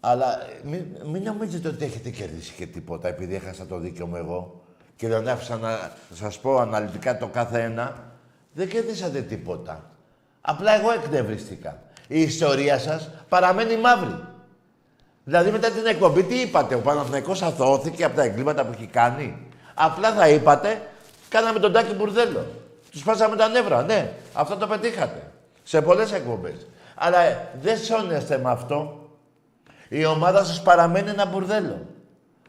Αλλά 0.00 0.38
μην, 0.62 0.84
μην 1.04 1.22
νομίζετε 1.22 1.68
ότι 1.68 1.84
έχετε 1.84 2.10
κερδίσει 2.10 2.52
και 2.52 2.66
τίποτα 2.66 3.08
επειδή 3.08 3.34
έχασα 3.34 3.66
το 3.66 3.78
δίκιο 3.78 4.06
μου 4.06 4.16
εγώ 4.16 4.62
και 4.96 5.08
δεν 5.08 5.28
άφησα 5.28 5.56
να 5.56 5.92
σας 6.14 6.38
πω 6.38 6.58
αναλυτικά 6.58 7.18
το 7.18 7.26
κάθε 7.26 7.62
ένα. 7.62 8.12
Δεν 8.52 8.68
κερδίσατε 8.68 9.20
τίποτα. 9.20 9.90
Απλά 10.40 10.72
εγώ 10.72 10.90
εκνευρίστηκα. 10.90 11.82
Η 12.08 12.20
ιστορία 12.20 12.78
σας 12.78 13.10
παραμένει 13.28 13.76
μαύρη. 13.76 14.32
Δηλαδή 15.24 15.50
μετά 15.50 15.70
την 15.70 15.86
εκπομπή 15.86 16.22
τι 16.22 16.40
είπατε, 16.40 16.74
ο 16.74 16.78
Παναθηναϊκός 16.80 17.42
αθώθηκε 17.42 18.04
από 18.04 18.16
τα 18.16 18.22
εγκλήματα 18.22 18.64
που 18.64 18.72
έχει 18.76 18.86
κάνει; 18.86 19.38
Απλά 19.74 20.12
θα 20.12 20.28
είπατε, 20.28 20.80
κάναμε 21.28 21.58
τον 21.58 21.72
Τάκη 21.72 21.94
Μπουρδέλο. 21.94 22.46
Τους 22.90 23.00
σπάσαμε 23.00 23.36
τα 23.36 23.48
νεύρα, 23.48 23.82
ναι. 23.82 24.12
Αυτό 24.32 24.56
το 24.56 24.66
πετύχατε. 24.66 25.30
Σε 25.62 25.82
πολλές 25.82 26.12
εκπομπές. 26.12 26.66
Αλλά 26.94 27.18
δεν 27.60 27.78
σώνεστε 27.78 28.38
με 28.38 28.50
αυτό. 28.50 29.08
Η 29.88 30.04
ομάδα 30.04 30.44
σας 30.44 30.62
παραμένει 30.62 31.10
ένα 31.10 31.26
μπουρδέλο. 31.26 31.86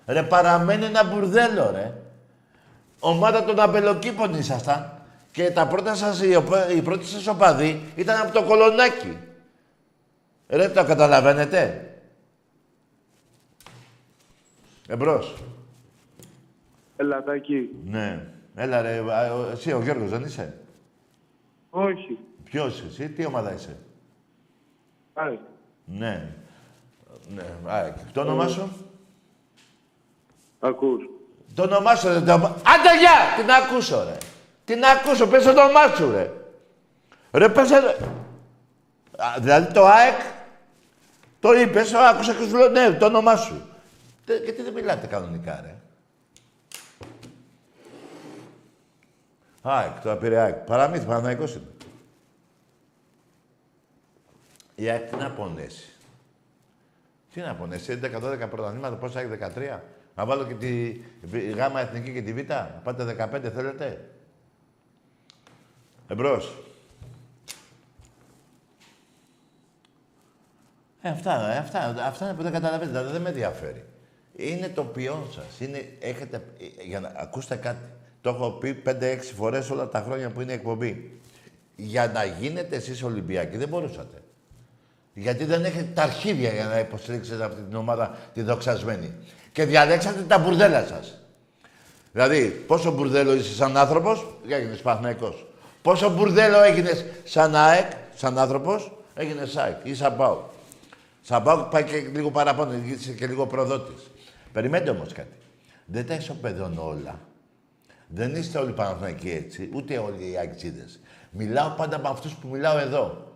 Ρε, 0.05 0.23
παραμένει 0.23 0.85
ένα 0.85 1.03
μπουρδέλο, 1.03 1.71
ρε. 1.73 1.93
Ομάδα 2.99 3.43
των 3.43 3.59
αμπελοκήπων 3.59 4.33
ήσασταν. 4.33 4.91
Και 5.31 5.51
τα 5.51 5.67
πρώτα 5.67 5.95
σας, 5.95 6.21
οι 6.75 6.81
πρώτοι 6.81 7.05
σας 7.05 7.27
οπαδοί 7.27 7.81
ήταν 7.95 8.21
από 8.21 8.33
το 8.33 8.43
κολονάκι. 8.43 9.17
Ρε, 10.49 10.69
το 10.69 10.85
καταλαβαίνετε; 10.85 11.89
Εμπρός. 14.87 15.33
Έλα, 16.95 17.23
Τάκη. 17.23 17.69
Ναι. 17.85 18.25
Έλα 18.55 18.81
ρε, 18.81 19.03
εσύ 19.51 19.73
ο 19.73 19.81
Γιώργος 19.81 20.09
δεν 20.09 20.23
είσαι; 20.23 20.57
Όχι. 21.69 22.17
Ποιος 22.43 22.83
εσύ, 22.87 23.09
τι 23.09 23.25
ομάδα 23.25 23.53
είσαι; 23.53 23.77
Άρα. 25.13 25.39
Ναι. 25.85 26.33
Ναι, 27.35 27.43
ΑΕΚ. 27.65 27.95
Το 28.13 28.21
όνομά 28.21 28.47
σου; 28.47 28.85
Ακούς. 30.59 31.09
Το 31.53 31.63
όνομά 31.63 31.95
σου, 31.95 32.07
δεν 32.07 32.25
το... 32.25 32.33
Άντε, 32.33 32.97
γεια! 32.99 33.35
Την 33.37 33.51
ακούσω, 33.51 34.03
ρε. 34.03 34.17
Την 34.65 34.83
ακούσω, 34.83 35.27
πες 35.27 35.43
το 35.43 35.49
όνομά 35.49 35.87
σου, 35.95 36.11
ρε. 36.11 36.31
Ρε, 37.31 37.49
πες 37.49 37.69
Δηλαδή 39.39 39.73
το 39.73 39.85
ΑΕΚ, 39.85 40.19
το 41.39 41.53
είπες, 41.53 41.93
άκουσα 41.93 42.33
και 42.33 42.43
σου 42.43 42.55
λέω, 42.55 42.69
ναι, 42.69 42.91
το 42.91 43.05
όνομά 43.05 43.35
σου. 43.35 43.61
Γιατί 44.25 44.61
δεν 44.61 44.73
μιλάτε 44.73 45.07
κανονικά, 45.07 45.61
ρε. 45.61 45.75
ΑΕΚ, 49.61 49.99
το 49.99 50.15
πήρε 50.15 50.37
ΑΕΚ. 50.37 50.55
Παραμύθι, 50.55 51.05
Παναθηναϊκός 51.05 51.55
είναι. 51.55 51.65
Η 54.75 54.89
ΑΕΚ 54.89 55.09
τι 55.09 55.15
να 55.15 55.31
πονέσει. 55.31 55.89
Τι 57.33 57.41
να 57.41 57.55
πονέσει, 57.55 57.99
11-12 58.03 58.47
πρωταθλήματα, 58.49 58.95
πόσα 58.95 59.19
έχει 59.19 59.29
13. 59.29 59.79
Να 60.15 60.25
βάλω 60.25 60.45
και 60.45 60.53
τη 60.53 60.99
γάμα 61.49 61.79
εθνική 61.79 62.13
και 62.13 62.21
τη 62.21 62.33
β. 62.33 62.39
Πάτε 62.83 63.29
15 63.33 63.51
θέλετε. 63.53 64.09
Εμπρός. 66.07 66.57
Ε, 71.01 71.09
αυτά, 71.09 71.51
ε, 71.51 71.57
αυτά, 71.57 71.79
αυτά 72.05 72.25
είναι 72.25 72.33
που 72.33 72.43
δεν 72.43 72.51
καταλαβαίνετε, 72.51 72.97
δηλαδή 72.97 73.11
δεν 73.11 73.21
με 73.21 73.29
ενδιαφέρει. 73.29 73.85
Είναι 74.35 74.69
το 74.69 74.83
ποιόν 74.83 75.27
σας. 75.31 75.69
έχετε, 75.99 76.43
ε, 76.59 76.83
για 76.83 76.99
να, 76.99 77.11
ακούστε 77.15 77.55
κάτι. 77.55 77.85
Το 78.21 78.29
έχω 78.29 78.49
πει 78.49 78.73
5-6 78.73 79.33
φορές 79.35 79.69
όλα 79.69 79.87
τα 79.87 80.03
χρόνια 80.05 80.29
που 80.29 80.41
είναι 80.41 80.53
εκπομπή. 80.53 81.19
Για 81.75 82.11
να 82.13 82.23
γίνετε 82.23 82.75
εσείς 82.75 83.03
Ολυμπιακοί 83.03 83.57
δεν 83.57 83.67
μπορούσατε. 83.67 84.21
Γιατί 85.13 85.45
δεν 85.45 85.65
έχετε 85.65 85.89
τα 85.93 86.03
αρχίδια 86.03 86.53
για 86.53 86.65
να 86.65 86.79
υποστηρίξετε 86.79 87.43
αυτή 87.43 87.61
την 87.61 87.75
ομάδα 87.75 88.17
τη 88.33 88.41
δοξασμένη. 88.41 89.13
Και 89.51 89.65
διαλέξατε 89.65 90.21
τα 90.21 90.37
μπουρδέλα 90.37 90.85
σας. 90.85 91.19
Δηλαδή, 92.11 92.63
πόσο 92.67 92.91
μπουρδέλο 92.91 93.33
είσαι 93.33 93.53
σαν 93.53 93.77
άνθρωπος, 93.77 94.27
έγινε 94.49 94.75
Παναθυναϊκό. 94.75 95.35
Πόσο 95.81 96.09
μπουρδέλο 96.09 96.61
έγινες 96.61 97.05
σαν 97.23 97.55
ΑΕΚ, 97.55 97.91
σαν 98.15 98.37
άνθρωπος, 98.37 98.91
έγινες 99.13 99.49
ΣΑΕΚ 99.51 99.75
ή 99.83 99.95
σαν 99.95 100.15
ΠΑΟ. 100.17 100.43
Σαν 101.21 101.43
ΠΑΟ 101.43 101.63
πάει 101.63 101.83
και 101.83 101.97
λίγο 102.13 102.31
παραπάνω, 102.31 102.73
είσαι 102.85 103.11
και 103.11 103.27
λίγο 103.27 103.47
προδότης. 103.47 104.09
Περιμένετε 104.55 104.89
όμως 104.89 105.13
κάτι. 105.13 105.37
Δεν 105.85 106.07
τα 106.07 106.13
ισοπεδώνω 106.13 106.87
όλα. 106.87 107.19
Δεν 108.07 108.35
είστε 108.35 108.57
όλοι 108.57 108.71
Παναθηναϊκοί 108.71 109.29
έτσι, 109.29 109.69
ούτε 109.73 109.97
όλοι 109.97 110.31
οι 110.31 110.37
Αγγλίδες. 110.37 110.99
Μιλάω 111.31 111.69
πάντα 111.77 111.99
με 111.99 112.07
αυτούς 112.07 112.35
που 112.35 112.47
μιλάω 112.47 112.77
εδώ. 112.77 113.33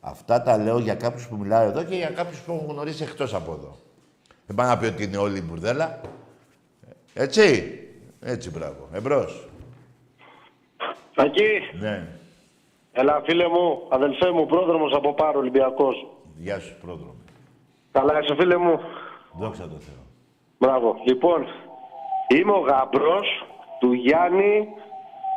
Αυτά 0.00 0.42
τα 0.42 0.56
λέω 0.56 0.78
για 0.78 0.94
κάποιους 0.94 1.28
που 1.28 1.36
μιλάω 1.36 1.62
εδώ 1.62 1.82
και 1.84 1.94
για 1.94 2.10
κάποιους 2.10 2.40
που 2.40 2.52
έχουν 2.52 2.68
γνωρίσει 2.68 3.02
εκτός 3.02 3.34
από 3.34 3.52
εδώ. 3.52 3.76
Δεν 4.46 4.56
πάω 4.56 4.66
να 4.66 4.78
πει 4.78 4.86
ότι 4.86 5.02
είναι 5.02 5.16
όλη 5.16 5.38
η 5.38 5.42
μπουρδέλα. 5.46 6.00
Έτσι. 7.14 7.78
Έτσι, 8.20 8.50
μπράβο. 8.50 8.88
Εμπρός. 8.92 9.48
Ακή. 11.16 11.78
Ναι. 11.80 12.06
Έλα, 12.92 13.22
φίλε 13.24 13.48
μου, 13.48 13.88
αδελφέ 13.90 14.30
μου, 14.30 14.46
πρόδρομος 14.46 14.92
από 14.94 15.14
Πάρο, 15.14 15.38
Ολυμπιακός. 15.38 16.06
Γεια 16.36 16.60
σου, 16.60 16.76
πρόδρομο. 16.80 17.16
Καλά 17.92 18.20
είσαι, 18.22 18.34
φίλε 18.38 18.56
μου. 18.56 18.80
Δόξα 19.32 19.68
τω 19.68 19.78
Θεώ. 19.78 20.07
Μπράβο. 20.58 20.96
Λοιπόν, 21.04 21.46
είμαι 22.28 22.52
ο 22.52 22.58
γαμπρός 22.58 23.46
του 23.80 23.92
Γιάννη 23.92 24.68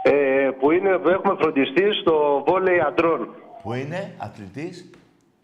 ε, 0.03 0.49
που, 0.59 0.72
είναι, 0.72 0.97
που 0.97 1.09
έχουμε 1.09 1.36
φροντιστεί 1.39 1.93
στο 2.01 2.43
βόλεϊ 2.47 2.80
αντρών. 2.80 3.28
Πού 3.63 3.74
είναι, 3.74 4.15
αθλητής; 4.17 4.89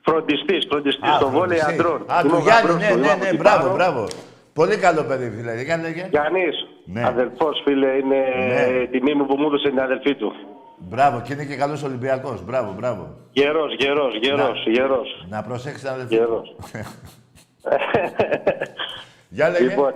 Φροντιστής, 0.01 0.65
φροντιστής 0.69 1.13
στο 1.15 1.29
βόλεϊ 1.29 1.59
αντρών. 1.61 2.05
Α, 2.11 2.21
του 2.21 2.37
Γιάννη, 2.41 2.73
ναι, 2.83 3.07
ναι, 3.07 3.15
ναι, 3.31 3.37
μπράβο, 3.37 3.73
μπράβο. 3.73 4.07
Πολύ 4.53 4.77
καλό 4.77 5.03
παιδί, 5.03 5.29
φίλε. 5.37 5.61
Για 5.61 5.77
λέγε. 5.77 6.07
Γιάννης, 6.09 6.55
Ναι. 6.85 7.05
αδελφός, 7.05 7.61
φίλε, 7.65 7.87
είναι 7.97 8.17
Ναι. 8.47 8.85
τιμή 8.85 9.13
μου 9.13 9.25
που 9.25 9.35
μου 9.37 9.45
έδωσε 9.47 9.69
την 9.69 9.79
αδελφή 9.79 10.15
του. 10.15 10.33
Μπράβο, 10.77 11.21
και 11.21 11.33
είναι 11.33 11.45
και 11.45 11.55
καλός 11.55 11.83
Ολυμπιακός. 11.83 12.43
Μπράβο, 12.45 12.73
μπράβο. 12.77 13.07
Γερός, 13.31 13.75
γερός, 13.79 14.15
γερός, 14.21 14.65
γερός. 14.67 15.25
Να 15.29 15.41
προσέξεις 15.43 15.81
την 15.81 15.89
αδελφή. 15.91 16.15
Γερός. 19.29 19.49
Για 19.49 19.49
λέγε. 19.49 19.69
Λοιπόν, 19.69 19.93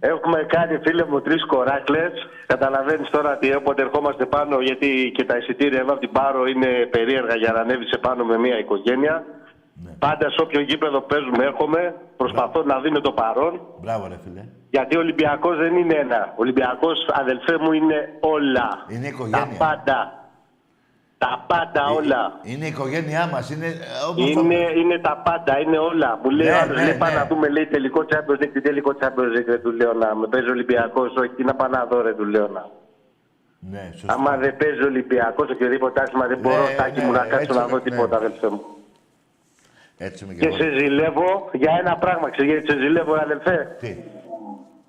έχουμε 0.00 0.46
κάνει 0.48 0.78
φίλε 0.78 1.04
μου 1.04 1.20
τρεις 1.20 1.46
κοράκλες. 1.46 2.12
Καταλαβαίνεις 2.46 3.10
τώρα 3.10 3.32
ότι 3.36 3.54
όποτε 3.54 3.82
ερχόμαστε 3.82 4.26
πάνω, 4.26 4.60
γιατί 4.60 5.12
και 5.14 5.24
τα 5.24 5.36
εισιτήρια 5.36 5.80
εδώ 5.80 5.92
από 5.92 6.00
την 6.00 6.12
Πάρο 6.12 6.46
είναι 6.46 6.86
περίεργα 6.90 7.36
για 7.36 7.52
να 7.52 7.60
ανέβεις 7.60 7.88
σε 7.88 7.98
πάνω 7.98 8.24
με 8.24 8.38
μια 8.38 8.58
οικογένεια. 8.58 9.24
Ναι. 9.84 9.90
Πάντα 9.98 10.30
σε 10.30 10.36
όποιο 10.40 10.60
γήπεδο 10.60 11.00
παίζουμε 11.00 11.44
έρχομαι. 11.44 11.94
Προσπαθώ 12.16 12.62
να 12.62 12.80
δίνω 12.80 13.00
το 13.00 13.12
παρόν. 13.12 13.60
Μπράβο, 13.80 14.06
ρε 14.08 14.18
φίλε. 14.24 14.44
Γιατί 14.70 14.96
ο 14.96 15.00
Ολυμπιακός 15.00 15.56
δεν 15.56 15.76
είναι 15.76 15.94
ένα. 15.94 16.28
Ο 16.30 16.34
Ολυμπιακός, 16.36 17.08
αδελφέ 17.12 17.58
μου, 17.60 17.72
είναι 17.72 18.08
όλα. 18.20 18.84
Είναι 18.88 19.06
οικογένεια. 19.06 19.38
Τα 19.38 19.64
πάντα. 19.64 20.25
Τα 21.18 21.44
πάντα 21.46 21.84
όλα. 21.98 22.40
Είναι 22.42 22.64
η 22.64 22.68
οικογένειά 22.68 23.28
μας. 23.32 23.50
Είναι 23.50 23.66
ε, 23.66 23.72
όπως 24.10 24.28
Είναι, 24.30 24.54
το... 24.64 24.78
είναι 24.80 24.98
τα 24.98 25.22
πάντα, 25.24 25.58
είναι 25.58 25.78
όλα. 25.78 26.20
Μου 26.22 26.30
λέει 26.30 26.46
Ναι, 26.46 26.52
ο 26.52 26.58
άλλος, 26.62 26.76
ναι, 26.76 26.84
λέει, 26.84 26.94
πάμε 26.98 27.12
ναι. 27.12 27.18
να 27.18 27.26
δούμε, 27.26 27.48
λέει, 27.48 27.66
τελικό 27.66 28.04
Champions 28.10 28.42
League, 28.42 28.50
τι 28.52 28.60
τελικό 28.60 28.96
Champions 29.00 29.32
League, 29.36 29.44
ρε, 29.46 29.58
του 29.58 29.70
λέω 29.72 29.92
να 29.92 30.14
με 30.14 30.26
παίζει 30.26 30.50
Ολυμπιακός, 30.50 31.14
όχι, 31.16 31.28
τι 31.28 31.44
να 31.44 31.54
πάω 31.54 31.68
να 31.68 31.84
δω, 31.84 32.00
ρε, 32.02 32.12
του 32.14 32.24
λέω 32.24 32.48
να. 32.48 32.66
Ναι, 33.70 33.90
σωστά. 33.92 34.12
Άμα 34.14 34.36
δεν 34.36 34.56
παίζει 34.56 34.82
Ολυμπιακός, 34.82 35.50
οποιοδήποτε 35.50 36.00
άθλημα, 36.00 36.26
δεν 36.26 36.38
μπορώ, 36.38 36.62
Ναι, 36.68 36.74
τάκι 36.76 37.00
ναι, 37.00 37.04
μου, 37.06 37.12
να 37.12 37.22
ναι, 37.22 37.28
κάτσω 37.28 37.42
έτσι 37.44 37.58
να 37.58 37.64
με- 37.64 37.70
δω 37.70 37.76
ναι. 37.76 37.82
τίποτα, 37.82 38.16
αδελφέ 38.16 38.48
μου. 38.48 38.62
Έτσι 39.98 40.24
είμαι 40.24 40.32
και 40.34 40.40
Και 40.40 40.46
εγώ. 40.46 40.56
σε 40.56 40.68
ζηλεύω 40.78 41.50
για 41.52 41.72
ένα 41.80 41.96
πράγμα, 41.96 42.30
ξέρεις 42.30 42.50
γιατί 42.52 42.70
σε 42.70 42.76
ζηλεύω, 42.78 43.14
αδελφέ, 43.14 43.76
Τι; 43.80 43.96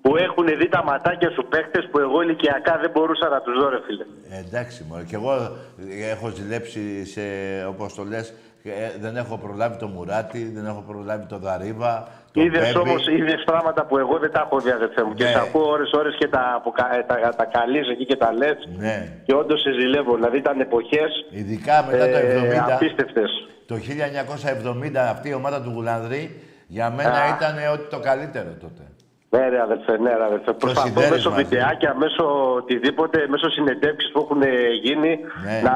Που 0.08 0.16
έχουν 0.16 0.46
δει 0.58 0.68
τα 0.68 0.82
ματάκια 0.84 1.30
σου 1.30 1.46
παίχτες 1.48 1.88
που 1.90 1.98
εγώ 1.98 2.22
ηλικιακά 2.22 2.78
δεν 2.82 2.90
μπορούσα 2.90 3.28
να 3.28 3.40
τους 3.40 3.54
δω, 3.60 3.68
ρε, 3.68 3.78
φίλε. 3.86 4.04
Ε, 4.30 4.38
εντάξει, 4.46 4.84
μωρέ. 4.88 5.02
Κι 5.02 5.14
εγώ 5.14 5.32
ε, 5.34 6.10
έχω 6.10 6.28
ζηλέψει 6.28 7.04
σε, 7.06 7.20
όπως 7.68 7.94
το 7.94 8.02
λες, 8.04 8.34
ε, 8.62 8.70
δεν 9.00 9.16
έχω 9.16 9.36
προλάβει 9.38 9.76
το 9.78 9.86
Μουράτι, 9.86 10.50
δεν 10.54 10.66
έχω 10.66 10.84
προλάβει 10.86 11.26
το 11.26 11.38
Δαρίβα, 11.38 12.08
το 12.32 12.40
Είδες 12.40 12.72
Πέμπι. 12.72 12.78
όμως 12.88 13.06
είδες 13.08 13.42
πράγματα 13.46 13.84
που 13.86 13.98
εγώ 13.98 14.18
δεν 14.18 14.30
τα 14.32 14.40
έχω 14.46 14.58
δει, 14.60 14.70
αδελφέ 14.70 15.02
μου. 15.04 15.14
Και 15.14 15.24
Ναι. 15.24 15.30
σε 15.30 15.38
ακούω 15.38 15.68
ώρες-ώρες 15.70 16.14
και 16.18 16.28
τα, 16.28 16.52
αποκα- 16.56 16.94
ε, 16.98 17.02
τα, 17.02 17.34
τα 17.36 17.44
καλείς 17.44 17.88
εκεί 17.88 18.04
και 18.06 18.16
τα 18.16 18.32
λες. 18.32 18.56
Ναι. 18.78 19.12
Και 19.26 19.34
όντως 19.34 19.60
σε 19.60 19.70
ζηλεύω. 19.72 20.14
Δηλαδή 20.14 20.36
ήταν 20.36 20.60
εποχές 20.60 21.10
Ειδικά 21.30 21.84
μετά 21.90 22.04
το 22.10 22.16
ε, 22.16 22.60
70, 22.68 22.72
απίστευτες. 22.72 23.30
το 23.66 23.74
1970 23.74 24.96
αυτή 25.10 25.28
η 25.28 25.34
ομάδα 25.34 25.62
του 25.62 25.70
Γουλανδρή, 25.74 26.42
για 26.66 26.90
μένα 26.90 27.10
Α. 27.10 27.28
ήταν 27.36 27.54
ό,τι 27.72 27.88
το 27.90 27.98
καλύτερο 28.00 28.50
τότε. 28.60 28.82
Ναι, 29.30 29.48
ρε 29.48 29.60
αδελφέ, 29.60 29.96
ναι, 29.98 30.10
ρε 30.16 30.24
αδελφέ. 30.24 30.52
Προσπαθώ 30.52 30.86
συνδέσεις 30.86 31.10
μέσω 31.10 31.30
μαζί. 31.30 31.42
βιντεάκια, 31.42 31.94
μέσω 31.94 32.54
οτιδήποτε, 32.54 33.26
μέσω 33.28 33.50
συνεντεύξεις 33.50 34.12
που 34.12 34.18
έχουν 34.18 34.42
γίνει, 34.82 35.18
Ναι. 35.44 35.60
να, 35.62 35.74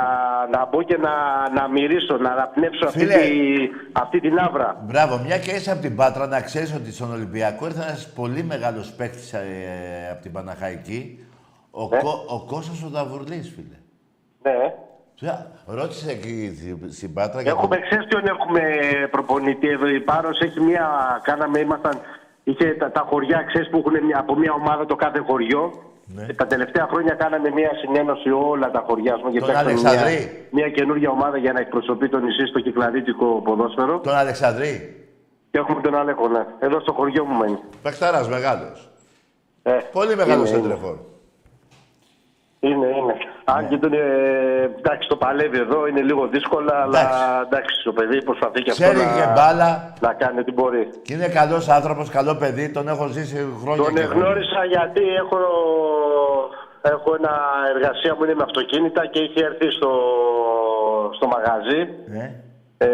να 0.58 0.66
μπω 0.66 0.82
και 0.82 0.96
να, 0.96 1.10
να 1.54 1.68
μυρίσω, 1.68 2.16
να 2.16 2.30
αναπνεύσω 2.30 2.86
αυτή, 2.86 2.98
Φίλε. 2.98 3.14
τη, 3.14 3.30
αυτή 3.92 4.20
την 4.20 4.38
άβρα. 4.38 4.80
Μπράβο, 4.84 5.18
μια 5.26 5.38
και 5.38 5.50
είσαι 5.50 5.70
από 5.70 5.80
την 5.80 5.96
Πάτρα, 5.96 6.26
να 6.26 6.40
ξέρεις 6.40 6.74
ότι 6.74 6.92
στον 6.92 7.12
Ολυμπιακό 7.12 7.64
ήρθε 7.66 7.82
ένας 7.82 8.12
πολύ 8.12 8.42
μεγάλος 8.42 8.92
παίκτης 8.92 9.32
ε, 9.32 9.40
από 10.12 10.22
την 10.22 10.32
Παναχαϊκή, 10.32 11.26
ο, 11.70 11.88
Ναι. 11.88 11.98
Κώ- 11.98 12.24
ο 12.28 12.44
Κώστας 12.46 12.82
ο 12.82 12.88
Δαβουρλής, 12.88 13.52
φίλε. 13.54 13.76
Ναι. 14.42 14.74
Ποια- 15.14 15.46
Ρώτησε 15.66 16.10
εκεί 16.10 16.54
στη- 16.56 16.92
στην 16.92 17.12
Πάτρα 17.14 17.42
για 17.42 17.50
Έχουμε, 17.50 17.76
τον- 17.76 17.84
ξέρεις 17.84 18.06
ποιον 18.06 18.26
έχουμε 18.26 18.60
προπονητή 19.10 19.68
εδώ; 19.68 19.86
Η 19.88 20.00
Πάρος 20.00 20.38
έχει 20.40 20.60
μια, 20.60 20.88
κάναμε, 21.22 21.58
ήμασταν, 21.58 21.92
είχε 22.44 22.66
τα, 22.78 22.90
τα 22.90 23.00
χωριά, 23.10 23.42
ξέρεις 23.46 23.68
που 23.70 23.76
έχουν 23.78 24.04
μια, 24.04 24.18
από 24.18 24.36
μια 24.38 24.52
ομάδα 24.52 24.86
το 24.86 24.94
κάθε 24.96 25.18
χωριό. 25.18 25.72
Ναι. 26.06 26.22
Ε, 26.28 26.32
Τα 26.32 26.46
τελευταία 26.46 26.86
χρόνια 26.90 27.14
κάναμε 27.14 27.50
μια 27.50 27.70
συνένωση 27.82 28.30
όλα 28.30 28.70
τα 28.70 28.84
χωριά, 28.86 29.14
ας 29.14 29.20
πούμε, 29.20 29.32
και 29.32 29.38
Τον 29.38 29.48
φτιάξαμε 29.48 29.72
μια, 29.80 29.88
Αλεξανδρή. 29.90 30.46
μια 30.50 30.68
καινούργια 30.68 31.10
ομάδα 31.10 31.36
για 31.36 31.52
να 31.52 31.60
εκπροσωπεί 31.60 32.08
το 32.08 32.18
νησί 32.18 32.46
στο 32.46 32.60
κυκλαδίτικο 32.60 33.26
ποδόσφαιρο. 33.44 33.98
τον 34.00 34.14
Αλεξανδρή. 34.14 34.96
Και 35.50 35.58
έχουμε 35.58 35.80
τον 35.80 35.94
Αλέκο, 35.94 36.28
ναι. 36.28 36.46
Εδώ 36.58 36.80
στο 36.80 36.92
χωριό 36.92 37.24
μου 37.24 37.36
μένει. 37.38 37.58
Παιχταράς 37.82 38.28
μεγάλος. 38.28 38.90
Ε, 39.62 39.72
Πολύ 39.92 40.16
μεγάλος 40.16 40.50
είναι, 40.50 40.58
σέντρεφορ. 40.58 40.96
Είναι, 42.64 42.86
είναι. 42.86 43.14
Αν 43.44 43.68
και 43.68 43.76
τον, 43.76 43.92
ε, 43.92 43.98
εντάξει, 44.78 45.08
το 45.08 45.16
παλεύει 45.16 45.58
εδώ, 45.58 45.86
είναι 45.86 46.00
λίγο 46.00 46.26
δύσκολα, 46.26 46.74
αλλά 46.82 46.98
Εντάξει. 47.00 47.22
εντάξει, 47.46 47.82
το 47.84 47.92
παιδί 47.92 48.22
προσπαθεί 48.24 48.62
και 48.62 48.70
αυτό 48.70 48.82
Ξέρει 48.82 48.98
να, 48.98 49.12
και 49.16 49.26
μπάλα 49.34 49.92
να 50.00 50.12
κάνει 50.12 50.38
ό,τι 50.38 50.52
μπορεί. 50.52 50.88
και 51.02 51.12
είναι 51.14 51.28
καλός 51.28 51.68
άνθρωπος, 51.68 52.08
καλό 52.10 52.34
παιδί, 52.34 52.70
τον 52.70 52.88
έχω 52.88 53.06
ζήσει 53.06 53.36
χρόνια 53.62 53.84
Τον 53.84 53.94
και 53.94 54.00
χρόνια. 54.00 54.22
εγνώρισα 54.26 54.64
γιατί 54.64 55.02
έχω, 55.22 55.36
έχω 56.82 57.14
ένα 57.14 57.32
εργασία 57.74 58.14
μου 58.14 58.24
είναι 58.24 58.34
με 58.34 58.42
αυτοκίνητα 58.42 59.06
και 59.06 59.18
είχε 59.22 59.44
έρθει 59.44 59.70
στο, 59.70 59.90
στο 61.16 61.26
μαγαζί. 61.26 61.80
Ναι. 62.06 62.34
Ε, 62.82 62.88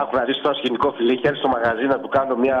άκου 0.00 0.14
να 0.16 0.22
δεις 0.28 0.38
το 0.42 0.50
σκηνικό 0.60 0.88
φιλί, 0.96 1.12
είχε 1.14 1.26
έρθει 1.28 1.38
στο 1.44 1.48
μαγαζί 1.56 1.84
να 1.94 1.98
του 2.02 2.08
κάνω 2.16 2.34
μια, 2.44 2.58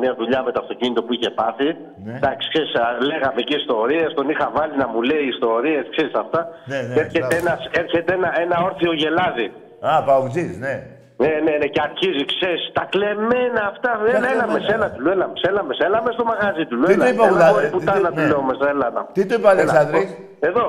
μια 0.00 0.12
δουλειά 0.20 0.40
με 0.46 0.50
το 0.52 0.60
αυτοκίνητο 0.62 1.00
που 1.02 1.12
είχε 1.16 1.30
πάθει. 1.40 1.68
Ναι. 2.04 2.12
Εντάξει, 2.18 2.44
ξέρεις, 2.52 2.72
α, 2.82 2.84
λέγαμε 3.10 3.40
και 3.48 3.54
ιστορίες, 3.62 4.08
τον 4.18 4.28
είχα 4.32 4.46
βάλει 4.56 4.74
να 4.82 4.86
μου 4.92 5.00
λέει 5.10 5.24
ιστορίες, 5.34 5.84
ξέρεις 5.94 6.14
αυτά. 6.24 6.40
Ναι, 6.70 6.78
ναι, 6.88 6.94
έρχεται 7.02 7.26
μπράβο. 7.26 7.36
ένας, 7.42 7.60
έρχεται 7.82 8.10
ένα, 8.18 8.30
ένα 8.44 8.56
όρθιο 8.68 8.92
γελάδι. 9.00 9.48
Α, 9.90 10.02
Παουτζής, 10.08 10.58
ναι. 10.64 10.74
Ναι, 11.22 11.32
ναι, 11.46 11.54
ναι, 11.60 11.66
και 11.74 11.80
αρχίζει, 11.88 12.24
ξέρεις, 12.34 12.62
τα 12.72 12.84
κλεμμένα 12.92 13.60
αυτά. 13.72 13.90
Έλα, 14.06 14.16
έλα, 14.16 14.26
κλεμμένα. 14.28 14.46
μες, 14.52 14.66
έλα, 14.74 14.86
του 14.92 15.00
λέω, 15.04 15.12
έλα, 15.12 15.26
μες, 15.32 15.40
έλα, 15.48 15.62
μες, 15.68 15.78
έλα, 15.86 15.98
μες 16.04 16.14
στο 16.14 16.24
μαγαζί 16.32 16.64
του. 16.68 16.76
λέω, 16.76 16.86
Τι 16.86 16.92
έλα, 16.92 17.04
του 17.04 17.10
είπε 17.12 17.22
ο 17.22 17.24
έλα, 17.24 17.32
Γουλάδης, 17.32 17.54
μωρή 17.54 17.66
τι 17.66 17.72
πουτάνα, 17.76 18.08
του- 18.08 18.14
του 18.14 18.20
ναι. 18.20 18.26
λέω, 18.30 18.42
μες, 18.48 18.58
έλα, 18.72 18.86
να. 18.96 19.02
Τι 19.16 19.22
του 19.26 19.34
είπε 19.36 19.46
ο 19.46 19.50
Έλα, 19.50 19.60
Αλεξανδρής; 19.60 20.08
Εδώ. 20.50 20.64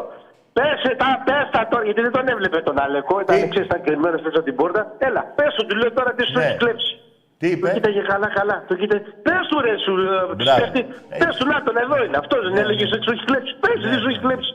Πέσε 0.58 0.92
τα, 1.02 1.10
πες 1.28 1.46
τα 1.54 1.62
τώρα, 1.72 1.84
γιατί 1.88 2.02
δεν 2.06 2.12
τον 2.18 2.26
έβλεπε 2.34 2.60
τον 2.68 2.76
Αλεκό, 2.86 3.16
ήταν, 3.24 3.36
Τι; 3.42 3.48
ξέρεις, 3.54 3.68
ήταν 3.70 3.82
κρυμμένος 3.86 4.20
πίσω 4.24 4.38
από 4.42 4.48
την 4.50 4.56
πόρτα. 4.60 4.82
Έλα, 5.08 5.22
πες 5.38 5.52
του, 5.56 5.64
του 5.68 5.76
λέω 5.82 5.92
τώρα 6.00 6.12
τι 6.18 6.24
σου 6.30 6.38
Ναι. 6.38 6.44
έχεις 6.46 6.58
κλέψει. 6.64 6.92
Τι 7.42 7.48
Το 7.50 7.54
είπε; 7.58 7.68
κοίταγε 7.76 8.02
καλά, 8.12 8.28
καλά. 8.40 8.56
Το 8.68 8.74
κοίταγε. 8.80 9.04
Πες 9.28 9.44
του 9.50 9.58
ρε 9.66 9.74
σου, 9.86 9.94
ε, 10.14 10.36
Μπράβο. 10.40 10.58
σκεφτεί. 10.60 10.82
Πες 11.22 11.34
του 11.38 11.46
να 11.52 11.58
τον 11.68 11.76
εδώ 11.84 11.96
είναι. 12.04 12.18
Αυτός 12.24 12.40
δεν 12.48 12.56
έλεγε 12.64 12.84
ότι 12.96 13.04
σου 13.06 13.12
έχεις 13.14 13.26
κλέψει. 13.30 13.52
Πες 13.64 13.76
του, 13.82 13.88
τι 13.92 13.98
σου 14.04 14.10
έχεις 14.12 14.22
κλέψει. 14.26 14.52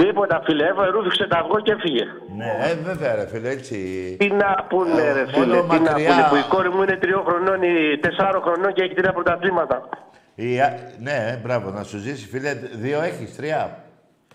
Τίποτα 0.00 0.36
φίλε, 0.46 0.64
έβαλε, 0.72 0.90
ρούφηξε 0.96 1.24
τα 1.32 1.38
αυγό 1.42 1.58
και 1.66 1.72
έφυγε. 1.76 2.04
Ναι, 2.38 2.50
ε, 2.68 2.74
βέβαια 2.88 3.14
ρε 3.14 3.26
φίλε, 3.32 3.48
έτσι. 3.58 3.76
Τι 4.20 4.26
να 4.42 4.50
πούνε 4.70 5.02
ρε 5.18 5.24
Μόνο 5.24 5.36
φίλε, 5.36 5.56
τι 5.72 5.78
να 5.84 5.90
μακριά. 5.90 6.08
πούνε. 6.10 6.22
Που 6.30 6.36
η 6.44 6.46
κόρη 6.54 6.70
μου 6.74 6.82
είναι 6.82 6.96
τριών 7.02 7.22
χρονών 7.28 7.62
ή 7.62 7.98
τεσσάρων 8.04 8.42
χρονών 8.42 8.72
και 8.72 8.82
έχει 8.82 8.94
τρία 8.94 9.12
πρωταθλήματα. 9.12 9.76
Η, 10.34 10.60
α- 10.60 10.74
ναι, 11.06 11.16
ε, 11.30 11.36
μπράβο, 11.42 11.70
να 11.70 11.82
σου 11.82 11.98
ζήσει 11.98 12.26
φίλε, 12.28 12.52
δύο 12.84 12.98
έχεις, 13.02 13.36
τρία. 13.36 13.60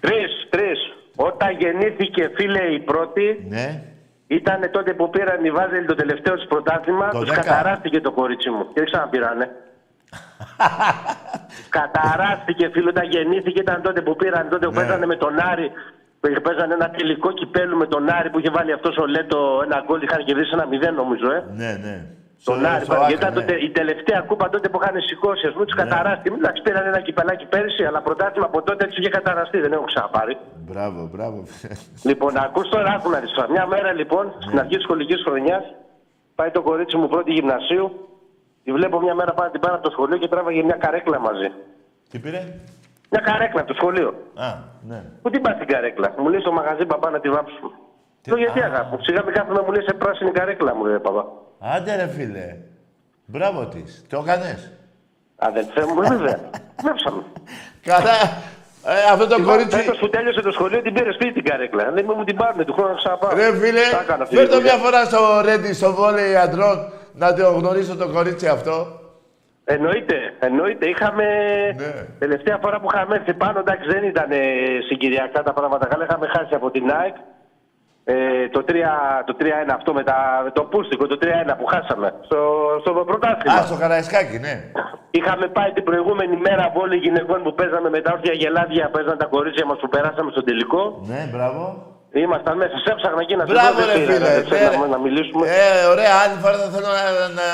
Τρεις, 0.05 0.31
τρεις. 0.49 0.79
Όταν 1.15 1.49
γεννήθηκε 1.59 2.31
φίλε 2.35 2.63
η 2.77 2.79
πρώτη, 2.79 3.45
Ναι. 3.49 3.67
Ήταν 4.27 4.59
τότε 4.71 4.93
που 4.93 5.09
πήραν 5.09 5.43
οι 5.45 5.51
Βάζελοι 5.51 5.85
το 5.85 5.95
τελευταίο 5.95 6.35
της 6.35 6.45
πρωτάθλημα, 6.47 7.09
Το 7.09 7.19
τους 7.19 7.29
10. 7.29 7.33
καταράστηκε 7.35 8.01
το 8.01 8.11
κορίτσι 8.11 8.49
μου. 8.49 8.63
Και 8.63 8.71
δεν 8.81 8.85
ξαναπήρανε. 8.85 9.45
καταράστηκε, 11.79 12.69
φίλο, 12.73 12.89
όταν 12.89 13.05
γεννήθηκε 13.09 13.59
ήταν 13.61 13.81
τότε 13.81 14.01
που 14.01 14.15
πήραν, 14.15 14.49
τότε 14.49 14.65
που 14.65 14.71
Ναι. 14.73 14.79
παίζανε 14.79 15.05
με 15.05 15.15
τον 15.15 15.33
Άρη. 15.51 15.71
που 16.19 16.41
Παίζανε 16.41 16.73
ένα 16.73 16.89
τελικό 16.89 17.31
κυπέλου 17.31 17.77
με 17.77 17.87
τον 17.87 18.09
Άρη 18.09 18.29
που 18.29 18.39
είχε 18.39 18.49
βάλει 18.49 18.71
αυτός 18.73 18.97
ο 18.97 19.05
Λέτο 19.05 19.61
ένα 19.65 19.83
γκολ. 19.85 20.01
Είχαν 20.01 20.23
κερδίσει 20.25 20.49
ένα 20.53 20.67
μηδέν, 20.67 20.93
νομίζω, 20.93 21.31
ε. 21.31 21.43
Ναι, 21.55 21.71
ναι. 21.83 21.95
Τον 22.47 22.57
Στο- 22.59 22.67
Άρη. 22.73 22.83
στο 22.85 22.93
γιατί 22.93 23.03
άκρη, 23.13 23.15
ήταν 23.21 23.33
ναι. 23.33 23.39
τότε 23.39 23.53
η 23.67 23.69
τελευταία 23.79 24.19
κούπα 24.29 24.49
τότε 24.49 24.69
που 24.69 24.79
είχαν 24.81 24.95
σηκώσει. 25.09 25.47
Α 25.47 25.51
πούμε, 25.53 25.65
τους 25.65 25.75
καταράστηκε. 25.83 26.29
Εντάξει, 26.35 26.61
πήραν 26.61 26.85
ένα 26.91 26.99
κυπελάκι 27.01 27.45
πέρυσι, 27.45 27.83
αλλά 27.89 28.01
πρωτάθλημα 28.01 28.45
από 28.51 28.61
τότε 28.61 28.83
του 28.85 28.95
είχε 28.99 29.09
καταραστεί. 29.09 29.57
Δεν 29.59 29.71
έχω 29.73 29.83
ξαναπάρει. 29.91 30.37
Μπράβο, 30.69 30.99
μπράβο. 31.13 31.37
Λοιπόν, 32.09 32.31
ακούς 32.37 32.69
τώρα, 32.69 32.89
άκου 32.97 33.09
να 33.09 33.19
δεις 33.19 33.31
τώρα. 33.31 33.49
Μια 33.49 33.65
μέρα 33.73 33.91
λοιπόν, 33.93 34.33
στην 34.45 34.59
αρχή 34.59 34.75
της 34.75 34.83
σχολικής 34.83 35.21
χρονιάς, 35.25 35.63
πάει 36.35 36.51
το 36.51 36.61
κορίτσι 36.61 36.97
μου 36.97 37.07
πρώτη 37.07 37.31
γυμνασίου, 37.31 38.07
τη 38.63 38.71
βλέπω 38.71 38.99
μια 38.99 39.15
μέρα 39.15 39.33
πάνω 39.33 39.49
την 39.51 39.59
πάρα 39.61 39.75
από 39.75 39.83
το 39.83 39.91
σχολείο 39.91 40.17
και 40.17 40.27
τράβαγε 40.27 40.63
μια 40.63 40.75
καρέκλα 40.83 41.19
μαζί. 41.19 41.49
Τι 42.09 42.19
πήρε; 42.19 42.41
Μια 43.11 43.21
καρέκλα 43.21 43.59
από 43.61 43.69
το 43.73 43.77
σχολείο. 43.79 44.07
Α, 44.35 44.47
ναι. 44.89 44.99
Πού 45.21 45.29
την 45.29 45.41
πας 45.41 45.57
την 45.57 45.67
καρέκλα, 45.67 46.13
μου 46.17 46.27
λέει 46.29 46.39
στο 46.39 46.51
μαγαζί 46.51 46.85
παπά 46.85 47.09
να 47.09 47.19
τη 47.19 47.29
βάψουμε. 47.29 47.69
Τι- 48.21 48.29
Λέω 48.29 48.39
γιατί 48.39 48.59
Α. 48.61 48.65
αγάπη 48.65 48.87
μου, 48.95 48.99
σιγά 49.01 49.23
μην 49.23 49.33
κάθομαι 49.33 49.61
μου 49.65 49.71
λέει 49.71 49.83
σε 49.87 49.93
πράσινη 49.93 50.31
καρέκλα 50.31 50.75
μου 50.75 50.85
λέει 50.85 50.99
παπά. 50.99 51.25
Άντε 51.71 51.95
ρε 51.95 52.07
φίλε. 52.07 52.55
Μπράβο 53.25 53.65
της. 53.65 54.05
Το 54.09 54.23
έκανες. 54.25 54.71
Αδελφέ 55.35 55.85
μου, 55.85 55.95
βέβαια. 55.95 56.39
Βάψαμε. 56.83 57.23
Καλά. 57.83 58.17
Ε, 58.85 59.11
αυτό 59.11 59.27
το 59.27 59.43
κορίτσι... 59.43 59.77
Φέτος 59.77 59.97
που 59.97 60.09
τέλειωσε 60.09 60.41
το 60.41 60.51
σχολείο 60.51 60.81
την 60.81 60.93
πήρε 60.93 61.11
σπίτι 61.11 61.33
την 61.33 61.43
καρέκλα. 61.43 61.91
Δεν 61.91 62.05
μου 62.17 62.23
την 62.23 62.35
πάρουν 62.35 62.65
του 62.65 62.73
χρόνου 62.73 62.89
να 62.89 62.95
ξαναπάω. 62.95 63.35
Ρε 63.35 63.57
φίλε, 63.57 63.81
Τα 63.91 64.01
έκανα 64.01 64.23
αυτή 64.23 64.35
φέρ' 64.35 64.45
τη 64.45 64.51
το 64.51 64.57
δουλειά. 64.57 64.73
μια 64.73 64.83
φορά 64.83 65.05
στο 65.05 65.41
Ρέντι, 65.45 65.73
στο 65.73 65.93
βόλεϊ 65.93 66.35
αντρών, 66.35 66.77
να 67.13 67.33
το 67.33 67.51
γνωρίσω 67.51 67.95
το 67.95 68.07
κορίτσι 68.09 68.47
αυτό. 68.47 68.75
Εννοείται, 69.63 70.15
εννοείται. 70.39 70.85
Είχαμε. 70.89 71.25
Ναι. 71.77 71.93
Τελευταία 72.19 72.57
φορά 72.61 72.79
που 72.79 72.87
είχαμε 72.93 73.15
έρθει 73.15 73.33
πάνω, 73.33 73.59
εντάξει, 73.59 73.87
δεν 73.89 74.03
ήταν 74.03 74.31
ε, 74.31 74.37
συγκυριακά 74.87 75.43
τα 75.43 75.53
πράγματα 75.53 75.87
καλά. 75.87 76.03
Είχαμε 76.03 76.27
χάσει 76.27 76.55
από 76.55 76.71
την 76.71 76.91
ΑΕΚ 76.91 77.15
ε, 78.05 78.47
το 78.55 78.63
3-1 78.67 78.73
το 79.25 79.35
3-1 79.39 79.45
αυτό 79.73 79.93
με, 79.93 80.03
τα, 80.03 80.41
με 80.43 80.51
το 80.51 80.63
πούστικο, 80.63 81.07
το 81.07 81.17
3-1 81.21 81.25
που 81.59 81.65
χάσαμε 81.65 82.13
στο, 82.27 82.39
στο 82.81 82.91
πρωτάθλημα. 83.09 83.57
Α, 83.59 83.65
στο 83.65 83.75
Καραϊσκάκι, 83.83 84.37
ναι. 84.39 84.55
Είχαμε 85.11 85.47
πάει 85.47 85.71
την 85.71 85.83
προηγούμενη 85.83 86.35
μέρα 86.37 86.71
βόλη 86.75 86.97
γυναικών 86.97 87.43
που 87.43 87.53
παίζαμε 87.53 87.89
με 87.89 87.99
τα 88.01 88.11
όρθια 88.15 88.33
γελάδια, 88.33 88.89
παίζαν 88.89 89.17
τα 89.17 89.25
κορίτσια 89.25 89.65
μας 89.65 89.77
που 89.81 89.89
περάσαμε 89.89 90.29
στο 90.31 90.43
τελικό. 90.43 90.81
Ναι, 91.11 91.21
μπράβο. 91.33 91.63
Ήμασταν 92.25 92.57
μέσα, 92.57 92.75
σε 92.83 92.89
έψαχνα 92.93 93.21
εκεί 93.25 93.35
να 93.35 93.45
σε 93.45 93.51
Μπράβο 93.53 93.79
δω, 93.79 93.85
ρε 93.85 93.93
δεν 93.93 94.05
πήρα, 94.07 94.13
φίλε. 94.15 94.33
δεν 94.37 94.45
θέλω 94.51 94.69
Ναι, 94.71 94.77
να, 94.77 94.87
να 94.95 94.99
μιλήσουμε. 95.05 95.43
Ε, 95.47 95.85
ωραία, 95.93 96.11
άλλη 96.23 96.37
φορά 96.43 96.55
θα 96.63 96.67
θέλω 96.75 96.89
να, 96.99 97.03
να, 97.39 97.47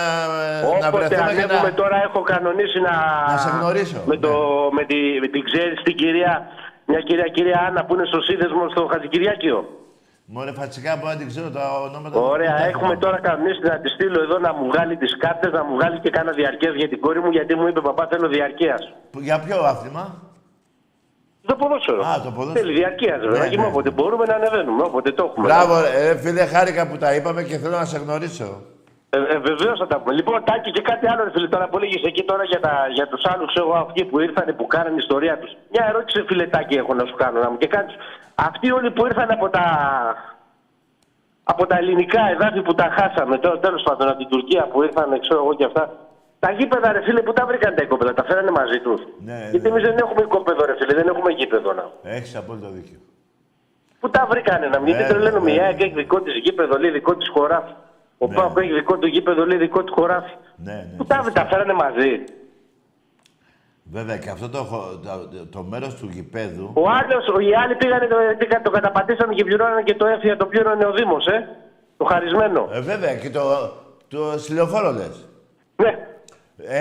να 0.84 0.88
Όποτε 0.88 1.06
βρεθούμε 1.08 1.32
και 1.36 1.44
ανέβουμε 1.44 1.70
να... 1.74 1.80
τώρα 1.82 1.98
έχω 2.08 2.20
κανονίσει 2.34 2.80
να... 2.88 2.96
Να 3.34 3.38
σε 3.46 3.50
γνωρίσω, 3.58 4.00
Με, 4.12 4.16
το, 4.26 4.32
ναι. 4.32 4.76
με, 4.78 4.84
τη, 4.90 5.00
με 5.24 5.28
την 5.34 5.42
ξέρεις 5.50 5.78
την 5.88 5.96
κυρία, 6.02 6.34
μια 6.92 7.02
κυρία, 7.08 7.28
κυρία 7.36 7.60
Άννα 7.68 7.82
που 7.86 7.92
είναι 7.96 8.08
στο 8.12 8.20
σύνδεσμο 8.28 8.62
στο 8.74 8.82
Χατζικυριάκιο. 8.92 9.58
Μωρέ, 10.32 10.52
φατσικά 10.52 10.96
μπορεί 10.96 11.12
να 11.14 11.20
την 11.22 11.28
ξέρω 11.28 11.50
τα 11.50 11.64
ονόματα. 11.86 12.20
Ωραία, 12.20 12.52
δεν 12.54 12.58
τα 12.62 12.66
έχουμε 12.74 12.94
θυμάμαι. 12.96 13.04
τώρα 13.06 13.20
κανονίσει 13.28 13.60
να 13.72 13.80
τη 13.80 13.90
στείλω 13.90 14.22
εδώ 14.22 14.38
να 14.40 14.54
μου 14.54 14.66
βγάλει 14.72 14.96
τις 14.98 15.18
κάρτες, 15.18 15.52
να 15.52 15.64
μου 15.64 15.74
βγάλει 15.78 16.00
και 16.00 16.10
κάνα 16.10 16.32
διαρκές 16.32 16.74
για 16.76 16.90
την 16.90 17.00
κόρη 17.00 17.20
μου 17.20 17.30
γιατί 17.38 17.56
μου 17.56 17.68
είπε 17.68 17.82
παπά 17.82 18.08
θέλω 18.12 18.28
διαρκείας. 18.28 18.82
Που- 19.12 19.20
Για 19.20 19.40
ποιο 19.40 19.58
άθλημα; 19.72 20.04
Το 21.46 21.56
ποδόσφαιρο. 21.56 22.02
Α, 22.06 22.22
το 22.26 22.32
ποδόσφαιρο. 22.32 22.60
Θέλει 22.66 22.74
διαρκείας 22.80 23.20
βέβαια. 23.20 23.42
Ναι, 23.44 23.48
και 23.50 23.58
ναι. 23.58 23.66
όποτε 23.66 23.90
μπορούμε 23.90 24.26
να 24.26 24.36
ανεβαίνουμε, 24.36 24.84
όποτε 24.84 25.12
το 25.12 25.24
έχουμε. 25.30 25.46
Μπράβο, 25.48 25.74
ρε, 25.82 26.18
φίλε, 26.18 26.46
χάρηκα 26.46 26.88
που 26.88 26.98
τα 26.98 27.16
είπαμε 27.16 27.44
και 27.44 27.58
θέλω 27.58 27.78
να 27.78 27.86
σε 27.86 27.98
γνωρίσω. 27.98 28.62
Ε, 29.10 29.18
ε, 29.18 29.38
Βεβαίως 29.38 29.80
θα 29.80 29.88
τα 29.88 30.00
πούμε. 30.00 30.14
Λοιπόν, 30.14 30.44
Τάκη 30.44 30.72
και 30.72 30.82
κάτι 30.82 31.08
άλλο, 31.12 31.24
ρε 31.24 31.32
φίλε, 31.32 31.48
τώρα 31.48 31.68
που 31.70 31.78
έλεγες 31.78 32.04
εκεί 32.04 32.24
τώρα 32.24 32.44
για, 32.44 32.60
τα, 32.60 32.74
για 32.94 33.08
τους 33.08 33.22
άλλους, 33.26 33.54
εγώ 33.56 33.74
αυτοί 33.74 34.06
που 34.06 34.20
ήρθαν 34.20 34.56
που 34.56 34.68
κάνανε 34.68 34.96
ιστορία 34.98 35.38
τους. 35.40 35.52
Μια 35.74 35.86
ερώτηση, 35.90 36.24
φίλε 36.28 36.46
Τάκη, 36.48 36.76
έχω 36.76 36.94
να 36.94 37.06
σου 37.06 37.16
κάνω. 37.16 37.40
Να 37.40 37.50
μου 37.52 37.58
και 37.58 37.68
κάνεις. 37.68 37.94
Αυτοί 38.36 38.72
όλοι 38.72 38.92
που 38.92 39.06
ήρθαν 39.06 39.32
από 39.32 39.50
τα, 39.50 39.66
από 41.44 41.66
τα 41.66 41.78
ελληνικά 41.78 42.22
εδάφη 42.34 42.62
που 42.62 42.74
τα 42.76 42.88
χάσαμε, 42.98 43.38
τώρα 43.38 43.60
τέλος 43.60 43.84
πάντων 43.84 44.08
από 44.08 44.18
την 44.18 44.28
Τουρκία 44.28 44.64
που 44.72 44.84
ήρθαν, 44.84 45.20
ξέρω 45.20 45.40
εγώ 45.44 45.54
και 45.54 45.66
αυτά. 45.66 45.84
Τα 46.40 46.52
γήπεδα, 46.52 46.92
ρε 46.92 47.02
φίλε, 47.02 47.22
που 47.22 47.34
τα 47.34 47.46
βρήκαν 47.46 47.76
τα 47.76 47.84
οικόπεδα, 47.84 48.14
τα 48.14 48.24
φέρανε 48.24 48.52
μαζί 48.52 48.80
τους. 48.80 49.02
Ναι, 49.26 49.40
Γιατί 49.52 49.68
ναι. 49.68 49.70
εμείς 49.70 49.84
δεν 49.84 49.98
έχουμε 49.98 50.22
οικόπεδο, 50.22 50.66
ρε 50.66 50.76
φίλε, 50.80 50.94
δεν 50.94 51.08
έχουμε 51.08 51.32
γήπεδο 51.32 51.74
να. 51.74 51.86
Έχεις 52.04 52.36
απόλυτο 52.36 52.70
δίκιο. 52.70 52.98
Πού 54.00 54.10
τα 54.10 54.28
βρήκανε 54.30 54.68
να 54.68 54.80
μην 54.80 54.92
Ναι, 54.92 54.98
γιατί 54.98 55.14
τρελαίνουμε. 55.14 55.52
Η 55.52 55.56
ναι. 55.56 55.62
ΑΕΚ 55.64 55.82
έχει 55.82 55.94
δικό 55.94 56.22
της 56.22 56.34
γήπεδο, 56.44 56.78
λέει 56.78 56.92
δικό 56.92 57.16
της 57.16 57.30
χωράφι. 57.30 57.74
Ο 58.22 58.28
Ναι. 58.28 58.36
Πάοκ 58.36 58.58
έχει 58.58 58.74
δικό 58.74 58.98
του 58.98 59.08
γήπεδο, 59.08 59.46
λέει 59.46 59.58
δικό 59.58 59.84
του 59.84 59.94
χωράφι. 59.94 60.34
Ναι, 60.56 60.74
ναι. 60.74 60.98
Πού 60.98 61.06
τα, 61.06 61.26
τα 61.34 61.46
φέρανε 61.46 61.74
μαζί. 61.74 62.12
Βέβαια 63.92 64.18
και 64.18 64.30
αυτό 64.30 64.50
το, 64.50 64.58
χω- 64.58 64.92
το, 65.06 65.46
το 65.56 65.64
μέρος 65.64 65.96
του 65.96 66.10
γηπέδου... 66.12 66.72
Ο 66.74 66.82
άλλος, 66.90 67.26
οι 67.48 67.54
άλλοι 67.64 67.76
πήγανε, 67.76 68.08
το, 68.08 68.16
πήγαν, 68.38 68.62
το 68.64 68.70
καταπατήσανε 68.70 69.34
και 69.34 69.44
πληρώνανε 69.44 69.82
και 69.82 69.96
το 69.96 70.06
έφυγε, 70.06 70.36
το 70.36 70.46
πλήρωνε 70.46 70.86
ο 70.86 70.92
Δήμος, 70.92 71.26
ε. 71.28 71.48
Το 71.98 72.06
χαρισμένο. 72.06 72.70
Ε, 72.72 72.80
βέβαια 72.82 73.16
και 73.16 73.30
το, 73.30 73.42
το 74.08 74.20
στυλοφόρο 74.38 74.92
λες. 74.92 75.28
Ναι. 75.76 75.92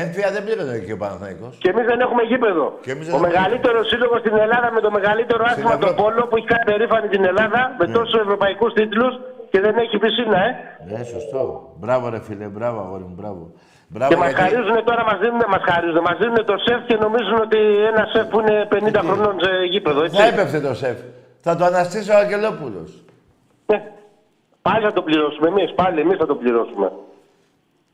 Ένφια 0.02 0.30
δεν 0.30 0.44
πλήρωνε 0.44 0.72
εκεί 0.72 0.92
ο 0.92 0.96
Παναθηναϊκός. 0.96 1.56
Και 1.62 1.70
εμείς 1.70 1.84
δεν 1.86 2.00
έχουμε 2.00 2.22
γήπεδο. 2.22 2.78
Και 2.84 2.90
εμείς 2.90 3.04
δεν 3.06 3.14
ο 3.14 3.16
έχουμε 3.16 3.28
μεγαλύτερος 3.32 3.86
σύλλογος 3.88 4.18
στην 4.20 4.36
Ελλάδα 4.36 4.72
με 4.72 4.80
το 4.80 4.90
μεγαλύτερο 4.90 5.44
άθλημα, 5.46 5.78
το 5.78 5.86
Ευρώπη. 5.86 6.02
Πόλο, 6.02 6.26
που 6.26 6.36
έχει 6.36 6.46
κάνει 6.46 6.64
περήφανη 6.64 7.08
την 7.08 7.24
Ελλάδα 7.24 7.74
με 7.78 7.86
τόσους 7.86 8.20
ευρωπαϊκούς 8.20 8.72
τίτλους 8.72 9.14
και 9.50 9.60
δεν 9.60 9.74
έχει 9.78 9.98
πισίνα, 9.98 10.38
ε. 10.48 10.50
Ναι, 10.90 11.04
σωστό. 11.04 11.42
Μπράβο 11.80 12.08
ρε 12.08 12.20
φίλε, 12.20 12.46
μπράβο 12.46 12.78
αγόρι 12.80 13.02
μου, 13.08 13.14
μπράβο. 13.18 13.42
Μπράβο 13.88 14.10
Και 14.12 14.18
μας 14.20 14.30
γιατί- 14.32 14.42
χαρίζουν 14.42 14.84
τώρα, 14.84 15.02
μας 15.04 15.18
δίνουν, 15.22 15.42
μας 15.54 15.62
χαρίζουν. 15.70 16.00
Μας 16.08 16.16
δίνουν 16.20 16.44
το 16.50 16.56
σεφ 16.66 16.80
και 16.88 16.96
νομίζουν 17.04 17.38
ότι 17.46 17.58
ένα 17.90 18.02
σεφ 18.12 18.26
που 18.30 18.40
είναι 18.40 18.66
50 18.70 19.00
χρονών 19.08 19.34
σε 19.44 19.50
γήπεδο, 19.72 20.00
έτσι. 20.04 20.16
Θα 20.20 20.26
έπεφτε 20.26 20.60
το 20.60 20.74
σεφ. 20.74 20.98
Θα 21.40 21.56
το 21.56 21.64
αναστήσει 21.64 22.10
ο 22.10 22.16
Αγγελόπουλος. 22.16 22.90
Ναι. 23.66 23.78
Πάλι 24.62 24.84
θα 24.84 24.92
το 24.92 25.02
πληρώσουμε 25.02 25.48
εμείς, 25.48 25.74
πάλι 25.74 26.00
εμείς 26.00 26.16
θα 26.16 26.26
το 26.26 26.34
πληρώσουμε. 26.34 26.92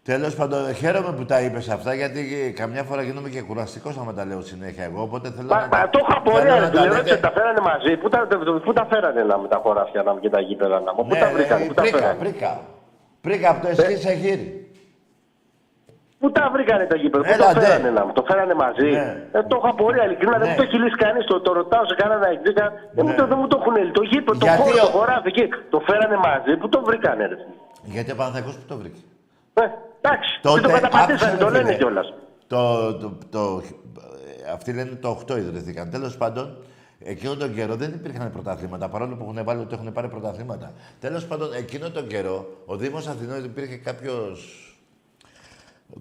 Τέλος 0.05 0.35
πάντων, 0.35 0.75
χαίρομαι 0.75 1.13
που 1.17 1.25
τα 1.25 1.41
είπες 1.41 1.69
αυτά 1.69 1.95
γιατί 1.95 2.21
καμιά 2.57 2.83
φορά 2.83 3.03
γίνομαι 3.03 3.29
και 3.29 3.43
κουραστικός 3.43 3.97
άμα 4.01 4.13
τα 4.15 4.25
λέω 4.25 4.41
συνέχεια 4.43 4.85
εγώ. 4.85 5.03
Οπότε 5.03 5.27
θέλω 5.37 5.49
Μα, 5.49 5.61
να. 5.61 5.67
μα, 5.79 5.89
το 5.95 5.99
είχα 6.03 6.21
θέλω 6.25 6.37
απορία, 6.37 6.55
να 6.55 6.61
ρε 6.61 6.67
τα 6.67 6.71
φίλε. 6.71 6.81
λέτε- 6.83 6.97
Ρώτησε, 6.97 7.17
τα 7.27 7.31
φέρανε 7.37 7.61
μαζί. 7.71 7.93
Πού 8.03 8.09
τα, 8.09 8.19
πού 8.65 8.73
τα 8.79 8.85
φέρανε 8.91 9.23
να 9.31 9.37
με 9.43 9.49
τα 9.49 9.59
χωράφια 9.65 10.03
να, 10.03 10.11
και 10.25 10.31
τα 10.37 10.41
γήπεδα 10.49 10.79
να 10.87 10.91
μου; 10.95 11.03
Πού 11.09 11.15
Ναι, 11.15 11.21
τα 11.23 11.27
ναι, 11.27 11.33
βρήκανε, 11.37 11.65
πού 11.71 11.75
τα 11.75 11.83
πρίκα, 11.83 11.97
φέρανε; 11.99 12.19
πρίκα. 12.23 12.51
Πρίκα 13.25 13.47
από 13.53 13.61
το 13.63 13.69
εσχύ 13.75 13.97
σε 14.07 14.13
χείρι. 14.23 14.47
Πού 16.21 16.27
τα 16.37 16.45
βρήκανε 16.55 16.85
τα 16.93 16.97
γήπεδα, 17.03 17.23
πού 17.27 17.33
Έλα, 17.35 17.47
το 17.53 17.59
ντε. 17.59 17.65
φέρανε 17.67 17.91
να 17.99 18.03
μου; 18.07 18.13
Το 18.19 18.23
φέρανε 18.29 18.55
μαζί. 18.65 18.89
Ναι. 18.99 19.07
Ε, 19.39 19.43
το 19.51 19.55
είχα 19.59 19.69
απορία, 19.77 20.05
ειλικρινά. 20.07 20.37
Δεν 20.39 20.47
Ναι. 20.49 20.49
μου 20.51 20.57
το 20.61 20.63
έχει 20.67 20.77
λύσει 20.83 20.97
κανείς. 21.05 21.25
Το, 21.31 21.35
το 21.47 21.51
ρωτάω 21.59 21.85
σε 21.91 21.95
κανένα 22.03 22.27
εκδίκα. 22.35 22.65
Δεν, 22.97 23.03
μου 23.07 23.13
Ναι. 23.13 23.19
το, 23.21 23.25
δεν 23.31 23.39
μου 23.41 23.47
το 23.53 23.57
έχουν 23.61 23.73
λύσει. 23.81 23.93
Το 24.01 24.03
γήπεδο, 24.11 24.39
το 24.43 24.47
Γιατί 24.47 24.61
χώρο, 24.63 24.77
ο- 24.83 24.87
το 24.87 24.91
χωράφι 24.97 25.29
εκεί. 25.33 25.45
Το 25.75 25.79
φέρανε 25.89 26.17
μαζί. 26.29 26.53
Πού 26.61 26.67
το 26.75 26.79
βρήκανε, 26.89 27.23
ρε. 27.31 27.37
Γιατί 27.95 28.11
ο 28.15 28.17
Παναθηναϊκός 28.21 28.55
που 28.61 28.67
το 28.73 28.77
βρήκε; 28.81 29.01
Ε, 30.05 30.09
εντάξει, 30.09 30.31
δεν 30.43 30.63
το 30.63 30.69
καταπατήσανε, 30.69 31.33
άκουσε, 31.33 31.37
το 31.37 31.49
ρε, 31.49 31.57
λένε 31.57 31.67
φίλε. 31.67 31.77
κιόλας. 31.79 32.13
Το, 32.47 32.95
το, 32.95 33.19
το, 33.31 33.63
ε, 34.47 34.51
αυτοί 34.53 34.73
λένε 34.73 34.91
το 34.95 35.23
8 35.29 35.37
ιδρυθήκαν. 35.37 35.91
Τέλος 35.91 36.17
πάντων, 36.17 36.57
εκείνο 37.05 37.37
τον 37.37 37.55
καιρό 37.55 37.75
δεν 37.75 37.93
υπήρχαν 37.93 38.31
πρωταθλήματα 38.31 38.89
παρόλο 38.89 39.17
που 39.17 39.23
έχουν 39.31 39.45
βάλει 39.45 39.61
ότι 39.61 39.75
έχουν 39.75 39.93
πάρει 39.93 40.09
πρωταθλήματα. 40.09 40.73
Τέλος 41.01 41.27
πάντων, 41.27 41.53
εκείνο 41.53 41.91
τον 41.91 42.07
καιρό 42.07 42.47
ο 42.67 42.77
Δήμος 42.77 43.07
Αθηνών 43.07 43.45
υπήρχε 43.45 43.77
κάποιος. 43.77 44.59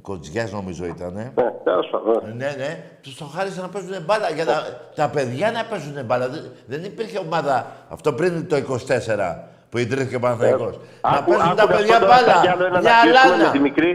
Κοτζιά 0.01 0.47
νομίζω 0.51 0.85
ήταν. 0.85 1.13
Ναι, 1.13 1.31
τέλος 1.63 1.89
πάντων. 1.91 2.37
Ναι, 2.37 2.55
ναι, 2.57 2.83
τους 3.01 3.15
το 3.15 3.25
χάρισε 3.25 3.61
να 3.61 3.69
παίζουν 3.69 4.03
μπάλα. 4.05 4.29
Για 4.29 4.45
τα, 4.45 4.63
τα 4.95 5.09
παιδιά 5.09 5.51
να 5.51 5.65
παίζουν 5.65 6.05
μπάλα. 6.05 6.29
Δεν, 6.29 6.51
δεν 6.65 6.83
υπήρχε 6.83 7.17
ομάδα 7.17 7.71
αυτό 7.89 8.13
πριν 8.13 8.47
το 8.47 8.55
24 8.55 9.52
που 9.73 9.79
ιδρύθηκε 9.85 10.15
ο 10.15 10.23
Παναθηναϊκός. 10.25 10.75
να 11.03 11.09
Άκου- 11.17 11.25
παίζουν 11.33 11.47
άκου 11.51 11.55
τα 11.61 11.65
να 11.65 11.71
παιδιά 11.75 11.95
πω 11.99 12.05
τώρα 12.05 12.13
μπάλα. 12.21 12.35
κι 12.45 12.49
άλλο 12.53 12.63
ένα 12.71 12.79
Μια 12.85 12.91
να 12.95 13.01
κλείσουμε 13.03 13.35
λάνα. 13.37 13.43
με 13.45 13.51
τη 13.55 13.59
μικρή. 13.67 13.91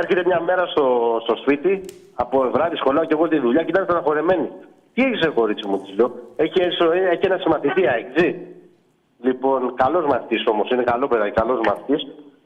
Έρχεται 0.00 0.22
μια 0.30 0.40
μέρα 0.48 0.64
στο, 0.72 0.84
στο 1.24 1.34
σπίτι, 1.42 1.72
από 2.22 2.36
βράδυ 2.54 2.76
σχολάω 2.82 3.04
και 3.08 3.14
εγώ 3.18 3.28
τη 3.32 3.38
δουλειά 3.44 3.62
και 3.64 3.72
ήταν 3.74 3.84
στεναχωρεμένη. 3.84 4.48
Τι 4.94 5.00
έχεις 5.06 5.20
κορίτσι 5.38 5.64
μου, 5.68 5.76
της 5.82 5.92
λέω. 5.98 6.08
Έχει, 6.44 6.58
έχει 7.14 7.24
ένα 7.30 7.38
συμμαθητή, 7.44 7.82
αεξή. 7.92 8.28
Λοιπόν, 9.28 9.74
καλός 9.82 10.04
μαθητής 10.12 10.42
όμως, 10.52 10.70
είναι 10.70 10.82
καλό 10.82 11.06
παιδάκι, 11.08 11.34
καλός 11.40 11.58
μαθητής. 11.68 12.00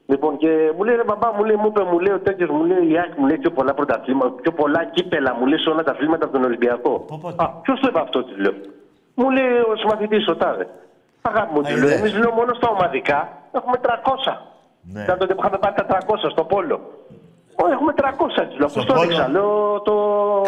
Λοιπόν, 0.07 0.37
και 0.37 0.51
μου 0.77 0.83
λέει 0.85 0.97
ρε 0.97 1.05
μπαμπά, 1.05 1.33
μου 1.37 1.45
λέει, 1.45 1.57
μου 1.57 1.67
είπε, 1.67 1.83
μου 1.91 1.99
λέει 1.99 2.13
ο 2.15 2.21
τέτοιος, 2.27 2.51
μου 2.51 2.65
λέει 2.65 2.83
η 2.93 2.99
ΑΕΚ 2.99 3.13
μου 3.19 3.27
λέει 3.27 3.39
πιο 3.39 3.51
πολλά 3.51 3.75
πρωταθλήματα, 3.75 4.35
πιο 4.43 4.53
πολλά 4.53 4.85
κύπελα, 4.85 5.35
μου 5.39 5.47
λέει 5.47 5.59
σε 5.59 5.71
όλα 5.71 5.83
τα 5.83 5.91
αθλήματα 5.91 6.25
από 6.25 6.33
τον 6.37 6.45
Ολυμπιακό. 6.45 6.91
Πω, 7.09 7.19
πω, 7.23 7.29
τι. 7.29 7.45
Α, 7.45 7.47
ποιος 7.63 7.81
το 7.81 7.87
είπε 7.91 7.99
αυτό, 8.01 8.25
της 8.25 8.37
λέω. 8.39 8.55
Μου 9.15 9.31
λέει 9.31 9.53
ο 9.73 9.77
συμμαθητής 9.77 10.29
ο 10.29 10.37
Τάδε. 10.37 10.67
Αγάπη 11.31 11.51
μου, 11.55 11.61
τη 11.63 11.73
Α, 11.73 11.77
λέω, 11.77 11.85
είδες. 11.89 11.99
εμείς 12.01 12.15
λέω 12.21 12.31
μόνο 12.41 12.55
στα 12.55 12.69
ομαδικά 12.75 13.19
έχουμε 13.59 13.77
300. 13.87 14.33
Ναι. 14.93 15.03
Ήταν 15.03 15.19
τότε 15.19 15.33
που 15.35 15.41
είχαμε 15.43 15.59
πάρει 15.65 15.75
τα 15.81 15.85
300 15.87 16.31
στο 16.35 16.45
πόλο. 16.53 16.77
Ω, 17.63 17.65
έχουμε 17.75 17.93
με 17.93 18.03
300 18.03 18.43
έτσι 18.45 18.55
λέω. 18.59 18.69
Στο 18.69 18.79
Πώς 18.81 18.87
το 18.89 18.93
πόλο. 18.95 19.05
έδειξα. 19.05 19.29
Λέω 19.37 19.81
το. 19.89 19.95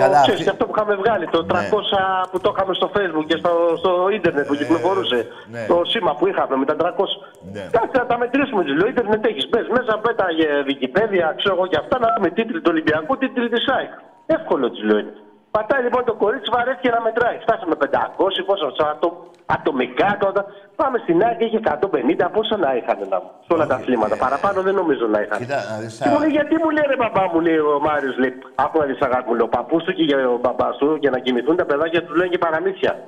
Καλά, 0.03 0.20
ξέρεις, 0.22 0.41
αυτή- 0.41 0.53
αυτό 0.55 0.64
που 0.66 0.72
είχαμε 0.77 0.95
βγάλει. 1.03 1.24
Το 1.37 1.41
300 1.53 2.27
που 2.31 2.39
το 2.45 2.49
είχαμε 2.55 2.72
στο 2.81 2.89
facebook 2.97 3.24
και 3.31 3.37
στο, 3.43 3.53
στο 3.83 3.91
ίντερνετ 4.16 4.47
που 4.49 4.55
κυκλοφορούσε. 4.61 5.18
ναι. 5.55 5.62
Το 5.72 5.77
σήμα 5.93 6.12
που 6.18 6.24
είχαμε 6.31 6.55
με 6.57 6.64
τα 6.70 6.77
300. 6.83 7.11
Ναι. 7.53 7.64
Κάτσε 7.77 7.97
να 8.03 8.07
τα 8.11 8.16
μετρήσουμε. 8.22 8.61
Του 8.64 8.74
λέω: 8.79 8.89
Ιντερνετ 8.93 9.22
έχεις. 9.31 9.45
Μπες 9.51 9.66
μέσα, 9.77 9.93
πέταγε 10.07 10.49
Wikipedia, 10.68 11.27
ξέρω 11.41 11.55
εγώ 11.57 11.66
και 11.70 11.79
αυτά. 11.83 11.99
Να 12.05 12.09
δούμε 12.16 12.29
τίτλοι 12.37 12.59
του 12.62 12.70
Ολυμπιακού, 12.74 13.12
τίτλοι 13.22 13.49
της 13.49 13.62
ΣΑΙΚ. 13.68 13.91
Εύκολο 14.37 14.70
της 14.70 14.83
λέω 14.89 14.99
είναι. 14.99 15.14
Πατάει 15.51 15.83
λοιπόν 15.83 16.05
το 16.05 16.14
κορίτσι, 16.22 16.49
βαρέθηκε 16.57 16.89
να 16.97 17.01
μετράει. 17.07 17.37
Φτάσαμε 17.45 17.74
500, 17.74 18.43
πόσα 18.49 18.66
ατο, 18.93 19.09
ατομικά 19.47 20.17
τότε. 20.21 20.45
Πάμε 20.77 20.99
στην 20.99 21.23
ΑΕΚ, 21.23 21.41
είχε 21.41 21.61
150, 21.65 22.29
πόσα 22.33 22.57
να 22.57 22.75
είχαν 22.77 22.99
να 23.11 23.19
μου. 23.23 23.31
Σε 23.47 23.53
όλα 23.55 23.67
τα 23.67 23.75
αθλήματα. 23.75 24.17
Παραπάνω 24.17 24.63
δεν 24.63 24.75
νομίζω 24.75 25.07
να 25.07 25.21
είχαν. 25.21 25.39
Κοίτα, 25.39 25.65
να 25.71 25.77
δεις 25.79 26.01
Και 26.03 26.09
μου 26.09 26.19
λέει, 26.19 26.29
τα... 26.29 26.35
γιατί 26.37 26.55
μου 26.63 26.71
λέει 26.71 26.85
ρε 26.87 26.97
μπαμπά 26.97 27.25
μου, 27.33 27.41
λέει 27.41 27.59
ο 27.59 27.79
Μάριος, 27.83 28.17
λέει, 28.19 28.33
άκου 28.55 28.79
να 28.79 28.85
δεις 28.85 29.01
αγάπη 29.01 29.29
μου, 29.29 29.35
λέει, 29.35 29.47
ο 29.47 29.49
παππούς 29.49 29.85
του 29.85 29.93
και 29.93 30.03
για 30.03 30.29
ο 30.29 30.39
μπαμπάς 30.43 30.77
του, 30.77 30.97
για 31.01 31.11
να 31.11 31.19
κοιμηθούν 31.19 31.57
τα 31.57 31.65
παιδάκια 31.65 32.05
τους 32.05 32.17
λένε 32.17 32.29
και 32.29 32.39
παραμύθια. 32.39 32.93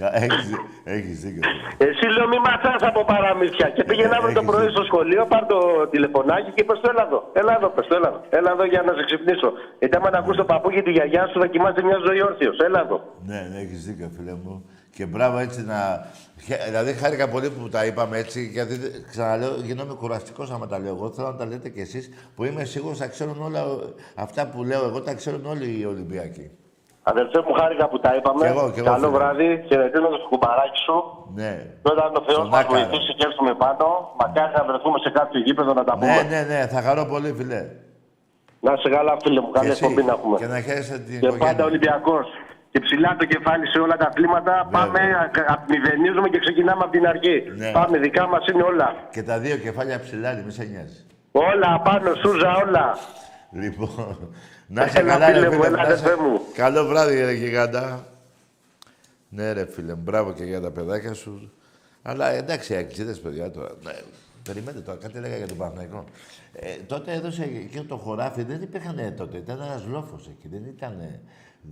Κα- 0.00 0.14
Έχεις, 0.24 0.46
έχεις 0.84 1.16
δίκιο. 1.24 1.42
Εσύ 1.86 2.06
λέω 2.14 2.26
μη 2.32 2.38
μαθάς 2.48 2.82
από 2.90 3.04
παραμύθια. 3.04 3.68
Και 3.76 3.84
πήγαινε 3.84 4.14
αύριο 4.18 4.32
το 4.34 4.40
Έχεις 4.40 4.50
πρωί 4.50 4.60
δίκιο. 4.66 4.74
στο 4.76 4.84
σχολείο, 4.90 5.22
πάρ 5.32 5.42
το 5.52 5.58
τηλεφωνάκι 5.92 6.50
και 6.56 6.64
πες 6.68 6.78
το 6.82 6.88
έλα 6.92 7.02
εδώ. 7.08 7.20
Έλα 7.40 7.52
εδώ, 7.58 7.68
πες 7.76 7.86
το 7.88 7.94
έλα 7.98 8.08
εδώ. 8.12 8.20
Έλα 8.38 8.50
εδώ 8.56 8.64
για 8.72 8.82
να 8.86 8.92
σε 8.96 9.02
ξυπνήσω. 9.08 9.48
Γιατί 9.78 9.96
άμα 9.96 10.10
να 10.10 10.18
ακούς 10.18 10.36
το 10.36 10.44
παππού 10.44 10.68
και 10.74 10.82
τη 10.82 10.90
γιαγιά 10.90 11.22
σου 11.30 11.40
θα 11.40 11.46
κοιμάσαι 11.52 11.82
μια 11.88 11.98
ζωή 12.06 12.22
όρθιος. 12.28 12.56
Έλα 12.66 12.80
εδώ. 12.86 12.98
Ναι, 13.30 13.40
ναι, 13.50 13.56
έχεις 13.64 13.80
δίκιο, 13.86 14.08
φίλε 14.16 14.34
μου. 14.44 14.54
Και 14.96 15.06
μπράβο 15.06 15.36
έτσι 15.38 15.60
να... 15.72 15.78
χε- 16.44 16.64
Δηλαδή, 16.68 16.92
χάρηκα 16.92 17.28
πολύ 17.28 17.50
που 17.50 17.68
τα 17.68 17.84
είπαμε 17.86 18.18
έτσι, 18.18 18.40
γιατί 18.56 18.74
δε- 18.82 18.88
ξαναλέω, 19.10 19.54
γίνομαι 19.68 19.94
κουραστικός 19.94 20.50
άμα 20.50 20.66
τα 20.66 20.78
λέω 20.78 20.94
εγώ. 20.94 21.10
Θέλω 21.10 21.28
να 21.28 21.36
τα 21.36 21.46
λέτε 21.46 21.68
κι 21.68 21.80
εσείς, 21.80 22.04
που 22.36 22.44
είμαι 22.44 22.64
σίγουρος 22.64 22.98
θα 22.98 23.06
ξέρουν 23.06 23.42
όλα 23.42 23.62
αυτά 24.14 24.46
που 24.46 24.64
λέω 24.64 24.84
εγώ, 24.84 25.00
τα 25.02 25.14
ξέρουν 25.14 25.46
όλοι 25.46 25.78
οι 25.80 25.84
Ολυμπιακοί. 25.84 26.50
Αδερφέ 27.10 27.38
μου, 27.46 27.52
χάρηκα 27.60 27.84
που 27.90 27.98
τα 28.04 28.10
είπαμε. 28.16 28.40
Κι 28.46 28.52
εγώ, 28.54 28.64
κι 28.74 28.78
εγώ, 28.82 28.88
Καλό 28.92 29.06
φίλε. 29.06 29.16
βράδυ. 29.18 29.48
Χαιρετίζω 29.68 30.06
το 30.14 30.18
κουμπαράκι 30.30 30.78
σου. 30.86 30.96
Ναι. 31.40 31.52
Και 31.82 31.88
όταν 31.94 32.08
ο 32.18 32.22
Θεός 32.26 32.36
Στον 32.40 32.48
μας 32.52 32.60
Άκαρα. 32.60 32.72
βοηθήσει 32.78 33.10
και 33.18 33.24
έρθουμε 33.28 33.52
πάνω, 33.64 33.86
μακάρι 34.20 34.52
να 34.58 34.62
βρεθούμε 34.68 34.98
σε 35.04 35.10
κάποιο 35.18 35.38
γήπεδο 35.46 35.72
να 35.78 35.84
τα 35.88 35.92
πούμε. 35.98 36.06
Ναι, 36.06 36.20
ναι, 36.32 36.40
ναι, 36.50 36.60
θα 36.74 36.80
χαρώ 36.86 37.02
πολύ, 37.12 37.30
φιλέ. 37.38 37.62
Να 38.64 38.70
σε 38.82 38.88
καλά, 38.96 39.12
φίλε 39.22 39.40
μου, 39.44 39.50
Και 39.52 39.58
καλή 39.58 39.70
εσύ. 39.70 39.80
εκπομπή 39.84 40.02
να 40.08 40.12
έχουμε. 40.16 40.36
Και 40.40 40.48
να 40.54 40.58
χαίρεσαι 40.66 40.96
την 41.06 41.14
Και 41.20 41.26
οικογένεια. 41.26 41.46
πάντα 41.46 41.62
Ολυμπιακός. 41.70 42.26
Και 42.72 42.80
ψηλά 42.86 43.10
το 43.20 43.24
κεφάλι 43.32 43.64
σε 43.72 43.78
όλα 43.84 43.96
τα 44.02 44.06
αθλήματα. 44.10 44.54
Πάμε, 44.76 45.00
α- 45.52 45.64
μηδενίζουμε 45.72 46.28
και 46.32 46.38
ξεκινάμε 46.44 46.82
από 46.86 46.92
την 46.96 47.06
αρχή. 47.12 47.36
Ναι. 47.60 47.70
Πάμε, 47.78 47.98
δικά 47.98 48.24
μας 48.32 48.42
είναι 48.50 48.62
όλα. 48.62 48.88
Και 49.14 49.22
τα 49.22 49.38
δύο 49.44 49.56
κεφάλια 49.56 50.00
ψηλά, 50.00 50.30
μη 50.46 50.52
σε 50.58 50.64
νοιάζει. 50.70 51.00
Όλα 51.32 51.70
πάνω, 51.88 52.08
Σούζα, 52.22 52.50
όλα. 52.64 52.86
Λοιπόν, 53.62 54.34
να 54.74 54.84
είσαι 54.84 54.98
Έλα, 54.98 55.12
καλά, 55.12 55.26
φίλε 55.26 55.38
ρε 55.40 55.46
μου, 55.48 55.52
φίλε. 55.62 55.66
έλα, 55.66 55.76
να 55.76 55.82
είσαι- 55.82 55.92
αδερφέ 55.92 56.22
μου. 56.22 56.40
Καλό 56.54 56.86
βράδυ, 56.86 57.20
ρε 57.24 57.32
γιγάντα. 57.32 58.06
Ναι, 59.28 59.52
ρε 59.52 59.66
φίλε, 59.66 59.94
μου, 59.94 60.00
μπράβο 60.02 60.32
και 60.32 60.44
για 60.44 60.60
τα 60.60 60.70
παιδάκια 60.70 61.14
σου. 61.14 61.52
Αλλά 62.02 62.28
εντάξει, 62.30 62.76
αξίδες 62.76 63.20
παιδιά 63.20 63.50
τώρα. 63.50 63.70
Ναι, 63.84 63.92
περιμένετε 64.42 64.84
τώρα, 64.84 64.98
κάτι 64.98 65.18
έλεγα 65.18 65.36
για 65.36 65.46
τον 65.46 65.56
Παναθηναϊκό. 65.56 66.04
Ε, 66.52 66.74
τότε 66.86 67.12
έδωσε 67.12 67.44
και 67.46 67.80
το 67.80 67.96
χωράφι, 67.96 68.42
δεν 68.42 68.62
υπήρχαν 68.62 69.14
τότε. 69.16 69.36
Ήταν 69.36 69.60
ένας 69.62 69.84
λόφος 69.86 70.28
εκεί, 70.28 70.48
δεν 70.48 70.64
ήταν 70.64 71.20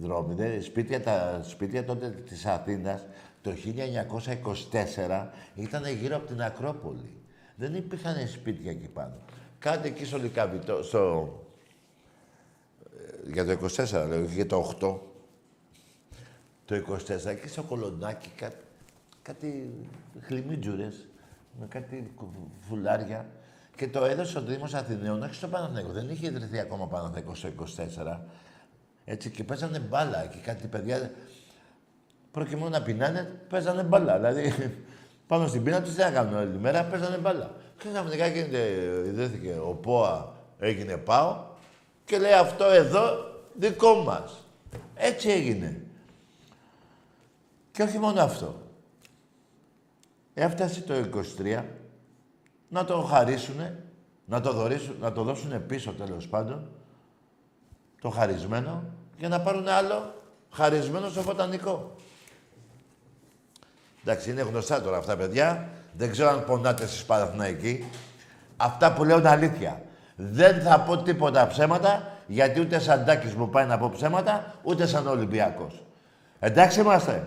δρόμοι. 0.00 0.34
Δεν, 0.34 0.62
σπίτια, 0.62 1.00
τα 1.02 1.40
σπίτια 1.48 1.84
τότε 1.84 2.08
της 2.28 2.46
Αθήνας 2.46 3.06
το 3.42 3.50
1924 3.50 5.26
ήταν 5.54 5.82
γύρω 6.00 6.16
από 6.16 6.26
την 6.26 6.42
Ακρόπολη. 6.42 7.14
Δεν 7.56 7.74
υπήρχαν 7.74 8.28
σπίτια 8.28 8.70
εκεί 8.70 8.88
πάνω. 8.88 9.12
Κάτι 9.58 9.88
εκεί 9.88 10.04
στο 10.04 10.18
Λικαβιτό, 10.18 10.82
στο, 10.82 11.28
για 13.32 13.44
το 13.44 13.66
24 13.76 14.06
λέω, 14.08 14.24
για 14.24 14.46
το 14.46 14.74
8. 14.80 14.98
Το 16.64 16.74
24 16.74 17.40
και 17.42 17.48
στο 17.48 17.62
κολονάκι 17.62 18.28
κάτι, 18.36 18.56
κάτι 19.22 19.74
χλιμίτζουρες 20.20 21.06
με 21.60 21.66
κάτι 21.66 22.12
κου- 22.16 22.28
φουλάρια 22.60 23.26
και 23.76 23.88
το 23.88 24.04
έδωσε 24.04 24.38
ο 24.38 24.42
Δήμος 24.42 24.74
Αθηναίων, 24.74 25.22
όχι 25.22 25.34
στο 25.34 25.48
Παναθηναϊκό. 25.48 25.92
Δεν 25.92 26.08
είχε 26.10 26.26
ιδρυθεί 26.26 26.58
ακόμα 26.58 26.86
Παναθηναϊκό 26.86 27.34
στο 27.34 27.48
24. 27.48 28.20
Έτσι 29.04 29.30
και 29.30 29.44
παίζανε 29.44 29.78
μπάλα 29.78 30.26
και 30.26 30.38
κάτι 30.44 30.66
παιδιά 30.66 31.10
προκειμένου 32.30 32.70
να 32.70 32.82
πεινάνε, 32.82 33.40
παίζανε 33.48 33.82
μπάλα. 33.82 34.16
Δηλαδή, 34.16 34.52
πάνω 35.28 35.46
στην 35.46 35.62
πείνα 35.62 35.82
τους 35.82 35.94
δεν 35.94 36.12
έκαναν 36.12 36.34
όλη 36.34 36.58
μέρα, 36.58 36.84
παίζανε 36.84 37.16
μπάλα. 37.16 37.54
Και 37.78 37.88
ξαφνικά 37.88 38.26
γίνεται, 38.26 38.58
ιδρύθηκε 39.06 39.56
ο 39.64 39.74
ΠΟΑ, 39.74 40.32
έγινε 40.58 40.96
ΠΑΟ 40.96 41.49
και 42.10 42.18
λέει 42.18 42.32
αυτό 42.32 42.64
εδώ 42.64 43.30
δικό 43.54 43.94
μας. 43.94 44.44
Έτσι 44.94 45.30
έγινε. 45.30 45.82
Και 47.72 47.82
όχι 47.82 47.98
μόνο 47.98 48.22
αυτό. 48.22 48.60
Έφτασε 50.34 50.80
το 50.80 50.94
23 51.38 51.62
να 52.68 52.84
το 52.84 53.00
χαρίσουνε, 53.00 53.82
να 54.24 54.40
το, 54.40 54.52
δωρήσουν, 54.52 54.96
να 55.00 55.12
το 55.12 55.22
δώσουν 55.22 55.66
πίσω 55.66 55.92
τέλος 55.92 56.28
πάντων, 56.28 56.68
το 58.00 58.10
χαρισμένο, 58.10 58.84
για 59.18 59.28
να 59.28 59.40
πάρουν 59.40 59.68
άλλο 59.68 60.14
χαρισμένο 60.50 61.08
στο 61.08 61.22
βοτανικό. 61.22 61.96
Εντάξει, 64.04 64.30
είναι 64.30 64.42
γνωστά 64.42 64.82
τώρα 64.82 64.96
αυτά, 64.96 65.16
παιδιά. 65.16 65.68
Δεν 65.96 66.10
ξέρω 66.10 66.28
αν 66.28 66.44
πονάτε 66.44 66.82
εσείς 66.84 67.04
Παναθηναϊκοί. 67.04 67.84
Αυτά 68.56 68.92
που 68.92 69.04
λέω 69.04 69.18
είναι 69.18 69.28
αλήθεια. 69.28 69.82
Δεν 70.22 70.60
θα 70.62 70.80
πω 70.80 70.96
τίποτα 70.96 71.46
ψέματα, 71.46 72.02
γιατί 72.26 72.60
ούτε 72.60 72.78
σαν 72.78 73.04
Τάκης 73.04 73.34
μου 73.34 73.48
πάει 73.48 73.64
να 73.66 73.78
πω 73.78 73.90
ψέματα, 73.94 74.54
ούτε 74.62 74.86
σαν 74.86 75.06
Ολυμπιακός. 75.06 75.82
Εντάξει 76.40 76.80
είμαστε. 76.80 77.26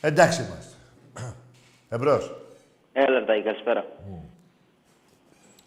Εντάξει 0.00 0.42
είμαστε. 0.42 0.72
Εμπρός. 1.94 2.34
Έλα, 2.92 3.24
Τάκη, 3.24 3.42
καλησπέρα. 3.42 3.84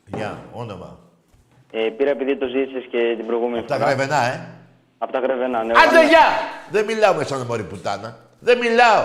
Γεια, 0.05 0.39
όνομα. 0.51 0.97
Ε, 1.72 1.89
πήρα 1.97 2.09
επειδή 2.09 2.38
το 2.38 2.47
ζήτησες 2.47 2.84
και 2.91 3.13
την 3.17 3.26
προηγούμενη 3.26 3.63
Τα 3.65 3.76
φορά. 3.76 3.86
γρεβενά, 3.86 4.24
ε. 4.24 4.39
Από 4.97 5.11
τα 5.11 5.19
γρεβενά, 5.19 5.63
ναι. 5.63 5.72
Άντε, 5.72 5.86
Πάμε. 5.95 6.07
γεια! 6.07 6.26
Δεν 6.72 6.86
μιλάω 6.86 7.13
με 7.13 7.24
σαν 7.24 7.45
μωρή 7.45 7.63
πουτάνα. 7.63 8.17
Δεν 8.39 8.57
μιλάω. 8.57 9.03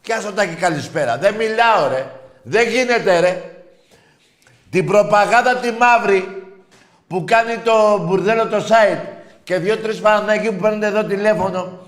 Κι 0.00 0.12
άσο 0.12 0.32
τάκι 0.32 0.54
καλησπέρα. 0.54 1.18
Δεν 1.18 1.34
μιλάω, 1.34 1.88
ρε. 1.88 2.06
Δεν 2.42 2.68
γίνεται, 2.68 3.20
ρε. 3.20 3.42
Την 4.70 4.86
προπαγάνδα 4.86 5.56
τη 5.56 5.70
μαύρη 5.70 6.41
που 7.12 7.24
κάνει 7.24 7.58
το 7.58 8.04
μπουρδέλο 8.04 8.48
το 8.48 8.56
site 8.56 9.04
και 9.42 9.58
δύο-τρεις 9.58 10.00
Παναθηναϊκοί 10.00 10.52
που 10.52 10.60
παίρνουν 10.60 10.82
εδώ 10.82 11.04
τηλέφωνο. 11.04 11.78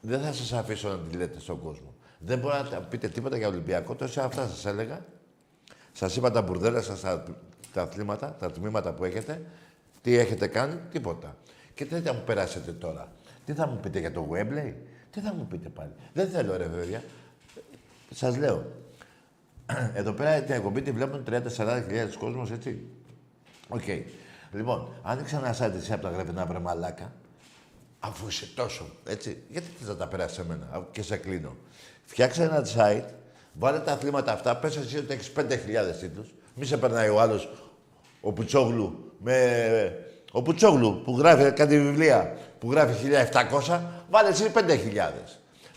Δεν 0.00 0.20
θα 0.20 0.32
σας 0.32 0.52
αφήσω 0.52 0.88
να 0.88 0.96
τη 0.96 1.16
λέτε 1.16 1.40
στον 1.40 1.60
κόσμο. 1.60 1.94
Δεν 2.18 2.38
μπορείτε 2.38 2.62
να 2.62 2.68
τα 2.68 2.80
πείτε 2.80 3.08
τίποτα 3.08 3.36
για 3.36 3.48
Ολυμπιακό. 3.48 3.94
Τόσο 3.94 4.20
αυτά 4.20 4.46
σας 4.46 4.66
έλεγα. 4.66 5.04
Σας 5.92 6.16
είπα 6.16 6.30
τα 6.30 6.42
μπουρδέλα 6.42 6.82
σας, 6.82 7.00
τα, 7.00 7.24
τα 7.72 7.82
αθλήματα, 7.82 8.36
τα 8.40 8.50
τμήματα 8.50 8.92
που 8.92 9.04
έχετε. 9.04 9.42
Τι 10.02 10.16
έχετε 10.16 10.46
κάνει, 10.46 10.78
τίποτα. 10.90 11.36
Και 11.74 11.84
τι 11.84 12.00
θα 12.00 12.12
μου 12.12 12.22
περάσετε 12.26 12.72
τώρα; 12.72 13.12
Τι 13.44 13.52
θα 13.52 13.66
μου 13.66 13.80
πείτε 13.80 13.98
για 13.98 14.12
το 14.12 14.28
Webley, 14.32 14.72
τι 15.10 15.20
θα 15.20 15.34
μου 15.34 15.46
πείτε 15.46 15.68
πάλι; 15.68 15.92
Δεν 16.12 16.28
θέλω 16.28 16.56
ρε 16.56 16.64
παιδιά. 16.64 17.02
Σας 18.10 18.36
λέω. 18.36 18.64
Εδώ 19.94 20.12
πέρα 20.12 20.40
την 20.40 20.54
εκπομπή 20.54 20.82
τη 20.82 20.90
βλέπουν 20.90 21.24
30-40 21.30 21.82
χιλιάδες 21.86 22.16
κόσμος, 22.16 22.50
έτσι. 22.50 22.86
Οκ. 23.68 23.84
Λοιπόν, 24.56 24.88
άνοιξα 25.02 25.36
ένα 25.36 25.54
site 25.60 25.74
εσύ 25.76 25.92
από 25.92 26.02
τα 26.02 26.10
Γρεβενά 26.10 26.46
βρε 26.46 26.58
μαλάκα. 26.58 27.12
Αφού 27.98 28.28
είσαι 28.28 28.48
τόσο, 28.54 28.86
έτσι. 29.06 29.42
Γιατί 29.48 29.66
θες 29.78 29.88
να 29.88 29.96
τα 29.96 30.06
περάσεις 30.06 30.36
σε 30.36 30.44
μένα 30.44 30.68
αφού 30.70 30.84
και 30.90 31.02
σε 31.02 31.16
κλείνω. 31.16 31.56
Φτιάξε 32.04 32.42
ένα 32.42 32.66
site, 32.76 33.08
βάλε 33.52 33.78
τα 33.78 33.92
αθλήματα 33.92 34.32
αυτά, 34.32 34.56
πες 34.56 34.76
εσύ 34.76 34.98
ότι 34.98 35.12
έχεις 35.12 35.32
5.000 35.36 35.44
τίτλους. 36.00 36.34
Μη 36.54 36.64
σε 36.64 36.76
περνάει 36.76 37.08
ο 37.08 37.20
άλλος, 37.20 37.48
ο 38.20 38.32
Πουτσόγλου, 38.32 39.12
με... 39.18 39.98
Ο 40.32 40.42
Πουτσόγλου 40.42 41.02
που 41.04 41.18
γράφει 41.18 41.52
κάτι 41.52 41.80
βιβλία 41.80 42.36
που 42.58 42.70
γράφει 42.70 43.08
1.700, 43.66 43.80
βάλε 44.10 44.28
εσύ 44.28 44.50
5.000. 44.54 44.60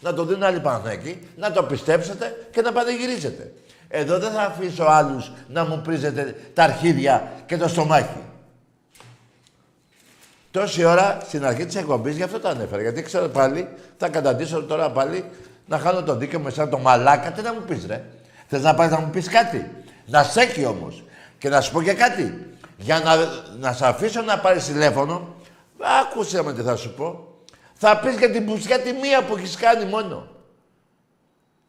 Να 0.01 0.13
το 0.13 0.25
δίνουν 0.25 0.43
άλλοι 0.43 0.59
Παναθηναϊκοί, 0.59 1.27
να 1.35 1.51
το 1.51 1.63
πιστέψετε 1.63 2.47
και 2.51 2.61
να 2.61 2.71
πανηγυρίζετε. 2.71 3.53
Εδώ 3.87 4.19
δεν 4.19 4.31
θα 4.31 4.41
αφήσω 4.41 4.83
άλλους 4.83 5.31
να 5.47 5.65
μου 5.65 5.81
πρίζετε 5.81 6.35
τα 6.53 6.63
αρχίδια 6.63 7.31
και 7.45 7.57
το 7.57 7.67
στομάχι. 7.67 8.23
Τόση 10.51 10.83
ώρα 10.83 11.19
στην 11.27 11.45
αρχή 11.45 11.65
της 11.65 11.75
εκπομπής, 11.75 12.15
γι' 12.15 12.23
αυτό 12.23 12.39
το 12.39 12.47
ανέφερα. 12.47 12.81
Γιατί 12.81 13.01
ξέρω 13.01 13.27
πάλι, 13.27 13.67
θα 13.97 14.09
καταντήσω 14.09 14.63
τώρα 14.63 14.91
πάλι 14.91 15.25
να 15.65 15.79
χάνω 15.79 16.03
το 16.03 16.15
δίκαιο 16.15 16.39
με 16.39 16.49
σαν 16.49 16.69
το 16.69 16.77
μαλάκα. 16.77 17.31
Τι 17.31 17.41
να 17.41 17.53
μου 17.53 17.61
πεις, 17.67 17.85
ρε. 17.87 18.03
Θες 18.47 18.61
να 18.61 18.73
πάει 18.73 18.89
να 18.89 18.99
μου 18.99 19.09
πεις 19.09 19.29
κάτι. 19.29 19.71
Να 20.05 20.23
στέκει 20.23 20.65
όμως. 20.65 21.03
Και 21.37 21.49
να 21.49 21.61
σου 21.61 21.71
πω 21.71 21.81
και 21.81 21.93
κάτι. 21.93 22.47
Για 22.77 22.99
να, 22.99 23.15
να 23.59 23.73
σε 23.73 23.87
αφήσω 23.87 24.21
να 24.21 24.39
πάρεις 24.39 24.65
τηλέφωνο, 24.65 25.35
άκουσε 26.01 26.43
με 26.43 26.53
τι 26.53 26.61
θα 26.61 26.75
σου 26.75 26.93
πω. 26.93 27.27
Θα 27.73 27.99
πεις 27.99 28.17
για 28.17 28.31
την 28.31 28.45
πουσιά 28.45 28.79
τη 28.79 28.93
μία 28.93 29.23
που 29.23 29.35
έχεις 29.35 29.55
κάνει 29.55 29.85
μόνο. 29.85 30.27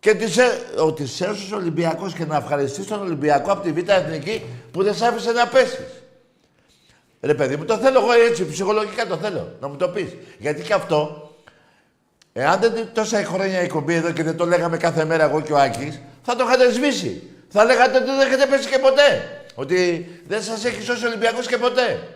Και 0.00 0.14
τις, 0.14 0.36
έ- 0.36 0.78
ότι 0.78 1.06
σε 1.06 1.24
έσωσε 1.24 1.54
ο 1.54 1.56
Ολυμπιακός 1.56 2.14
και 2.14 2.24
να 2.24 2.36
ευχαριστείς 2.36 2.86
τον 2.86 3.00
Ολυμπιακό 3.00 3.52
από 3.52 3.62
τη 3.62 3.72
Β' 3.72 3.88
Εθνική 3.88 4.42
που 4.72 4.82
δεν 4.82 4.94
σ' 4.94 5.02
άφησε 5.02 5.32
να 5.32 5.46
πέσεις. 5.46 5.99
Ρε 7.20 7.34
παιδί 7.34 7.56
μου, 7.56 7.64
το 7.64 7.76
θέλω 7.76 8.00
εγώ 8.00 8.12
έτσι, 8.12 8.46
ψυχολογικά 8.46 9.06
το 9.06 9.16
θέλω. 9.16 9.56
Να 9.60 9.68
μου 9.68 9.76
το 9.76 9.88
πεις. 9.88 10.16
Γιατί 10.38 10.62
και 10.62 10.72
αυτό, 10.72 11.30
εάν 12.32 12.60
δεν 12.60 12.88
τόσα 12.94 13.24
χρόνια 13.24 13.60
η 13.60 13.64
εκπομπή 13.64 13.94
εδώ 13.94 14.10
και 14.10 14.22
δεν 14.22 14.36
το 14.36 14.46
λέγαμε 14.46 14.76
κάθε 14.76 15.04
μέρα 15.04 15.24
εγώ 15.24 15.40
και 15.40 15.52
ο 15.52 15.58
Άκης, 15.58 16.00
θα 16.22 16.36
το 16.36 16.44
είχατε 16.44 16.72
σβήσει. 16.72 17.22
Θα 17.48 17.64
λέγατε 17.64 17.96
ότι 17.96 18.06
δεν 18.06 18.20
έχετε 18.20 18.46
πέσει 18.46 18.68
και 18.68 18.78
ποτέ. 18.78 19.40
Ότι 19.54 20.08
δεν 20.26 20.42
σας 20.42 20.64
έχει 20.64 20.82
σώσει 20.82 21.04
ο 21.04 21.08
Ολυμπιακός 21.08 21.46
και 21.46 21.58
ποτέ. 21.58 22.08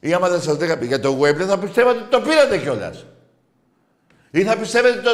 Ή 0.00 0.12
άμα 0.12 0.28
δεν 0.28 0.42
σας 0.42 0.58
λέγαμε 0.58 0.84
για 0.84 1.00
το 1.00 1.18
Wembley 1.20 1.46
θα 1.46 1.58
πιστεύατε 1.58 1.98
ότι 1.98 2.10
το 2.10 2.20
πήρατε 2.20 2.58
κιόλας. 2.58 3.06
Ή 4.30 4.42
θα 4.42 4.56
πιστεύετε 4.56 5.00
το... 5.00 5.10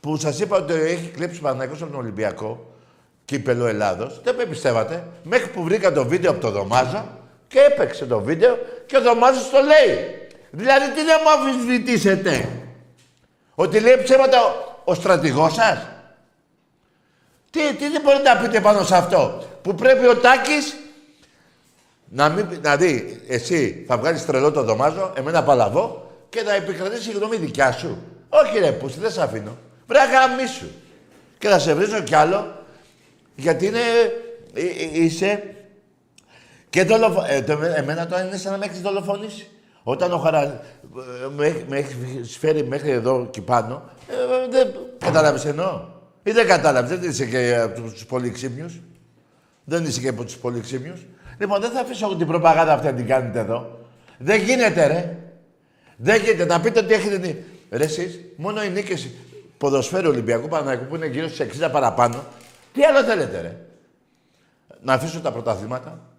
που 0.00 0.16
σας 0.16 0.40
είπα 0.40 0.56
ότι 0.56 0.72
έχει 0.72 1.10
κλέψει 1.14 1.38
ο 1.38 1.42
Παναγιώτος 1.42 1.82
από 1.82 1.90
τον 1.90 2.00
Ολυμπιακό, 2.00 2.74
κύπελο 3.24 3.66
Ελλάδος, 3.66 4.20
δεν 4.24 4.34
με 4.34 4.44
πιστεύατε. 4.44 5.06
Μέχρι 5.22 5.48
που 5.48 5.62
βρήκα 5.62 5.92
το 5.92 6.06
βίντεο 6.06 6.30
από 6.30 6.40
το 6.40 6.50
Δωμάζο 6.50 7.22
και 7.54 7.60
έπαιξε 7.60 8.06
το 8.06 8.20
βίντεο 8.20 8.58
και 8.86 8.96
ο 8.96 9.00
Δωμάζος 9.00 9.50
το 9.50 9.58
λέει. 9.60 10.18
Δηλαδή 10.50 10.90
τι 10.90 11.02
να 11.02 11.18
μου 11.22 11.30
αμφισβητήσετε; 11.30 12.48
Ότι 13.54 13.80
λέει 13.80 14.02
ψέματα 14.02 14.44
ο, 14.44 14.80
ο 14.84 14.94
στρατηγός 14.94 15.54
σας; 15.54 15.78
Τι, 17.50 17.74
τι 17.74 17.88
δεν 17.88 18.00
μπορείτε 18.04 18.32
να 18.32 18.40
πείτε 18.40 18.60
πάνω 18.60 18.84
σε 18.84 18.96
αυτό; 18.96 19.44
Που 19.62 19.74
πρέπει 19.74 20.06
ο 20.06 20.16
Τάκης 20.16 20.76
να 22.08 22.28
μην... 22.28 22.46
Δηλαδή, 22.48 23.22
εσύ 23.28 23.84
θα 23.88 23.98
βγάλεις 23.98 24.26
τρελό 24.26 24.50
το 24.50 24.62
δωμάζο, 24.62 25.12
εμένα 25.16 25.42
παλαβό 25.42 26.12
και 26.28 26.42
θα 26.42 26.54
επικρατήσει 26.54 27.10
η 27.10 27.12
γνώμη 27.12 27.36
δικιά 27.36 27.72
σου. 27.72 27.98
Όχι 28.28 28.58
ρε 28.58 28.72
πούστη, 28.72 29.00
δεν 29.00 29.10
σε 29.10 29.22
αφήνω. 29.22 29.56
Βρε 29.86 29.98
σου. 30.58 30.70
Και 31.38 31.48
θα 31.48 31.58
σε 31.58 31.74
βρίζω 31.74 32.00
κι 32.00 32.14
άλλο, 32.14 32.64
γιατί 33.34 33.66
είναι... 33.66 33.80
Ε, 34.54 34.60
ε, 34.60 35.02
είσαι... 35.02 35.54
Και 36.74 36.84
δολοφο... 36.84 37.24
ε, 37.28 37.42
το, 37.42 37.58
εμένα 37.76 38.06
τώρα 38.06 38.24
είναι 38.24 38.36
σαν 38.36 38.52
να 38.52 38.58
με 38.58 38.64
έχεις 38.64 38.80
δολοφονήσει. 38.80 39.48
Όταν 39.82 40.12
ο 40.12 40.18
Χαρα... 40.18 40.42
Ε, 40.42 40.60
με, 41.36 41.64
με 41.68 41.76
έχεις 41.76 42.36
φέρει 42.36 42.64
μέχρι 42.64 42.90
εδώ 42.90 43.26
και 43.30 43.42
πάνω, 43.42 43.82
ε, 44.08 44.48
δεν 44.50 44.74
κατάλαβες 44.98 45.44
εννοώ. 45.44 45.80
Ή 46.22 46.30
δεν 46.30 46.46
κατάλαβες, 46.46 46.98
δεν 46.98 47.10
είσαι 47.10 47.26
και 47.26 47.56
από 47.56 47.80
τους 47.80 48.06
πολυξήμιους. 48.06 48.80
Δεν 49.64 49.84
είσαι 49.84 50.00
και 50.00 50.08
από 50.08 50.24
τους 50.24 50.36
πολυξήμιους. 50.36 51.06
Λοιπόν, 51.38 51.60
δεν 51.60 51.70
θα 51.70 51.80
αφήσω 51.80 52.16
την 52.16 52.26
προπαγάνδα 52.26 52.72
αυτή 52.72 52.86
να 52.86 52.92
την 52.92 53.06
κάνετε 53.06 53.38
εδώ. 53.38 53.78
Δεν 54.18 54.40
γίνεται, 54.40 54.86
ρε. 54.86 55.16
Δεν 55.96 56.22
γίνεται. 56.22 56.44
Να 56.44 56.60
πείτε 56.60 56.78
ότι 56.78 56.94
έχετε. 56.94 57.44
Ρε, 57.70 57.84
εσείς, 57.84 58.20
μόνο 58.36 58.62
οι 58.62 58.70
νίκες 58.70 59.08
ποδοσφαίρου 59.58 60.08
Ολυμπιακού 60.08 60.48
Παναγικού 60.48 60.84
που 60.84 60.94
είναι 60.94 61.06
γύρω 61.06 61.28
στι 61.28 61.48
60 61.60 61.68
παραπάνω. 61.72 62.24
Τι 62.72 62.82
άλλο 62.82 63.02
θέλετε, 63.02 63.40
ρε; 63.40 63.56
Να 64.82 64.92
αφήσω 64.92 65.20
τα 65.20 65.32
πρωταθλήματα. 65.32 66.13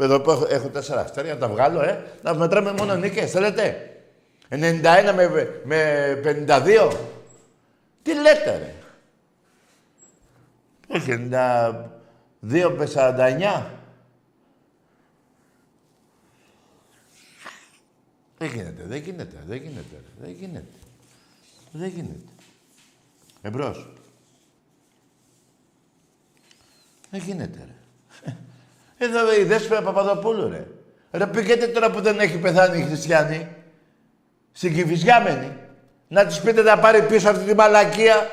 Εδώ 0.00 0.20
που 0.20 0.30
έχω, 0.30 0.46
έχω 0.48 0.68
τέσσερα 0.68 1.00
αστέρια, 1.00 1.34
να 1.34 1.40
τα 1.40 1.48
βγάλω, 1.48 1.82
ε. 1.82 2.04
Να 2.22 2.34
μετράμε 2.34 2.72
μόνο 2.72 2.94
νίκες. 2.94 3.30
Θέλετε. 3.30 3.90
91 4.48 5.12
με, 5.14 5.62
με 5.64 6.20
52. 6.48 6.96
Τι 8.02 8.14
λέτε, 8.14 8.58
ρε. 8.58 8.74
Όχι, 10.88 11.28
92 11.30 12.74
με 12.76 12.88
49. 12.94 13.66
Δεν 18.38 18.48
γίνεται, 18.48 18.82
δεν 18.82 19.00
γίνεται, 19.02 19.42
δεν 19.46 19.62
γίνεται, 19.62 20.02
δεν 20.20 20.30
γίνεται. 20.30 20.78
Δεν 21.72 21.88
γίνεται. 21.88 22.32
Εμπρός. 23.42 23.88
Δεν 27.10 27.20
γίνεται, 27.20 27.58
ρε. 27.58 27.75
Εδώ 28.98 29.34
η 29.34 29.42
Δέσποινα 29.42 29.82
Παπαδοπούλου, 29.82 30.48
ρε. 30.48 30.66
Ρε 31.10 31.26
πήγαινε 31.26 31.66
τώρα 31.66 31.90
που 31.90 32.00
δεν 32.00 32.20
έχει 32.20 32.38
πεθάνει 32.38 32.78
η 32.78 32.82
Χριστιανή. 32.82 33.48
Στην 34.52 34.74
Κηφισιάμενη. 34.74 35.56
Να 36.08 36.26
της 36.26 36.40
πείτε 36.40 36.62
να 36.62 36.78
πάρει 36.78 37.02
πίσω 37.02 37.28
αυτή 37.28 37.44
τη 37.44 37.54
μαλακία 37.54 38.30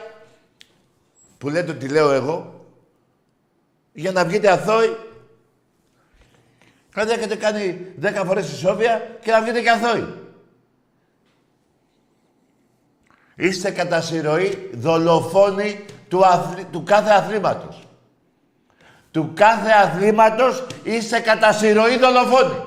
που 1.38 1.50
λέτε 1.50 1.72
ότι 1.72 1.88
λέω 1.88 2.12
εγώ, 2.12 2.66
για 3.94 4.12
να 4.12 4.26
βγείτε 4.26 4.52
αθώοι. 4.52 4.98
Κάτι 6.92 7.12
έχετε 7.12 7.36
κάνει 7.36 7.94
δέκα 7.98 8.26
φορές 8.26 8.52
ισόβια 8.52 9.18
και 9.22 9.32
να 9.32 9.42
βγείτε 9.42 9.62
και 9.62 9.70
αθώοι. 9.70 10.14
Είστε 13.36 13.72
κατά 13.72 14.02
συρροή 14.02 14.70
δολοφόνοι 14.74 15.86
του, 16.10 16.24
του 16.72 16.84
κάθε 16.84 17.12
αθλήματος. 17.12 17.83
Του 19.14 19.32
κάθε 19.34 19.72
αθλήματος 19.72 20.68
είστε 20.84 21.20
κατά 21.20 21.54
συρροή 21.54 21.98
δολοφόνοι. 21.98 22.64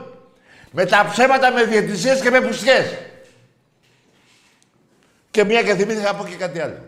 Με 0.72 0.84
τα 0.84 1.06
ψέματα, 1.10 1.52
με 1.52 1.64
διαιτησίες 1.64 2.20
και 2.20 2.30
με 2.30 2.40
πουσιές. 2.40 2.98
Και 5.30 5.44
μία 5.44 5.62
και 5.62 5.74
θυμήθηκα 5.74 6.12
να 6.12 6.18
πω 6.18 6.24
και 6.24 6.34
κάτι 6.34 6.60
άλλο. 6.60 6.78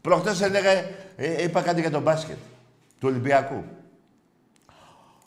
Προχτές 0.00 0.40
έλεγα, 0.40 0.70
ε, 1.16 1.42
είπα 1.42 1.62
κάτι 1.62 1.80
για 1.80 1.90
τον 1.90 2.02
μπάσκετ 2.02 2.36
του 3.00 3.08
Ολυμπιακού. 3.08 3.64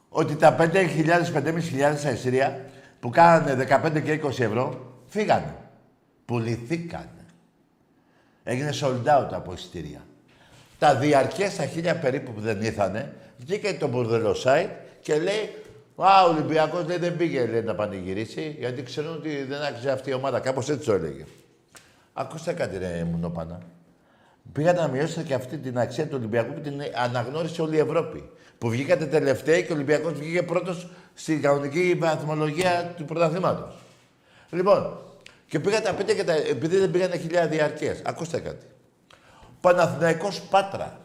Ότι 0.09 0.35
τα 0.35 0.55
5.000-5.500 0.59 2.13
εισιτήρια 2.13 2.65
που 2.99 3.09
κάνανε 3.09 3.53
15 3.53 4.01
και 4.01 4.11
20 4.23 4.43
ευρώ, 4.43 4.95
φύγανε. 5.07 5.55
Πουληθήκανε. 6.25 7.25
Έγινε 8.43 8.73
sold 8.81 9.05
out 9.05 9.29
από 9.31 9.53
εισιτήρια. 9.53 10.01
Τα 10.83 10.95
διαρκές 10.95 11.55
τα 11.55 11.65
χίλια 11.65 11.95
περίπου 11.95 12.31
που 12.33 12.41
δεν 12.41 12.61
ήρθανε, 12.61 13.13
βγήκε 13.37 13.73
το 13.79 13.87
μπουρδελό 13.87 14.35
site 14.43 14.69
και 15.01 15.15
λέει 15.15 15.49
Α, 15.95 16.25
ο 16.25 16.29
Ολυμπιακός 16.29 16.83
δεν 16.83 17.17
πήγε 17.17 17.45
λέει, 17.45 17.61
να 17.61 17.75
πανηγυρίσει, 17.75 18.55
γιατί 18.59 18.83
ξέρουν 18.83 19.13
ότι 19.13 19.43
δεν 19.43 19.61
άξιζε 19.61 19.91
αυτή 19.91 20.09
η 20.09 20.13
ομάδα. 20.13 20.39
Κάπως 20.39 20.69
έτσι 20.69 20.85
το 20.85 20.93
έλεγε. 20.93 21.25
Ακούστε 22.13 22.53
κάτι, 22.53 22.77
ρε 22.77 23.03
Μουνόπανα. 23.11 23.61
Πήγατε 24.51 24.81
να 24.81 24.87
μειώσετε 24.87 25.23
και 25.23 25.33
αυτή 25.33 25.57
την 25.57 25.79
αξία 25.79 26.03
του 26.07 26.15
Ολυμπιακού 26.17 26.53
που 26.53 26.59
την 26.59 26.81
αναγνώρισε 27.03 27.61
όλη 27.61 27.75
η 27.75 27.79
Ευρώπη. 27.79 28.29
Που 28.57 28.69
βγήκατε 28.69 29.05
τελευταίοι 29.05 29.63
και 29.63 29.71
ο 29.71 29.75
Ολυμπιακός 29.75 30.13
βγήκε 30.13 30.43
πρώτος 30.43 30.89
στην 31.13 31.41
κανονική 31.41 31.97
βαθμολογία 31.99 32.93
του 32.97 33.05
πρωταθλήματος. 33.05 33.75
Λοιπόν, 34.49 34.97
και 35.47 35.59
πήγατε 35.59 35.89
να 35.89 35.95
πείτε 35.95 36.13
και 36.13 36.23
τα, 36.23 36.33
επειδή 36.33 36.77
δεν 36.77 36.91
πήγανε 36.91 37.17
χιλιάδες 37.17 37.57
διαρκές. 37.57 38.01
Ακούστε 38.05 38.39
κάτι. 38.39 38.65
Παναθηναϊκός 39.63 40.41
Πάτρα. 40.41 40.97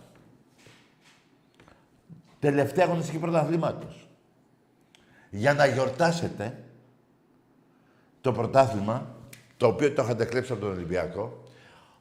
Τελευταία 2.41 2.85
αγωνιστική 2.85 3.19
πρωταθλήματος. 3.19 4.09
Για 5.31 5.55
να 5.55 5.67
γιορτάσετε 5.67 6.65
το 8.21 8.33
πρωτάθλημα, 8.33 9.07
το 9.57 9.67
οποίο 9.67 9.93
το 9.93 10.03
είχατε 10.03 10.25
κλέψει 10.25 10.53
από 10.53 10.61
τον 10.61 10.71
Ολυμπιακό, 10.71 11.43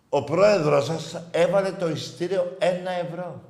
ο 0.10 0.24
πρόεδρος 0.24 0.86
σας 0.86 1.22
έβαλε 1.32 1.72
το 1.72 1.89
εισιτήριο 1.89 2.55
ένα 2.60 2.91
ευρώ. 2.91 3.41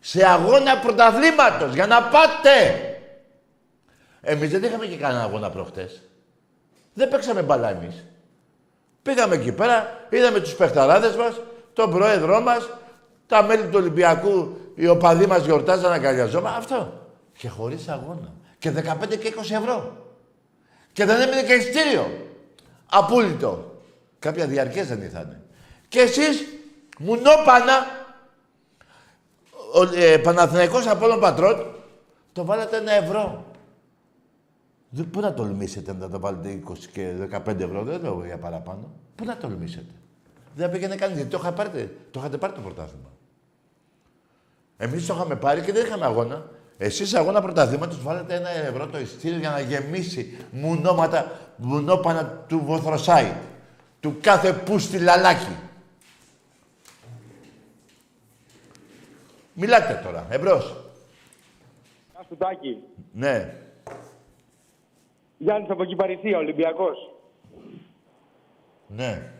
Σε 0.00 0.26
αγώνα 0.26 0.78
πρωταθλήματος, 0.78 1.74
για 1.74 1.86
να 1.86 2.02
πάτε. 2.02 2.78
Εμείς 4.20 4.50
δεν 4.50 4.62
είχαμε 4.62 4.86
και 4.86 4.96
κανένα 4.96 5.22
αγώνα 5.22 5.50
προχτές. 5.50 6.02
Δεν 6.94 7.08
παίξαμε 7.08 7.42
μπαλά 7.42 7.70
εμείς. 7.70 8.04
Πήγαμε 9.02 9.34
εκεί 9.34 9.52
πέρα, 9.52 10.06
είδαμε 10.10 10.40
τους 10.40 10.54
παιχταράδες 10.54 11.16
μας, 11.16 11.40
τον 11.74 11.90
πρόεδρό 11.90 12.40
μας, 12.40 12.68
τα 13.26 13.42
μέλη 13.42 13.62
του 13.62 13.74
Ολυμπιακού, 13.74 14.56
οι 14.74 14.88
οπαδοί 14.88 15.26
μας 15.26 15.44
γιορτάζαν 15.44 15.92
αγκαλιαζόμα. 15.92 16.50
Αυτό. 16.50 16.92
Και 17.36 17.48
χωρίς 17.48 17.88
αγώνα. 17.88 18.32
Και 18.58 18.70
15 18.70 19.16
και 19.16 19.28
20 19.28 19.54
ευρώ. 19.54 19.96
Και 20.92 21.04
δεν 21.04 21.20
έμεινε 21.20 21.42
και 21.42 21.52
ειστήριο. 21.52 22.06
Απούλητο. 22.90 23.80
Κάποια 24.18 24.46
διαρκές 24.46 24.86
δεν 24.86 25.02
ήρθανε. 25.02 25.42
Και 25.88 26.00
εσείς, 26.00 26.44
μουνόπανα, 26.98 28.04
ο 29.74 29.82
ε, 29.96 30.18
Παναθηναϊκός 30.18 30.86
Απόλλων 30.86 31.20
Πατρών, 31.20 31.74
το 32.32 32.44
βάλατε 32.44 32.76
ένα 32.76 32.92
ευρώ. 32.92 33.44
Δεν, 34.88 35.10
πού 35.10 35.20
να 35.20 35.34
τολμήσετε 35.34 35.92
να 35.92 36.08
το 36.08 36.20
βάλετε 36.20 36.62
20 36.68 36.72
και 36.92 37.12
15 37.46 37.60
ευρώ, 37.60 37.82
δεν 37.82 38.02
λέω 38.02 38.22
για 38.26 38.38
παραπάνω. 38.38 38.90
Πού 39.14 39.24
να 39.24 39.36
τολμήσετε. 39.36 39.94
Δεν 40.54 40.70
πήγαινε 40.70 40.94
κανείς, 40.94 41.16
γιατί 41.16 41.30
το, 41.30 41.38
είχα 41.40 41.52
πάρει, 41.52 41.70
το 42.10 42.18
είχατε 42.20 42.36
πάρει 42.36 42.52
το 42.52 42.60
πρωτάθλημα. 42.60 43.08
Εμείς 44.76 45.06
το 45.06 45.14
είχαμε 45.14 45.36
πάρει 45.36 45.60
και 45.60 45.72
δεν 45.72 45.86
είχαμε 45.86 46.04
αγώνα. 46.04 46.50
Εσείς 46.78 47.14
αγώνα 47.14 47.42
πρωταθλήματος 47.42 48.02
βάλετε 48.02 48.34
ένα 48.34 48.50
ευρώ 48.50 48.86
το 48.86 48.98
ειστήριο 48.98 49.38
για 49.38 49.50
να 49.50 49.60
γεμίσει 49.60 50.36
μουνόματα, 50.50 51.32
μουνόπανα 51.56 52.44
του 52.48 52.62
Βοθροσάιτ 52.64 53.34
του 54.00 54.16
κάθε 54.20 54.52
πούστη 54.52 54.98
λαλάκι. 54.98 55.56
Μιλάτε 59.54 60.00
τώρα, 60.04 60.26
εμπρός. 60.30 60.76
Γεια 62.12 62.24
σου 62.28 62.36
Τάκη. 62.36 62.78
Ναι. 63.12 63.54
Γιάννης 65.38 65.70
από 65.70 65.84
Κυπαριστία, 65.84 66.38
Ολυμπιακός. 66.38 66.96
Ναι. 68.86 69.33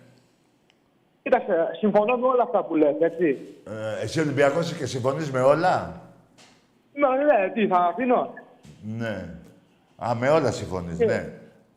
Κοίταξε, 1.25 1.69
συμφωνώ 1.79 2.17
με 2.17 2.27
όλα 2.27 2.43
αυτά 2.43 2.65
που 2.65 2.75
λες, 2.77 2.95
έτσι. 3.01 3.39
Ε, 3.67 4.03
εσύ 4.05 4.21
Ολυμπιακός 4.21 4.73
και 4.75 4.87
συμφωνείς 4.87 5.31
με 5.31 5.41
όλα; 5.41 6.01
Ναι, 6.93 7.09
ναι, 7.25 7.51
τι, 7.55 7.67
θα 7.67 7.77
αφήνω. 7.79 8.35
Ναι. 8.99 9.25
Α, 9.97 10.15
με 10.15 10.29
όλα 10.29 10.51
συμφωνείς, 10.51 10.99
ναι. 10.99 11.29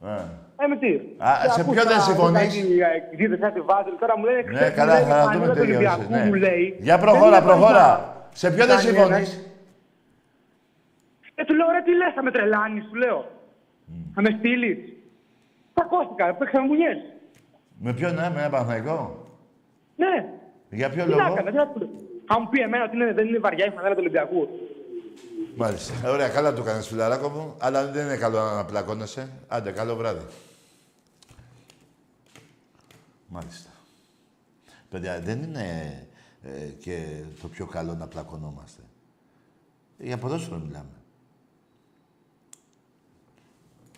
Α. 0.02 0.16
Ε, 0.64 0.68
με 0.68 0.78
τι; 0.78 0.88
Α, 1.18 1.32
Και 1.44 1.50
σε 1.52 1.62
ακούς 1.62 1.74
ποιο 1.74 1.84
δεν 1.84 1.98
τα- 1.98 2.04
συμφωνείς; 2.04 2.40
κάτι, 2.56 2.80
ε, 2.82 2.86
Εκδίδες 3.12 3.40
κάτι 3.40 3.60
βάζελ. 3.62 3.94
Τώρα 4.00 4.18
μου 4.18 4.26
λένε, 4.26 4.42
Ναι, 4.42 4.54
ξέρεις, 4.54 4.74
καλά, 4.76 4.94
μου 4.94 5.00
λέει, 5.00 5.10
θα 5.10 5.18
η 5.18 5.24
δούμε 5.24 5.46
φανέλα 5.46 5.54
του 5.54 5.60
τελειώσεις. 5.60 5.88
Ολυμπιακού, 5.98 6.12
Ναι. 6.14 6.26
μου 6.30 6.34
λέει. 6.34 6.78
Για 6.80 6.98
δεν 6.98 7.06
προχώρα, 7.06 7.38
είναι 7.38 7.46
προχώρα. 7.46 7.88
βαριά. 7.88 8.16
Σε 8.34 8.48
ποιο 8.52 8.66
δεν 8.66 8.68
Κάνει 8.76 8.82
συμφωνείς; 8.88 9.10
ένας- 9.34 9.40
Ε, 11.36 11.44
του 11.44 11.54
λέω, 11.56 11.68
ρε, 11.76 11.82
τι 11.86 11.94
λες, 11.96 12.14
θα 12.16 12.24
με 12.24 12.32
τρελάνεις, 12.32 12.84
του 12.90 12.96
λέω. 12.96 13.20
Θα 14.16 14.22
με 14.22 14.30
στείλεις. 14.38 14.78
Τσακώστηκα, 15.74 16.34
παίξαμε 16.34 16.68
μουνιές. 16.68 16.98
Με 17.80 17.94
ποιον, 17.94 18.14
ναι, 18.16 18.30
με 18.34 18.40
ένα 18.40 18.50
Παναθηναϊκό; 18.50 19.27
Ναι. 19.98 20.30
Για 20.70 20.90
ποιο 20.90 21.04
Τι 21.04 21.10
να 21.10 21.16
λόγο; 21.16 21.34
έκανα, 21.34 21.52
τι 21.52 21.58
να 21.58 21.68
του 21.68 21.80
λέω. 21.80 21.90
Θα 22.26 22.40
μου 22.40 22.50
πει 22.50 22.62
εμένα 22.62 22.84
ότι 22.84 22.96
είναι- 22.96 23.14
δεν 23.14 23.28
είναι 23.28 23.40
βαριά 23.40 23.66
η 23.66 23.70
φανέλα 23.70 23.94
του 23.94 24.00
Ολυμπιακού. 24.02 24.48
Μάλιστα. 25.56 26.10
Ωραία, 26.10 26.30
καλά 26.30 26.54
το 26.54 26.64
κάνεις, 26.64 26.88
φιλαράκο 26.88 27.30
μου. 27.30 27.56
Αλλά 27.58 27.86
δεν 27.92 28.06
είναι 28.06 28.18
καλό 28.18 28.38
να 28.40 28.66
πλακώνεσαι. 28.66 29.30
Άντε, 29.48 29.72
καλό 29.72 29.96
βράδυ. 29.96 30.26
Μάλιστα. 33.28 33.70
Παιδιά, 34.90 35.20
δεν 35.20 35.44
είναι 35.44 35.64
ε, 36.44 36.66
και 36.80 37.06
το 37.42 37.48
πιο 37.48 37.66
καλό 37.66 37.94
να 37.94 38.08
πλακωνόμαστε. 38.08 38.82
Για 39.98 40.18
ποδόσφαιρο 40.18 40.58
μιλάμε. 40.66 40.92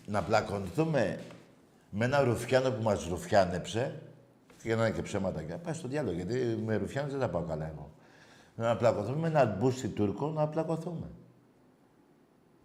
Να 0.05 0.21
πλακωνθούμε 0.23 1.19
με 1.89 2.05
ένα 2.05 2.21
ρουφιάνο 2.23 2.71
που 2.71 2.81
μας 2.83 3.07
ρουφιάνεψε, 3.07 4.01
για 4.63 4.75
να 4.75 4.85
είναι 4.85 4.95
και 4.95 5.01
ψέματα 5.01 5.43
και 5.43 5.53
πάει 5.53 5.73
στο 5.73 5.87
διάλογο, 5.87 6.15
γιατί 6.15 6.61
με 6.65 6.75
ρουφιάνους 6.75 7.11
δεν 7.11 7.19
τα 7.19 7.29
πάω 7.29 7.41
καλά 7.41 7.67
εγώ. 7.67 7.91
Να 8.55 8.75
πλακωθούμε 8.75 9.17
με 9.17 9.27
ένα 9.27 9.45
μπούστι 9.45 9.87
Τούρκο, 9.87 10.29
να 10.29 10.47
πλακωθούμε. 10.47 11.07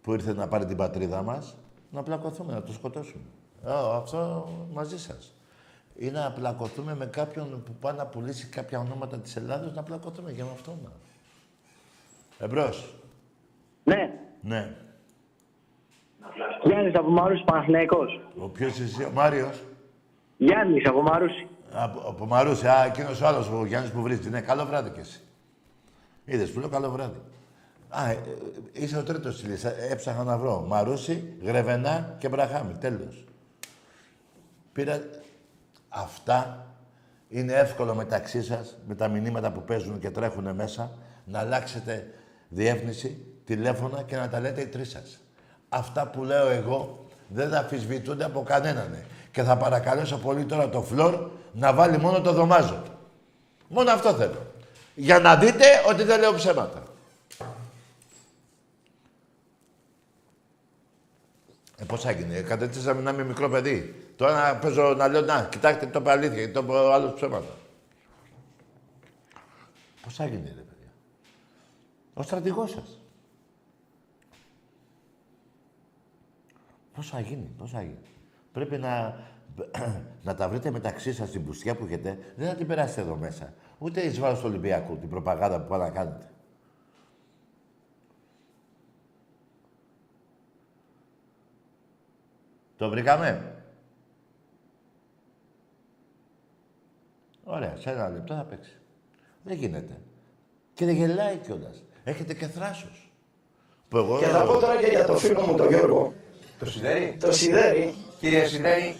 Που 0.01 0.13
ήρθε 0.13 0.33
να 0.33 0.47
πάρει 0.47 0.65
την 0.65 0.77
πατρίδα 0.77 1.21
μας, 1.21 1.55
να 1.91 2.03
πλακωθούμε, 2.03 2.53
να 2.53 2.63
το 2.63 2.71
σκοτώσουμε. 2.73 3.23
Α, 3.67 3.95
αυτό 3.95 4.49
μαζί 4.73 4.99
σας. 4.99 5.35
Ή 5.95 6.09
να 6.09 6.31
πλακωθούμε 6.31 6.95
με 6.95 7.05
κάποιον 7.05 7.63
που 7.65 7.73
πάει 7.79 7.93
να 7.93 8.05
πουλήσει 8.05 8.47
κάποια 8.47 8.79
ονόματα 8.79 9.17
της 9.17 9.35
Ελλάδος, 9.35 9.73
να 9.73 9.83
πλακωθούμε 9.83 10.31
και 10.31 10.43
με 10.43 10.49
αυτόν. 10.53 10.77
Εμπρός. 12.39 12.95
Ναι. 13.83 14.19
Ναι. 14.41 14.75
Γιάννης 16.63 16.95
από 16.95 17.09
Μαρούσι 17.09 17.43
Παναθηναϊκός. 17.43 18.21
Ο 18.37 18.47
ποιος 18.49 18.79
εσύ, 18.79 19.03
ο 19.03 19.11
Μάριος; 19.13 19.63
Γιάννης 20.37 20.87
από 20.87 21.01
Μαρούσι. 21.01 21.47
Από, 21.77 22.09
από 22.09 22.25
Μαρούση, 22.25 22.67
α, 22.67 22.85
εκείνος 22.85 23.21
ο 23.21 23.27
άλλος, 23.27 23.49
ο 23.49 23.65
Γιάννης 23.65 23.91
που 23.91 24.01
βρίσκει. 24.01 24.29
Ναι, 24.29 24.41
καλό 24.41 24.65
βράδυ 24.65 24.89
κι 24.89 24.99
εσύ. 24.99 25.21
Είδες, 26.25 26.51
που 26.51 26.59
λέω 26.59 26.69
καλό 26.69 26.89
βράδυ. 26.89 27.21
Α, 27.89 28.09
ε, 28.09 28.11
ε, 28.73 28.83
είσαι 28.83 28.97
ο 28.97 29.03
τρίτος 29.03 29.37
στη 29.37 29.47
λίστα. 29.47 29.69
Ε, 29.69 29.91
Έψαχνα 29.91 30.23
να 30.23 30.37
βρω. 30.37 30.65
Μαρούση, 30.67 31.33
Γρεβενά 31.41 32.15
και 32.17 32.29
Μπραχάμι. 32.29 32.73
Τέλος. 32.73 33.25
Πήρα... 34.71 34.99
Αυτά 35.89 36.67
είναι 37.29 37.53
εύκολο 37.53 37.95
μεταξύ 37.95 38.43
σας, 38.43 38.77
με 38.87 38.95
τα 38.95 39.07
μηνύματα 39.07 39.51
που 39.51 39.61
παίζουν 39.61 39.99
και 39.99 40.09
τρέχουν 40.09 40.55
μέσα, 40.55 40.91
να 41.25 41.39
αλλάξετε 41.39 42.07
διεύθυνση, 42.49 43.25
τηλέφωνα 43.45 44.01
και 44.01 44.15
να 44.15 44.29
τα 44.29 44.39
λέτε 44.39 44.61
οι 44.61 44.67
τρεις 44.67 44.89
σας. 44.89 45.19
Αυτά 45.69 46.07
που 46.07 46.23
λέω 46.23 46.49
εγώ 46.49 47.05
δεν 47.27 47.53
αμφισβητούνται 47.53 48.23
από 48.23 48.43
κανέναν. 48.43 48.95
Και 49.35 49.43
θα 49.43 49.57
παρακαλέσω 49.57 50.17
πολύ 50.17 50.45
τώρα 50.45 50.69
το 50.69 50.81
Φλόρ 50.81 51.29
να 51.53 51.73
βάλει 51.73 51.97
μόνο 51.97 52.21
το 52.21 52.31
δωμάζο. 52.33 52.83
Μόνο 53.67 53.91
αυτό 53.91 54.13
θέλω. 54.13 54.45
Για 54.95 55.19
να 55.19 55.35
δείτε 55.35 55.65
ότι 55.87 56.03
δεν 56.03 56.19
λέω 56.19 56.33
ψέματα. 56.33 56.83
Ε, 61.77 61.83
πώς 61.87 62.05
έγινε, 62.05 62.41
κατέτσισαμε 62.41 63.01
να 63.01 63.11
είμαι 63.11 63.23
μικρό 63.23 63.49
παιδί. 63.49 64.09
Τώρα 64.15 64.51
να 64.51 64.55
παίζω 64.59 64.93
να 64.93 65.07
λέω, 65.07 65.21
να, 65.21 65.43
κοιτάξτε, 65.43 65.85
το 65.87 65.99
είπε 65.99 66.11
αλήθεια, 66.11 66.37
γιατί 66.37 66.53
το 66.53 66.59
είπε 66.63 66.71
ο 66.71 66.93
άλλος 66.93 67.13
ψέματα. 67.13 67.53
Πώς 70.01 70.19
έγινε, 70.19 70.47
ρε 70.47 70.61
παιδιά. 70.61 70.91
Ο 72.13 72.21
στρατηγός 72.21 72.71
σας. 72.71 72.99
Πώς 76.95 77.09
θα 77.09 77.19
γίνει, 77.19 77.49
πώς 77.57 77.71
θα 77.71 77.81
γίνει. 77.81 78.14
Πρέπει 78.55 78.77
να, 78.77 79.17
να 80.27 80.35
τα 80.35 80.49
βρείτε 80.49 80.71
μεταξύ 80.71 81.13
σας 81.13 81.29
την 81.29 81.45
πουστιά 81.45 81.75
που 81.75 81.85
έχετε. 81.85 82.17
Δεν 82.35 82.47
θα 82.47 82.55
την 82.55 82.67
περάσετε 82.67 83.01
εδώ 83.01 83.15
μέσα. 83.15 83.53
Ούτε 83.77 84.01
εις 84.01 84.19
βάρος 84.19 84.39
του 84.39 84.45
Ολυμπιακού, 84.47 84.97
την 84.97 85.09
προπαγάνδα 85.09 85.61
που 85.61 85.67
πάνε 85.67 85.83
να 85.83 85.89
κάνετε. 85.89 86.29
Το 92.77 92.89
βρήκαμε; 92.89 93.55
Ωραία, 97.43 97.75
σε 97.77 97.89
ένα 97.89 98.09
λεπτό 98.09 98.35
θα 98.35 98.43
παίξει. 98.43 98.77
Δεν 99.43 99.57
γίνεται. 99.57 100.01
Και 100.73 100.85
δεν 100.85 100.95
γελάει 100.95 101.37
κιόλας. 101.37 101.83
Έχετε 102.03 102.33
και 102.33 102.47
θράσος. 102.47 103.11
Που 103.89 103.97
εγώ... 103.97 104.19
Και 104.19 104.25
θα 104.25 104.45
πω 104.45 104.53
τώρα 104.53 104.77
και 104.77 104.87
για 104.87 105.05
το 105.05 105.17
φίλο 105.17 105.41
μου 105.41 105.55
τον 105.55 105.67
Γιώργο. 105.67 106.13
Το 106.59 106.65
Σιδέρι. 106.65 107.17
Το 107.19 107.31
Σιδέρι. 107.31 108.04
Κύριε 108.19 108.45
Σιδέρι, 108.47 108.95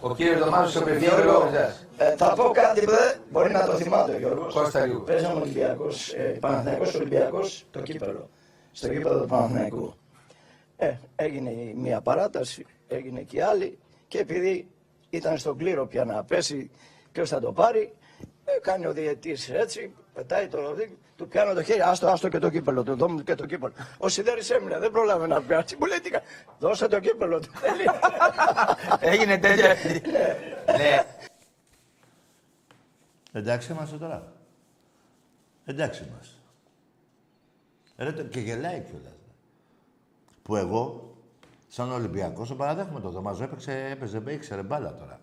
ο 0.00 0.14
κύριος 0.14 0.38
Δωμάζος 0.44 0.76
ο 0.76 0.84
παιδί 0.84 1.04
Γιώργο, 1.04 1.22
Γιώργος 1.22 1.52
εσάς. 1.54 1.86
ε, 1.96 2.14
θα 2.16 2.32
πω 2.34 2.50
κάτι 2.50 2.80
που 2.80 2.90
δεν 2.90 3.20
μπορεί 3.30 3.52
να 3.52 3.64
το 3.64 3.72
θυμάται 3.72 4.14
ο 4.14 4.18
Γιώργος. 4.18 4.54
Κώστα 4.54 4.86
λίγο. 4.86 5.00
Παίζαμε 5.00 5.40
Ολυμπιακός, 5.40 6.12
ε, 6.12 6.20
Παναθηναϊκός 6.40 6.94
Ολυμπιακός, 6.94 7.64
το 7.70 7.80
κύπελο. 7.80 8.28
Στο 8.72 8.88
κύπελο 8.88 9.20
του 9.20 9.26
Παναθηναϊκού. 9.26 9.94
Ε, 10.76 10.92
έγινε 11.16 11.50
η 11.50 11.74
μία 11.76 12.00
παράταση, 12.00 12.66
έγινε 12.88 13.20
και 13.20 13.36
η 13.36 13.40
άλλη 13.40 13.78
και 14.08 14.18
επειδή 14.18 14.68
ήταν 15.10 15.38
στον 15.38 15.56
κλήρο 15.56 15.86
πια 15.86 16.04
να 16.04 16.24
πέσει 16.24 16.70
ποιος 17.12 17.28
θα 17.28 17.40
το 17.40 17.52
πάρει, 17.52 17.92
ε, 18.44 18.58
κάνει 18.62 18.86
ο 18.86 18.92
διαιτής 18.92 19.50
έτσι, 19.50 19.92
πετάει 20.14 20.46
το 20.46 20.60
ροδί, 20.60 20.98
του 21.20 21.28
πιάνω 21.28 21.54
το 21.54 21.62
χέρι, 21.62 21.80
άστο, 21.80 22.06
άστο 22.06 22.28
και 22.28 22.38
το 22.38 22.50
κύπελο, 22.50 22.82
του 22.82 22.94
δώμου 22.96 23.22
και 23.22 23.34
το 23.34 23.46
κύπελο. 23.46 23.72
Ο 23.98 24.08
Σιδέρης 24.08 24.50
έμεινε, 24.50 24.78
δεν 24.78 24.90
πρόλαβε 24.90 25.26
να 25.26 25.42
πιάσει, 25.42 25.76
μου 25.80 25.86
λέει 25.86 26.00
τι 26.00 26.10
κα- 26.10 26.22
δώσε 26.58 26.88
το 26.88 27.00
κύπελο 27.00 27.40
του. 27.40 27.50
θέλει». 27.54 27.84
Έγινε 29.12 29.38
τέτοιο. 29.38 29.66
Ναι. 30.76 31.04
Εντάξει 33.32 33.72
είμαστε 33.72 33.96
τώρα. 33.96 34.32
Εντάξει 35.64 36.04
είμαστε. 36.08 36.34
Ρε, 37.96 38.12
το- 38.12 38.22
και 38.22 38.40
γελάει 38.40 38.80
κιόλας. 38.80 39.12
Που 40.42 40.56
εγώ, 40.56 41.14
σαν 41.68 41.92
Ολυμπιακός, 41.92 42.48
το 42.48 42.54
παραδέχομαι 42.54 43.00
το 43.00 43.10
Δωμάζο, 43.10 43.44
έπαιξε, 43.44 43.88
έπαιζε, 43.90 44.22
ήξερε 44.28 44.62
μπάλα 44.62 44.94
τώρα. 44.94 45.20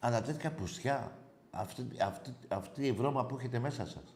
Αλλά 0.00 0.22
τέτοια 0.22 0.50
πουστιά, 0.52 1.12
αυτή, 1.50 1.86
αυτή, 2.00 2.34
αυτή 2.48 2.86
η 2.86 2.92
βρώμα 2.92 3.26
που 3.26 3.36
έχετε 3.38 3.58
μέσα 3.58 3.86
σας. 3.86 4.14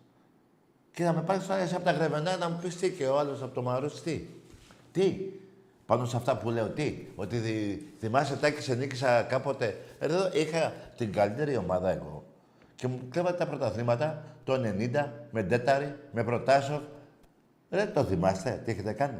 Και 0.95 1.05
να 1.05 1.13
με 1.13 1.23
πάρεις 1.23 1.47
τώρα 1.47 1.61
εσύ 1.61 1.75
από 1.75 1.85
τα 1.85 1.91
γρεβενά 1.93 2.37
να 2.37 2.49
μου 2.49 2.59
πεις 2.63 2.77
τι 2.77 2.91
και 2.91 3.07
ο 3.07 3.19
άλλος 3.19 3.43
από 3.43 3.55
το 3.55 3.63
Μαρούς 3.63 4.03
τι. 4.03 4.27
Τι. 4.93 5.17
Πάνω 5.87 6.05
σε 6.05 6.17
αυτά 6.17 6.37
που 6.37 6.51
λέω 6.51 6.69
τι. 6.69 7.07
Ότι 7.17 7.37
δι- 7.37 7.81
θυμάσαι 7.99 8.37
Τάκη 8.37 8.61
σε 8.63 8.75
νίκησα 8.75 9.23
κάποτε. 9.23 9.79
Εδώ 9.99 10.31
είχα 10.33 10.73
την 10.97 11.13
καλύτερη 11.13 11.57
ομάδα 11.57 11.91
εγώ. 11.91 12.25
Και 12.77 12.87
μου 12.87 13.01
κλέβατε 13.11 13.37
τα 13.37 13.47
πρωταθλήματα 13.47 14.25
το 14.45 14.53
90 14.55 15.09
με 15.31 15.43
Ντέταρη, 15.43 15.97
με 16.13 16.25
Προτάσοφ. 16.25 16.83
Δεν 17.69 17.93
το 17.93 18.05
θυμάστε 18.05 18.63
τι 18.65 18.71
έχετε 18.71 18.93
κάνει. 18.93 19.19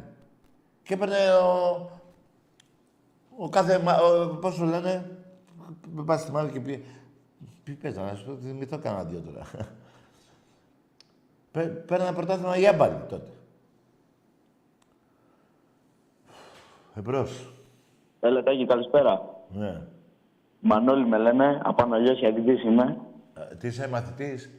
Και 0.83 0.93
έπαιρνε 0.93 1.15
ο, 1.41 1.89
ο 3.37 3.49
κάθε. 3.49 3.79
μα- 3.79 3.97
Ο, 4.01 4.27
πώς 4.27 4.55
το 4.57 4.65
λένε. 4.65 5.09
Με 5.93 6.03
πας 6.03 6.21
στη 6.21 6.31
μάλλον 6.31 6.51
και 6.51 6.59
πει. 6.59 6.85
Τι 7.63 7.71
παίζα, 7.71 8.01
να 8.01 8.15
σου 8.15 8.25
πω, 8.25 8.37
θυμηθώ 8.43 8.77
κανένα 8.79 9.03
δύο 9.03 9.19
τώρα. 9.19 9.45
Πέ- 11.53 11.85
Παίρνανε 11.87 12.11
πρωτάθλημα 12.15 12.57
οι 12.57 12.65
έμπαλοι 12.65 12.95
τότε. 13.09 13.27
Εμπρός. 16.95 17.53
Έλα, 18.19 18.43
Τάκη, 18.43 18.65
καλησπέρα. 18.65 19.21
Ναι. 19.49 19.81
Μανώλη 20.59 21.05
με 21.05 21.17
λένε, 21.17 21.61
από 21.63 21.83
Αναλιός 21.83 22.21
εκτζής 22.21 22.63
είμαι. 22.63 22.97
Ε, 23.51 23.55
Τι 23.55 23.67
είσαι 23.67 23.89
μαθητής; 23.89 24.49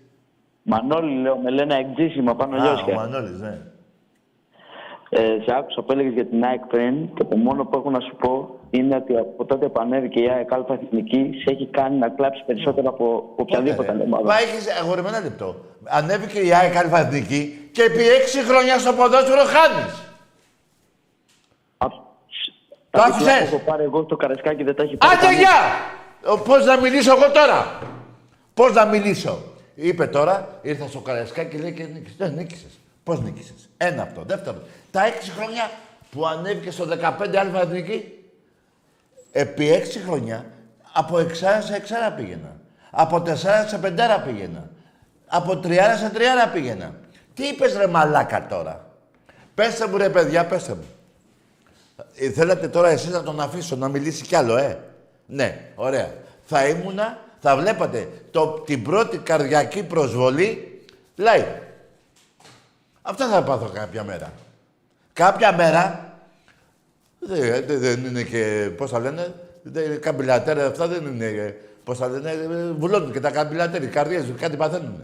Μανώλη, 0.63 1.15
λέω, 1.21 1.37
με 1.37 1.51
λένε 1.51 1.75
εκτζής 1.75 2.17
είμαι, 2.17 2.31
από 2.31 2.43
Α, 2.45 2.47
ο 2.47 2.51
Αναλιός. 2.53 2.85
Μανώλης, 2.95 3.41
ναι. 3.41 3.61
Ε, 5.09 5.39
σε 5.45 5.55
άκουσα 5.57 5.83
που 5.83 5.93
έλεγες 5.93 6.13
για 6.13 6.27
την 6.27 6.45
ΑΕΚ 6.45 6.67
πριν 6.67 7.15
και 7.15 7.25
το 7.25 7.37
μόνο 7.37 7.65
που 7.65 7.79
έχω 7.79 7.91
να 7.91 8.01
σου 8.01 8.17
πω 8.17 8.54
είναι 8.79 8.97
ότι 8.97 9.17
από 9.17 9.45
τότε 9.45 9.69
που 9.69 9.81
ανέβηκε 9.81 10.21
η 10.21 10.31
ΑΕΚ 10.31 10.53
Αλφα 10.53 10.79
Εθνική 10.83 11.31
σε 11.45 11.51
έχει 11.55 11.67
κάνει 11.67 11.97
να 11.97 12.09
κλάψει 12.09 12.43
περισσότερο 12.47 12.89
από 12.89 13.33
οποιαδήποτε 13.37 13.91
άλλη 13.91 14.03
ομάδα. 14.03 14.25
Μα 14.25 14.39
έχεις 14.39 14.81
αγορεμένο 14.81 15.21
λεπτό. 15.23 15.57
Ανέβηκε 15.85 16.39
η 16.39 16.55
ΑΕΚ 16.55 16.77
Αλφα 16.77 16.99
Εθνική 16.99 17.69
και 17.73 17.83
επί 17.83 18.09
έξι 18.09 18.39
χρόνια 18.45 18.79
στο 18.79 18.93
ποδόσφαιρο 18.93 19.45
χάνεις. 19.45 20.03
Το 22.91 23.03
άκουσες; 23.03 23.41
Έχω 23.41 23.59
πάρει 23.59 23.83
εγώ 23.83 24.05
το 24.05 24.17
καρεσκάκι 24.17 24.63
δεν 24.63 24.75
τα 24.75 24.83
έχει 24.83 24.97
πάρει. 24.97 25.15
Άντε, 25.15 25.25
κανείς. 25.25 25.39
γεια! 25.39 25.61
Ο, 26.33 26.39
Πώς 26.39 26.65
να 26.65 26.81
μιλήσω 26.81 27.13
εγώ 27.13 27.31
τώρα; 27.31 27.79
Πώς 28.55 28.73
να 28.73 28.85
μιλήσω; 28.85 29.39
Είπε 29.75 30.07
τώρα, 30.07 30.59
ήρθα 30.63 30.87
στο 30.87 30.99
Καραϊσκάκι 30.99 31.57
και 31.57 31.63
λέει 31.63 31.73
και 31.73 31.83
νίκησες. 31.83 32.17
Δεν 32.19 32.33
νίκησες. 32.33 32.79
Πώς 33.05 33.21
νίκησες; 33.21 33.69
Ένα 33.77 34.03
αυτό. 34.03 34.23
Δεύτερο. 34.27 34.57
Τα 34.91 35.07
έξι 35.07 35.31
χρόνια 35.31 35.71
που 36.11 36.27
ανέβηκε 36.27 36.71
στο 36.71 36.85
15α 36.85 37.61
εθνική. 37.63 38.24
Επί 39.37 39.73
έξι 39.73 39.99
χρόνια 39.99 40.45
από 40.93 41.19
εξάρα 41.19 41.61
σε 41.61 41.75
εξάρα 41.75 42.13
πήγαινα. 42.13 42.57
Από 42.91 43.21
τεσσάρα 43.21 43.67
σε 43.67 43.79
πεντάρα 43.79 44.21
πήγαινα. 44.21 44.71
Από 45.27 45.57
τριάρα 45.57 45.97
σε 45.97 46.09
τριάρα 46.09 46.49
πήγαινα. 46.49 46.95
Τι 47.35 47.47
είπες 47.47 47.77
ρε 47.77 47.87
μαλάκα 47.87 48.47
τώρα; 48.47 48.87
Πέστε 49.55 49.87
μου 49.87 49.97
ρε 49.97 50.09
παιδιά, 50.09 50.47
πέστε 50.47 50.75
μου. 50.75 50.85
Ε, 52.15 52.31
θέλατε 52.31 52.69
τώρα 52.69 52.89
εσείς 52.89 53.11
να 53.11 53.23
τον 53.23 53.41
αφήσω 53.41 53.77
να 53.77 53.89
μιλήσει 53.89 54.23
κι 54.23 54.37
άλλο, 54.37 54.57
ε; 54.57 54.79
Ναι, 55.27 55.61
ωραία. 55.75 56.13
Θα 56.45 56.69
ήμουνα, 56.69 57.19
θα 57.41 57.57
βλέπατε 57.57 58.09
το, 58.31 58.47
την 58.47 58.83
πρώτη 58.83 59.19
καρδιακή 59.19 59.83
προσβολή 59.83 60.83
live. 61.19 61.61
Αυτό 63.03 63.25
θα 63.27 63.43
πάθω 63.43 63.67
κάποια 63.67 64.05
μέρα. 64.05 64.33
Κάποια 65.13 65.53
μέρα, 65.53 66.14
δεν, 67.27 67.65
δεν- 67.67 67.79
δεν 67.81 68.05
είναι 68.05 68.23
και, 68.23 68.71
πώς 68.77 68.91
θα 68.91 68.99
λένε, 68.99 69.35
δεν 69.63 69.85
είναι 69.85 69.95
καμπυλατέρα, 69.95 70.67
αυτά 70.67 70.87
δεν 70.89 71.07
είναι, 71.07 71.25
ε, 71.27 71.55
πώς 71.85 71.99
θα 71.99 72.09
λένε, 72.09 72.31
ε, 72.31 72.73
βουλώνουν 72.79 73.13
και 73.13 73.21
τα 73.21 73.31
καμπυλατέρα, 73.31 73.85
οι 73.85 73.89
καρδιές 73.89 74.25
του, 74.25 74.35
κάτι 74.39 74.57
παθαίνουν. 74.57 75.03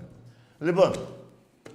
Λοιπόν, 0.59 0.93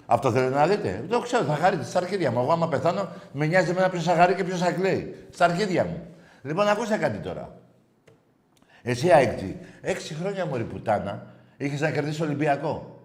αυτό 0.05 0.31
θέλετε 0.31 0.53
να 0.55 0.67
δείτε. 0.67 1.05
Το 1.09 1.19
ξέρω, 1.19 1.43
θα 1.43 1.55
χαρείτε 1.55 1.83
στα 1.83 1.97
αρχίδια 1.99 2.31
μου. 2.31 2.39
Εγώ 2.39 2.51
άμα 2.51 2.67
πεθάνω, 2.67 3.07
με 3.31 3.45
νοιάζει 3.45 3.69
εμένα 3.69 3.89
ποιος 3.89 4.03
θα 4.03 4.15
χαρεί 4.15 4.33
και 4.33 4.43
ποιος 4.43 4.59
θα 4.59 4.71
κλαίει. 4.71 5.15
Στα 5.31 5.45
αρχίδια 5.45 5.83
μου. 5.85 6.05
Λοιπόν, 6.41 6.67
ακούστε 6.67 6.97
κάτι 6.97 7.17
τώρα. 7.17 7.55
Εσύ, 8.81 9.11
Άικτζη, 9.11 9.55
έξι 9.81 10.13
χρόνια 10.13 10.45
μωρή 10.45 10.63
πουτάνα, 10.63 11.25
είχες 11.57 11.81
να 11.81 11.91
κερδίσεις 11.91 12.21
Ολυμπιακό. 12.21 12.99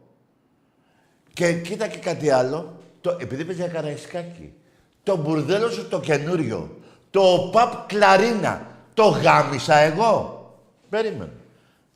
Και 1.32 1.52
κοίτα 1.52 1.86
και 1.88 1.98
κάτι 1.98 2.30
άλλο, 2.30 2.76
το, 3.00 3.16
επειδή 3.20 3.42
είπες 3.42 3.56
για 3.56 3.68
Καραϊσκάκη, 3.68 4.52
το 5.02 5.16
μπουρδέλο 5.16 5.68
σου 5.70 5.88
το 5.88 6.00
καινούριο, 6.00 6.76
το 7.10 7.50
παπ 7.52 7.86
κλαρίνα, 7.86 8.66
το 8.94 9.04
γάμισα 9.04 9.76
εγώ. 9.76 10.38
Περίμενε. 10.88 11.32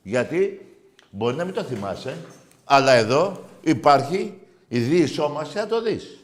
Γιατί 0.01 0.65
μπορεί 1.09 1.35
να 1.35 1.45
μην 1.45 1.53
το 1.53 1.63
θυμάσαι, 1.63 2.17
αλλά 2.63 2.91
εδώ 2.91 3.43
υπάρχει 3.61 4.39
η 4.67 4.79
διεισόμαση 4.79 5.57
να 5.57 5.67
το 5.67 5.81
δεις. 5.81 6.19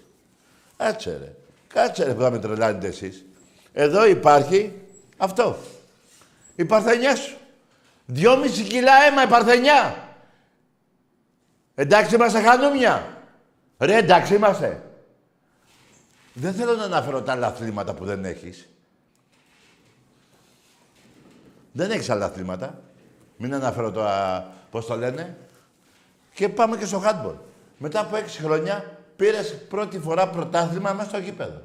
Κάτσε 0.78 1.18
ρε. 1.22 1.36
Κάτσε 1.68 2.04
ρε 2.04 2.14
που 2.14 2.22
θα 2.22 2.32
με 2.32 2.40
τρελάνετε 2.40 2.88
εσείς. 2.88 3.26
Εδώ 3.74 4.06
υπάρχει 4.06 4.74
αυτό. 5.18 5.58
Η 6.56 6.66
παρθενιά 6.66 7.16
σου. 7.16 7.38
Δυόμιση 8.06 8.64
κιλά 8.64 8.92
αίμα 9.08 9.24
η 9.24 9.28
παρθενιά. 9.28 10.10
Εντάξει 11.76 12.16
είμαστε 12.16 12.42
χανούμια. 12.42 13.18
Ρε 13.78 13.96
εντάξει 13.96 14.36
είμαστε. 14.36 14.84
Δεν 16.34 16.54
θέλω 16.54 16.76
να 16.76 16.84
αναφέρω 16.84 17.22
τα 17.22 17.32
άλλα 17.32 17.48
αθλήματα 17.48 17.94
που 17.94 18.06
δεν 18.06 18.26
έχεις. 18.26 18.70
Δεν 21.72 21.92
έχεις 21.92 22.10
άλλα 22.10 22.26
αθλήματα. 22.26 22.82
Μην 23.38 23.54
αναφέρω 23.54 23.92
τώρα 23.92 24.48
πώς 24.72 24.86
το 24.86 24.96
λένε. 24.96 25.38
Και 26.34 26.50
πάμε 26.50 26.78
και 26.78 26.86
στο 26.86 27.02
handball. 27.06 27.36
Μετά 27.78 28.00
από 28.00 28.16
έξι 28.16 28.42
χρόνια 28.42 28.98
πήρες 29.16 29.66
πρώτη 29.68 30.00
φορά 30.00 30.30
πρωτάθλημα 30.30 30.94
μέσα 30.94 31.10
στο 31.10 31.18
γήπεδο. 31.18 31.62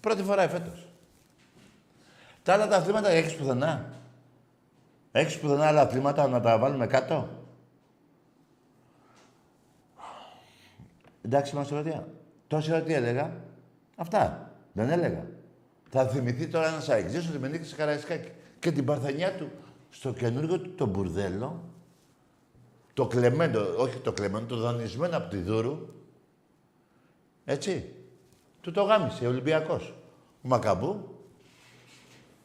Πρώτη 0.00 0.22
φορά 0.22 0.42
εφέτος. 0.42 0.86
Τα 2.42 2.52
άλλα 2.52 2.68
τα 2.68 2.76
αθλήματα 2.76 3.08
έχεις 3.08 3.34
πουθενά. 3.34 3.90
Έχεις 5.12 5.38
πουθενά 5.38 5.66
άλλα 5.66 5.80
αθλήματα 5.80 6.28
να 6.28 6.40
τα 6.40 6.58
βάλουμε 6.58 6.86
κάτω; 6.86 7.28
Εντάξει 11.22 11.54
είμαστε 11.54 11.74
παιδιά. 11.74 12.08
Τόση 12.46 12.72
ώρα 12.72 12.82
τι 12.82 12.94
έλεγα; 12.94 13.30
Αυτά. 13.96 14.50
Δεν 14.72 14.90
έλεγα. 14.90 15.26
Θα 15.94 16.06
θυμηθεί 16.06 16.46
τώρα 16.46 16.68
ένας 16.68 16.88
αεξής 16.88 17.28
ότι 17.28 17.38
με 17.38 17.48
νίκησε 17.48 17.76
Καραϊσκάκη. 17.76 18.28
Και 18.58 18.72
την 18.72 18.84
παρθενιά 18.84 19.34
του 19.34 19.50
στο 19.90 20.12
καινούργιο 20.12 20.60
του 20.60 20.74
το 20.74 20.86
μπουρδέλο, 20.86 21.64
το 22.94 23.06
κλεμμένο, 23.06 23.60
όχι 23.76 23.98
το 23.98 24.12
κλεμμένο, 24.12 24.46
το 24.46 24.56
δανεισμένο 24.56 25.16
από 25.16 25.30
τη 25.30 25.36
Δούρου, 25.36 25.88
έτσι, 27.44 27.92
του 28.60 28.70
το 28.70 28.82
γάμισε 28.82 29.26
ο 29.26 29.28
Ολυμπιακός. 29.28 29.94
Ο 30.42 30.48
Μακαμπού, 30.48 31.14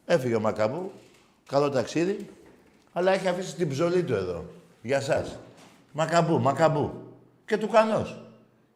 έφυγε 0.06 0.34
ο 0.34 0.40
Μακαμπού, 0.40 0.92
καλό 1.48 1.70
ταξίδι, 1.70 2.28
αλλά 2.92 3.12
έχει 3.12 3.28
αφήσει 3.28 3.54
την 3.54 3.68
ψωλή 3.68 4.04
του 4.04 4.14
εδώ, 4.14 4.44
για 4.82 5.00
σας. 5.00 5.38
Μακαμπού, 5.92 6.40
Μακαμπού. 6.40 6.92
Και 7.46 7.56
του 7.56 7.68
Κανός. 7.68 8.22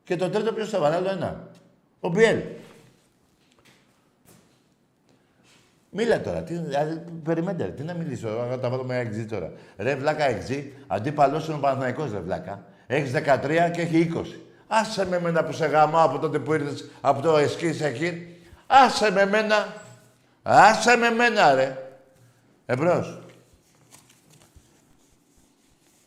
Και 0.05 0.17
το 0.17 0.31
τρίτο 0.31 0.53
ποιος 0.53 0.69
θα 0.69 0.79
βάλει, 0.79 0.95
άλλο 0.95 1.09
ένα. 1.09 1.49
Ο 2.01 2.09
Μπιέλ. 2.09 2.41
Μίλα 5.95 6.21
τώρα, 6.21 6.43
τι, 6.43 6.55
δηλαδή, 6.55 7.03
περιμένετε, 7.25 7.65
ρε, 7.65 7.71
τι 7.71 7.83
να 7.83 7.95
μιλήσω, 7.95 8.29
να 8.51 8.59
τα 8.59 8.71
βάλω 8.71 8.85
με 8.85 8.99
εξή 8.99 9.25
τώρα. 9.25 9.53
Ρε 9.77 9.95
βλάκα 9.95 10.25
εξή, 10.25 10.73
αντίπαλός 10.87 11.47
είναι 11.47 11.55
ο 11.55 11.59
Παναθηναϊκός 11.59 12.13
ρε 12.13 12.19
βλάκα. 12.19 12.65
Έχεις 12.87 13.13
13 13.13 13.71
και 13.73 13.81
έχει 13.81 14.11
20. 14.15 14.25
Άσε 14.67 15.07
με 15.07 15.21
μένα 15.21 15.45
που 15.45 15.53
σε 15.53 15.67
γαμάω 15.67 16.05
από 16.05 16.19
τότε 16.19 16.39
που 16.39 16.53
ήρθες 16.55 16.91
από 17.01 17.23
το 17.23 17.37
εσκής 17.37 17.81
εκεί. 17.81 18.37
Άσε 18.67 19.11
με 19.11 19.27
μένα. 19.27 19.75
Άσε 20.43 20.97
με 20.97 21.11
μένα 21.11 21.55
ρε. 21.55 21.79
Εμπρός. 22.67 23.21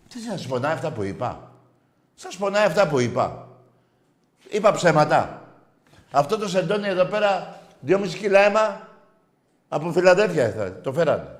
Τι 0.09 0.19
σας 0.19 0.47
πονάει 0.47 0.73
αυτά 0.73 0.91
που 0.91 1.03
είπα; 1.03 1.51
Σας 2.15 2.38
πονάει 2.38 2.65
αυτά 2.65 2.88
που 2.88 2.99
είπα; 2.99 3.47
Είπα 4.49 4.71
ψέματα. 4.71 5.41
Αυτό 6.11 6.38
το 6.38 6.47
σεντόνι 6.47 6.88
εδώ 6.88 7.05
πέρα, 7.05 7.59
2,5 7.88 8.07
κιλά 8.07 8.39
αίμα, 8.39 8.84
από 9.68 9.91
Φιλαδέλφια 9.91 10.51
θα, 10.51 10.82
το 10.82 10.93
φέρανε. 10.93 11.39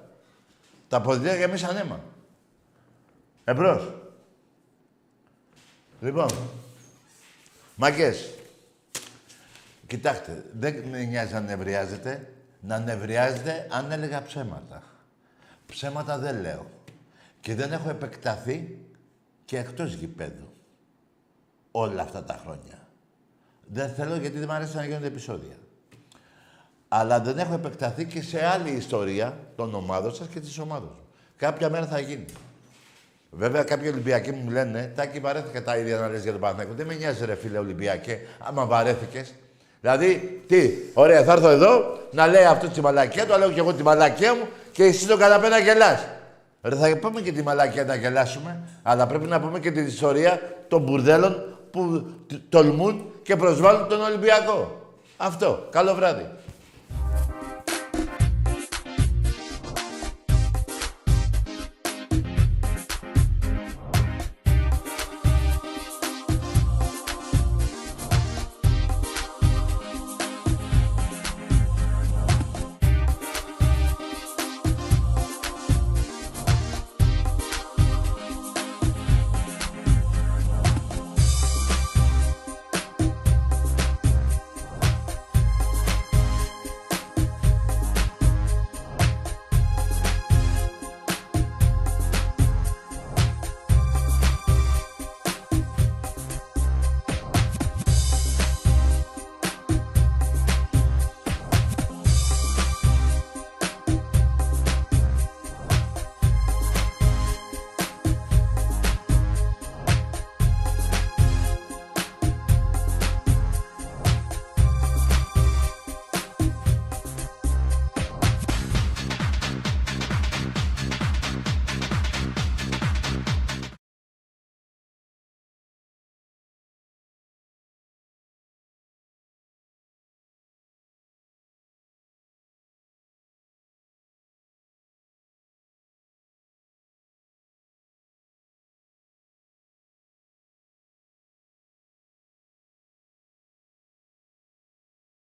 Τα 0.90 1.02
ποδητήρια 1.02 1.36
γεμίσαν 1.36 1.78
αίμα. 1.78 2.00
Εμπρός. 3.44 3.94
Λοιπόν, 6.02 6.30
μαγκές, 7.76 8.34
κοιτάξτε, 9.88 10.46
δεν 10.54 10.84
με 10.90 11.04
νοιάζει 11.04 11.34
να 11.34 11.40
νευριάζετε. 11.40 12.30
Να 12.68 12.80
νευριάζετε 12.80 13.68
αν 13.72 13.92
έλεγα 13.92 14.24
ψέματα. 14.24 14.84
Ψέματα 15.66 16.18
δεν 16.18 16.40
λέω. 16.42 16.70
Και 17.40 17.56
δεν 17.56 17.72
έχω 17.72 17.90
επεκταθεί 17.90 18.80
και 19.46 19.58
εκτός 19.58 19.94
γηπέδου. 19.94 20.54
Όλα 21.72 22.02
αυτά 22.02 22.24
τα 22.24 22.40
χρόνια. 22.44 22.88
Δεν 23.66 23.94
θέλω 23.94 24.16
γιατί 24.16 24.38
δεν 24.38 24.48
μου 24.50 24.56
αρέσει 24.56 24.76
να 24.76 24.86
γίνονται 24.86 25.08
επεισόδια. 25.08 25.56
Αλλά 26.88 27.20
δεν 27.20 27.38
έχω 27.38 27.54
επεκταθεί 27.54 28.06
και 28.06 28.22
σε 28.22 28.46
άλλη 28.46 28.70
ιστορία 28.72 29.38
των 29.56 29.76
ομάδων 29.76 30.16
σας 30.16 30.28
και 30.28 30.40
της 30.40 30.60
ομάδος 30.60 30.90
μου. 30.90 31.04
Κάποια 31.38 31.70
μέρα 31.70 31.86
θα 31.86 32.00
γίνει. 32.00 32.26
Βέβαια, 33.32 33.64
κάποιοι 33.64 33.90
Ολυμπιακοί 33.92 34.32
μου 34.32 34.50
λένε, 34.52 34.92
Τάκη, 34.96 35.20
βαρέθηκα 35.20 35.64
τα 35.64 35.78
ίδια 35.78 35.98
να 35.98 36.08
λες 36.08 36.22
για 36.24 36.32
τον 36.32 36.42
Παναθηναϊκό. 36.42 36.74
Δεν 36.76 36.86
με 36.86 36.94
νοιάζει, 36.94 37.26
ρε 37.26 37.36
φίλε 37.36 37.58
Ολυμπιακέ, 37.58 38.20
άμα 38.40 38.66
βαρέθηκες. 38.66 39.34
Δηλαδή, 39.82 40.42
τι, 40.48 40.70
ωραία, 40.94 41.24
θα 41.24 41.32
έρθω 41.32 41.50
εδώ 41.50 41.98
να 42.12 42.28
λέει 42.28 42.44
αυτός 42.44 42.70
τη 42.70 42.82
μαλακία 42.82 43.26
του, 43.26 43.32
να 43.32 43.38
λέω 43.38 43.52
και 43.52 43.60
εγώ 43.60 43.74
τη 43.74 43.84
μαλακία 43.84 44.34
μου 44.34 44.48
και 44.72 44.84
εσύ 44.84 45.08
τον 45.08 45.20
καναπέ 45.20 45.48
να 45.48 45.60
γελάς. 45.60 46.06
Ρε, 46.62 46.76
θα 46.76 46.98
πούμε 46.98 47.22
και 47.22 47.32
τη 47.32 47.44
μαλακία 47.44 47.84
να 47.84 47.96
γελάσουμε, 47.96 48.60
αλλά 48.84 49.08
πρέπει 49.08 49.28
να 49.28 49.40
πούμε 49.40 49.60
και 49.60 49.72
την 49.72 49.86
ιστορία 49.88 50.42
των 50.68 50.82
μπουρδέλων 50.82 51.58
που 51.72 52.06
τ- 52.28 52.34
τολμούν 52.50 53.06
και 53.24 53.36
προσβάλλουν 53.36 53.88
τον 53.88 54.02
Ολυμπιακό. 54.02 54.82
Αυτό. 55.18 55.68
Καλό 55.72 55.94
βράδυ. 55.94 56.30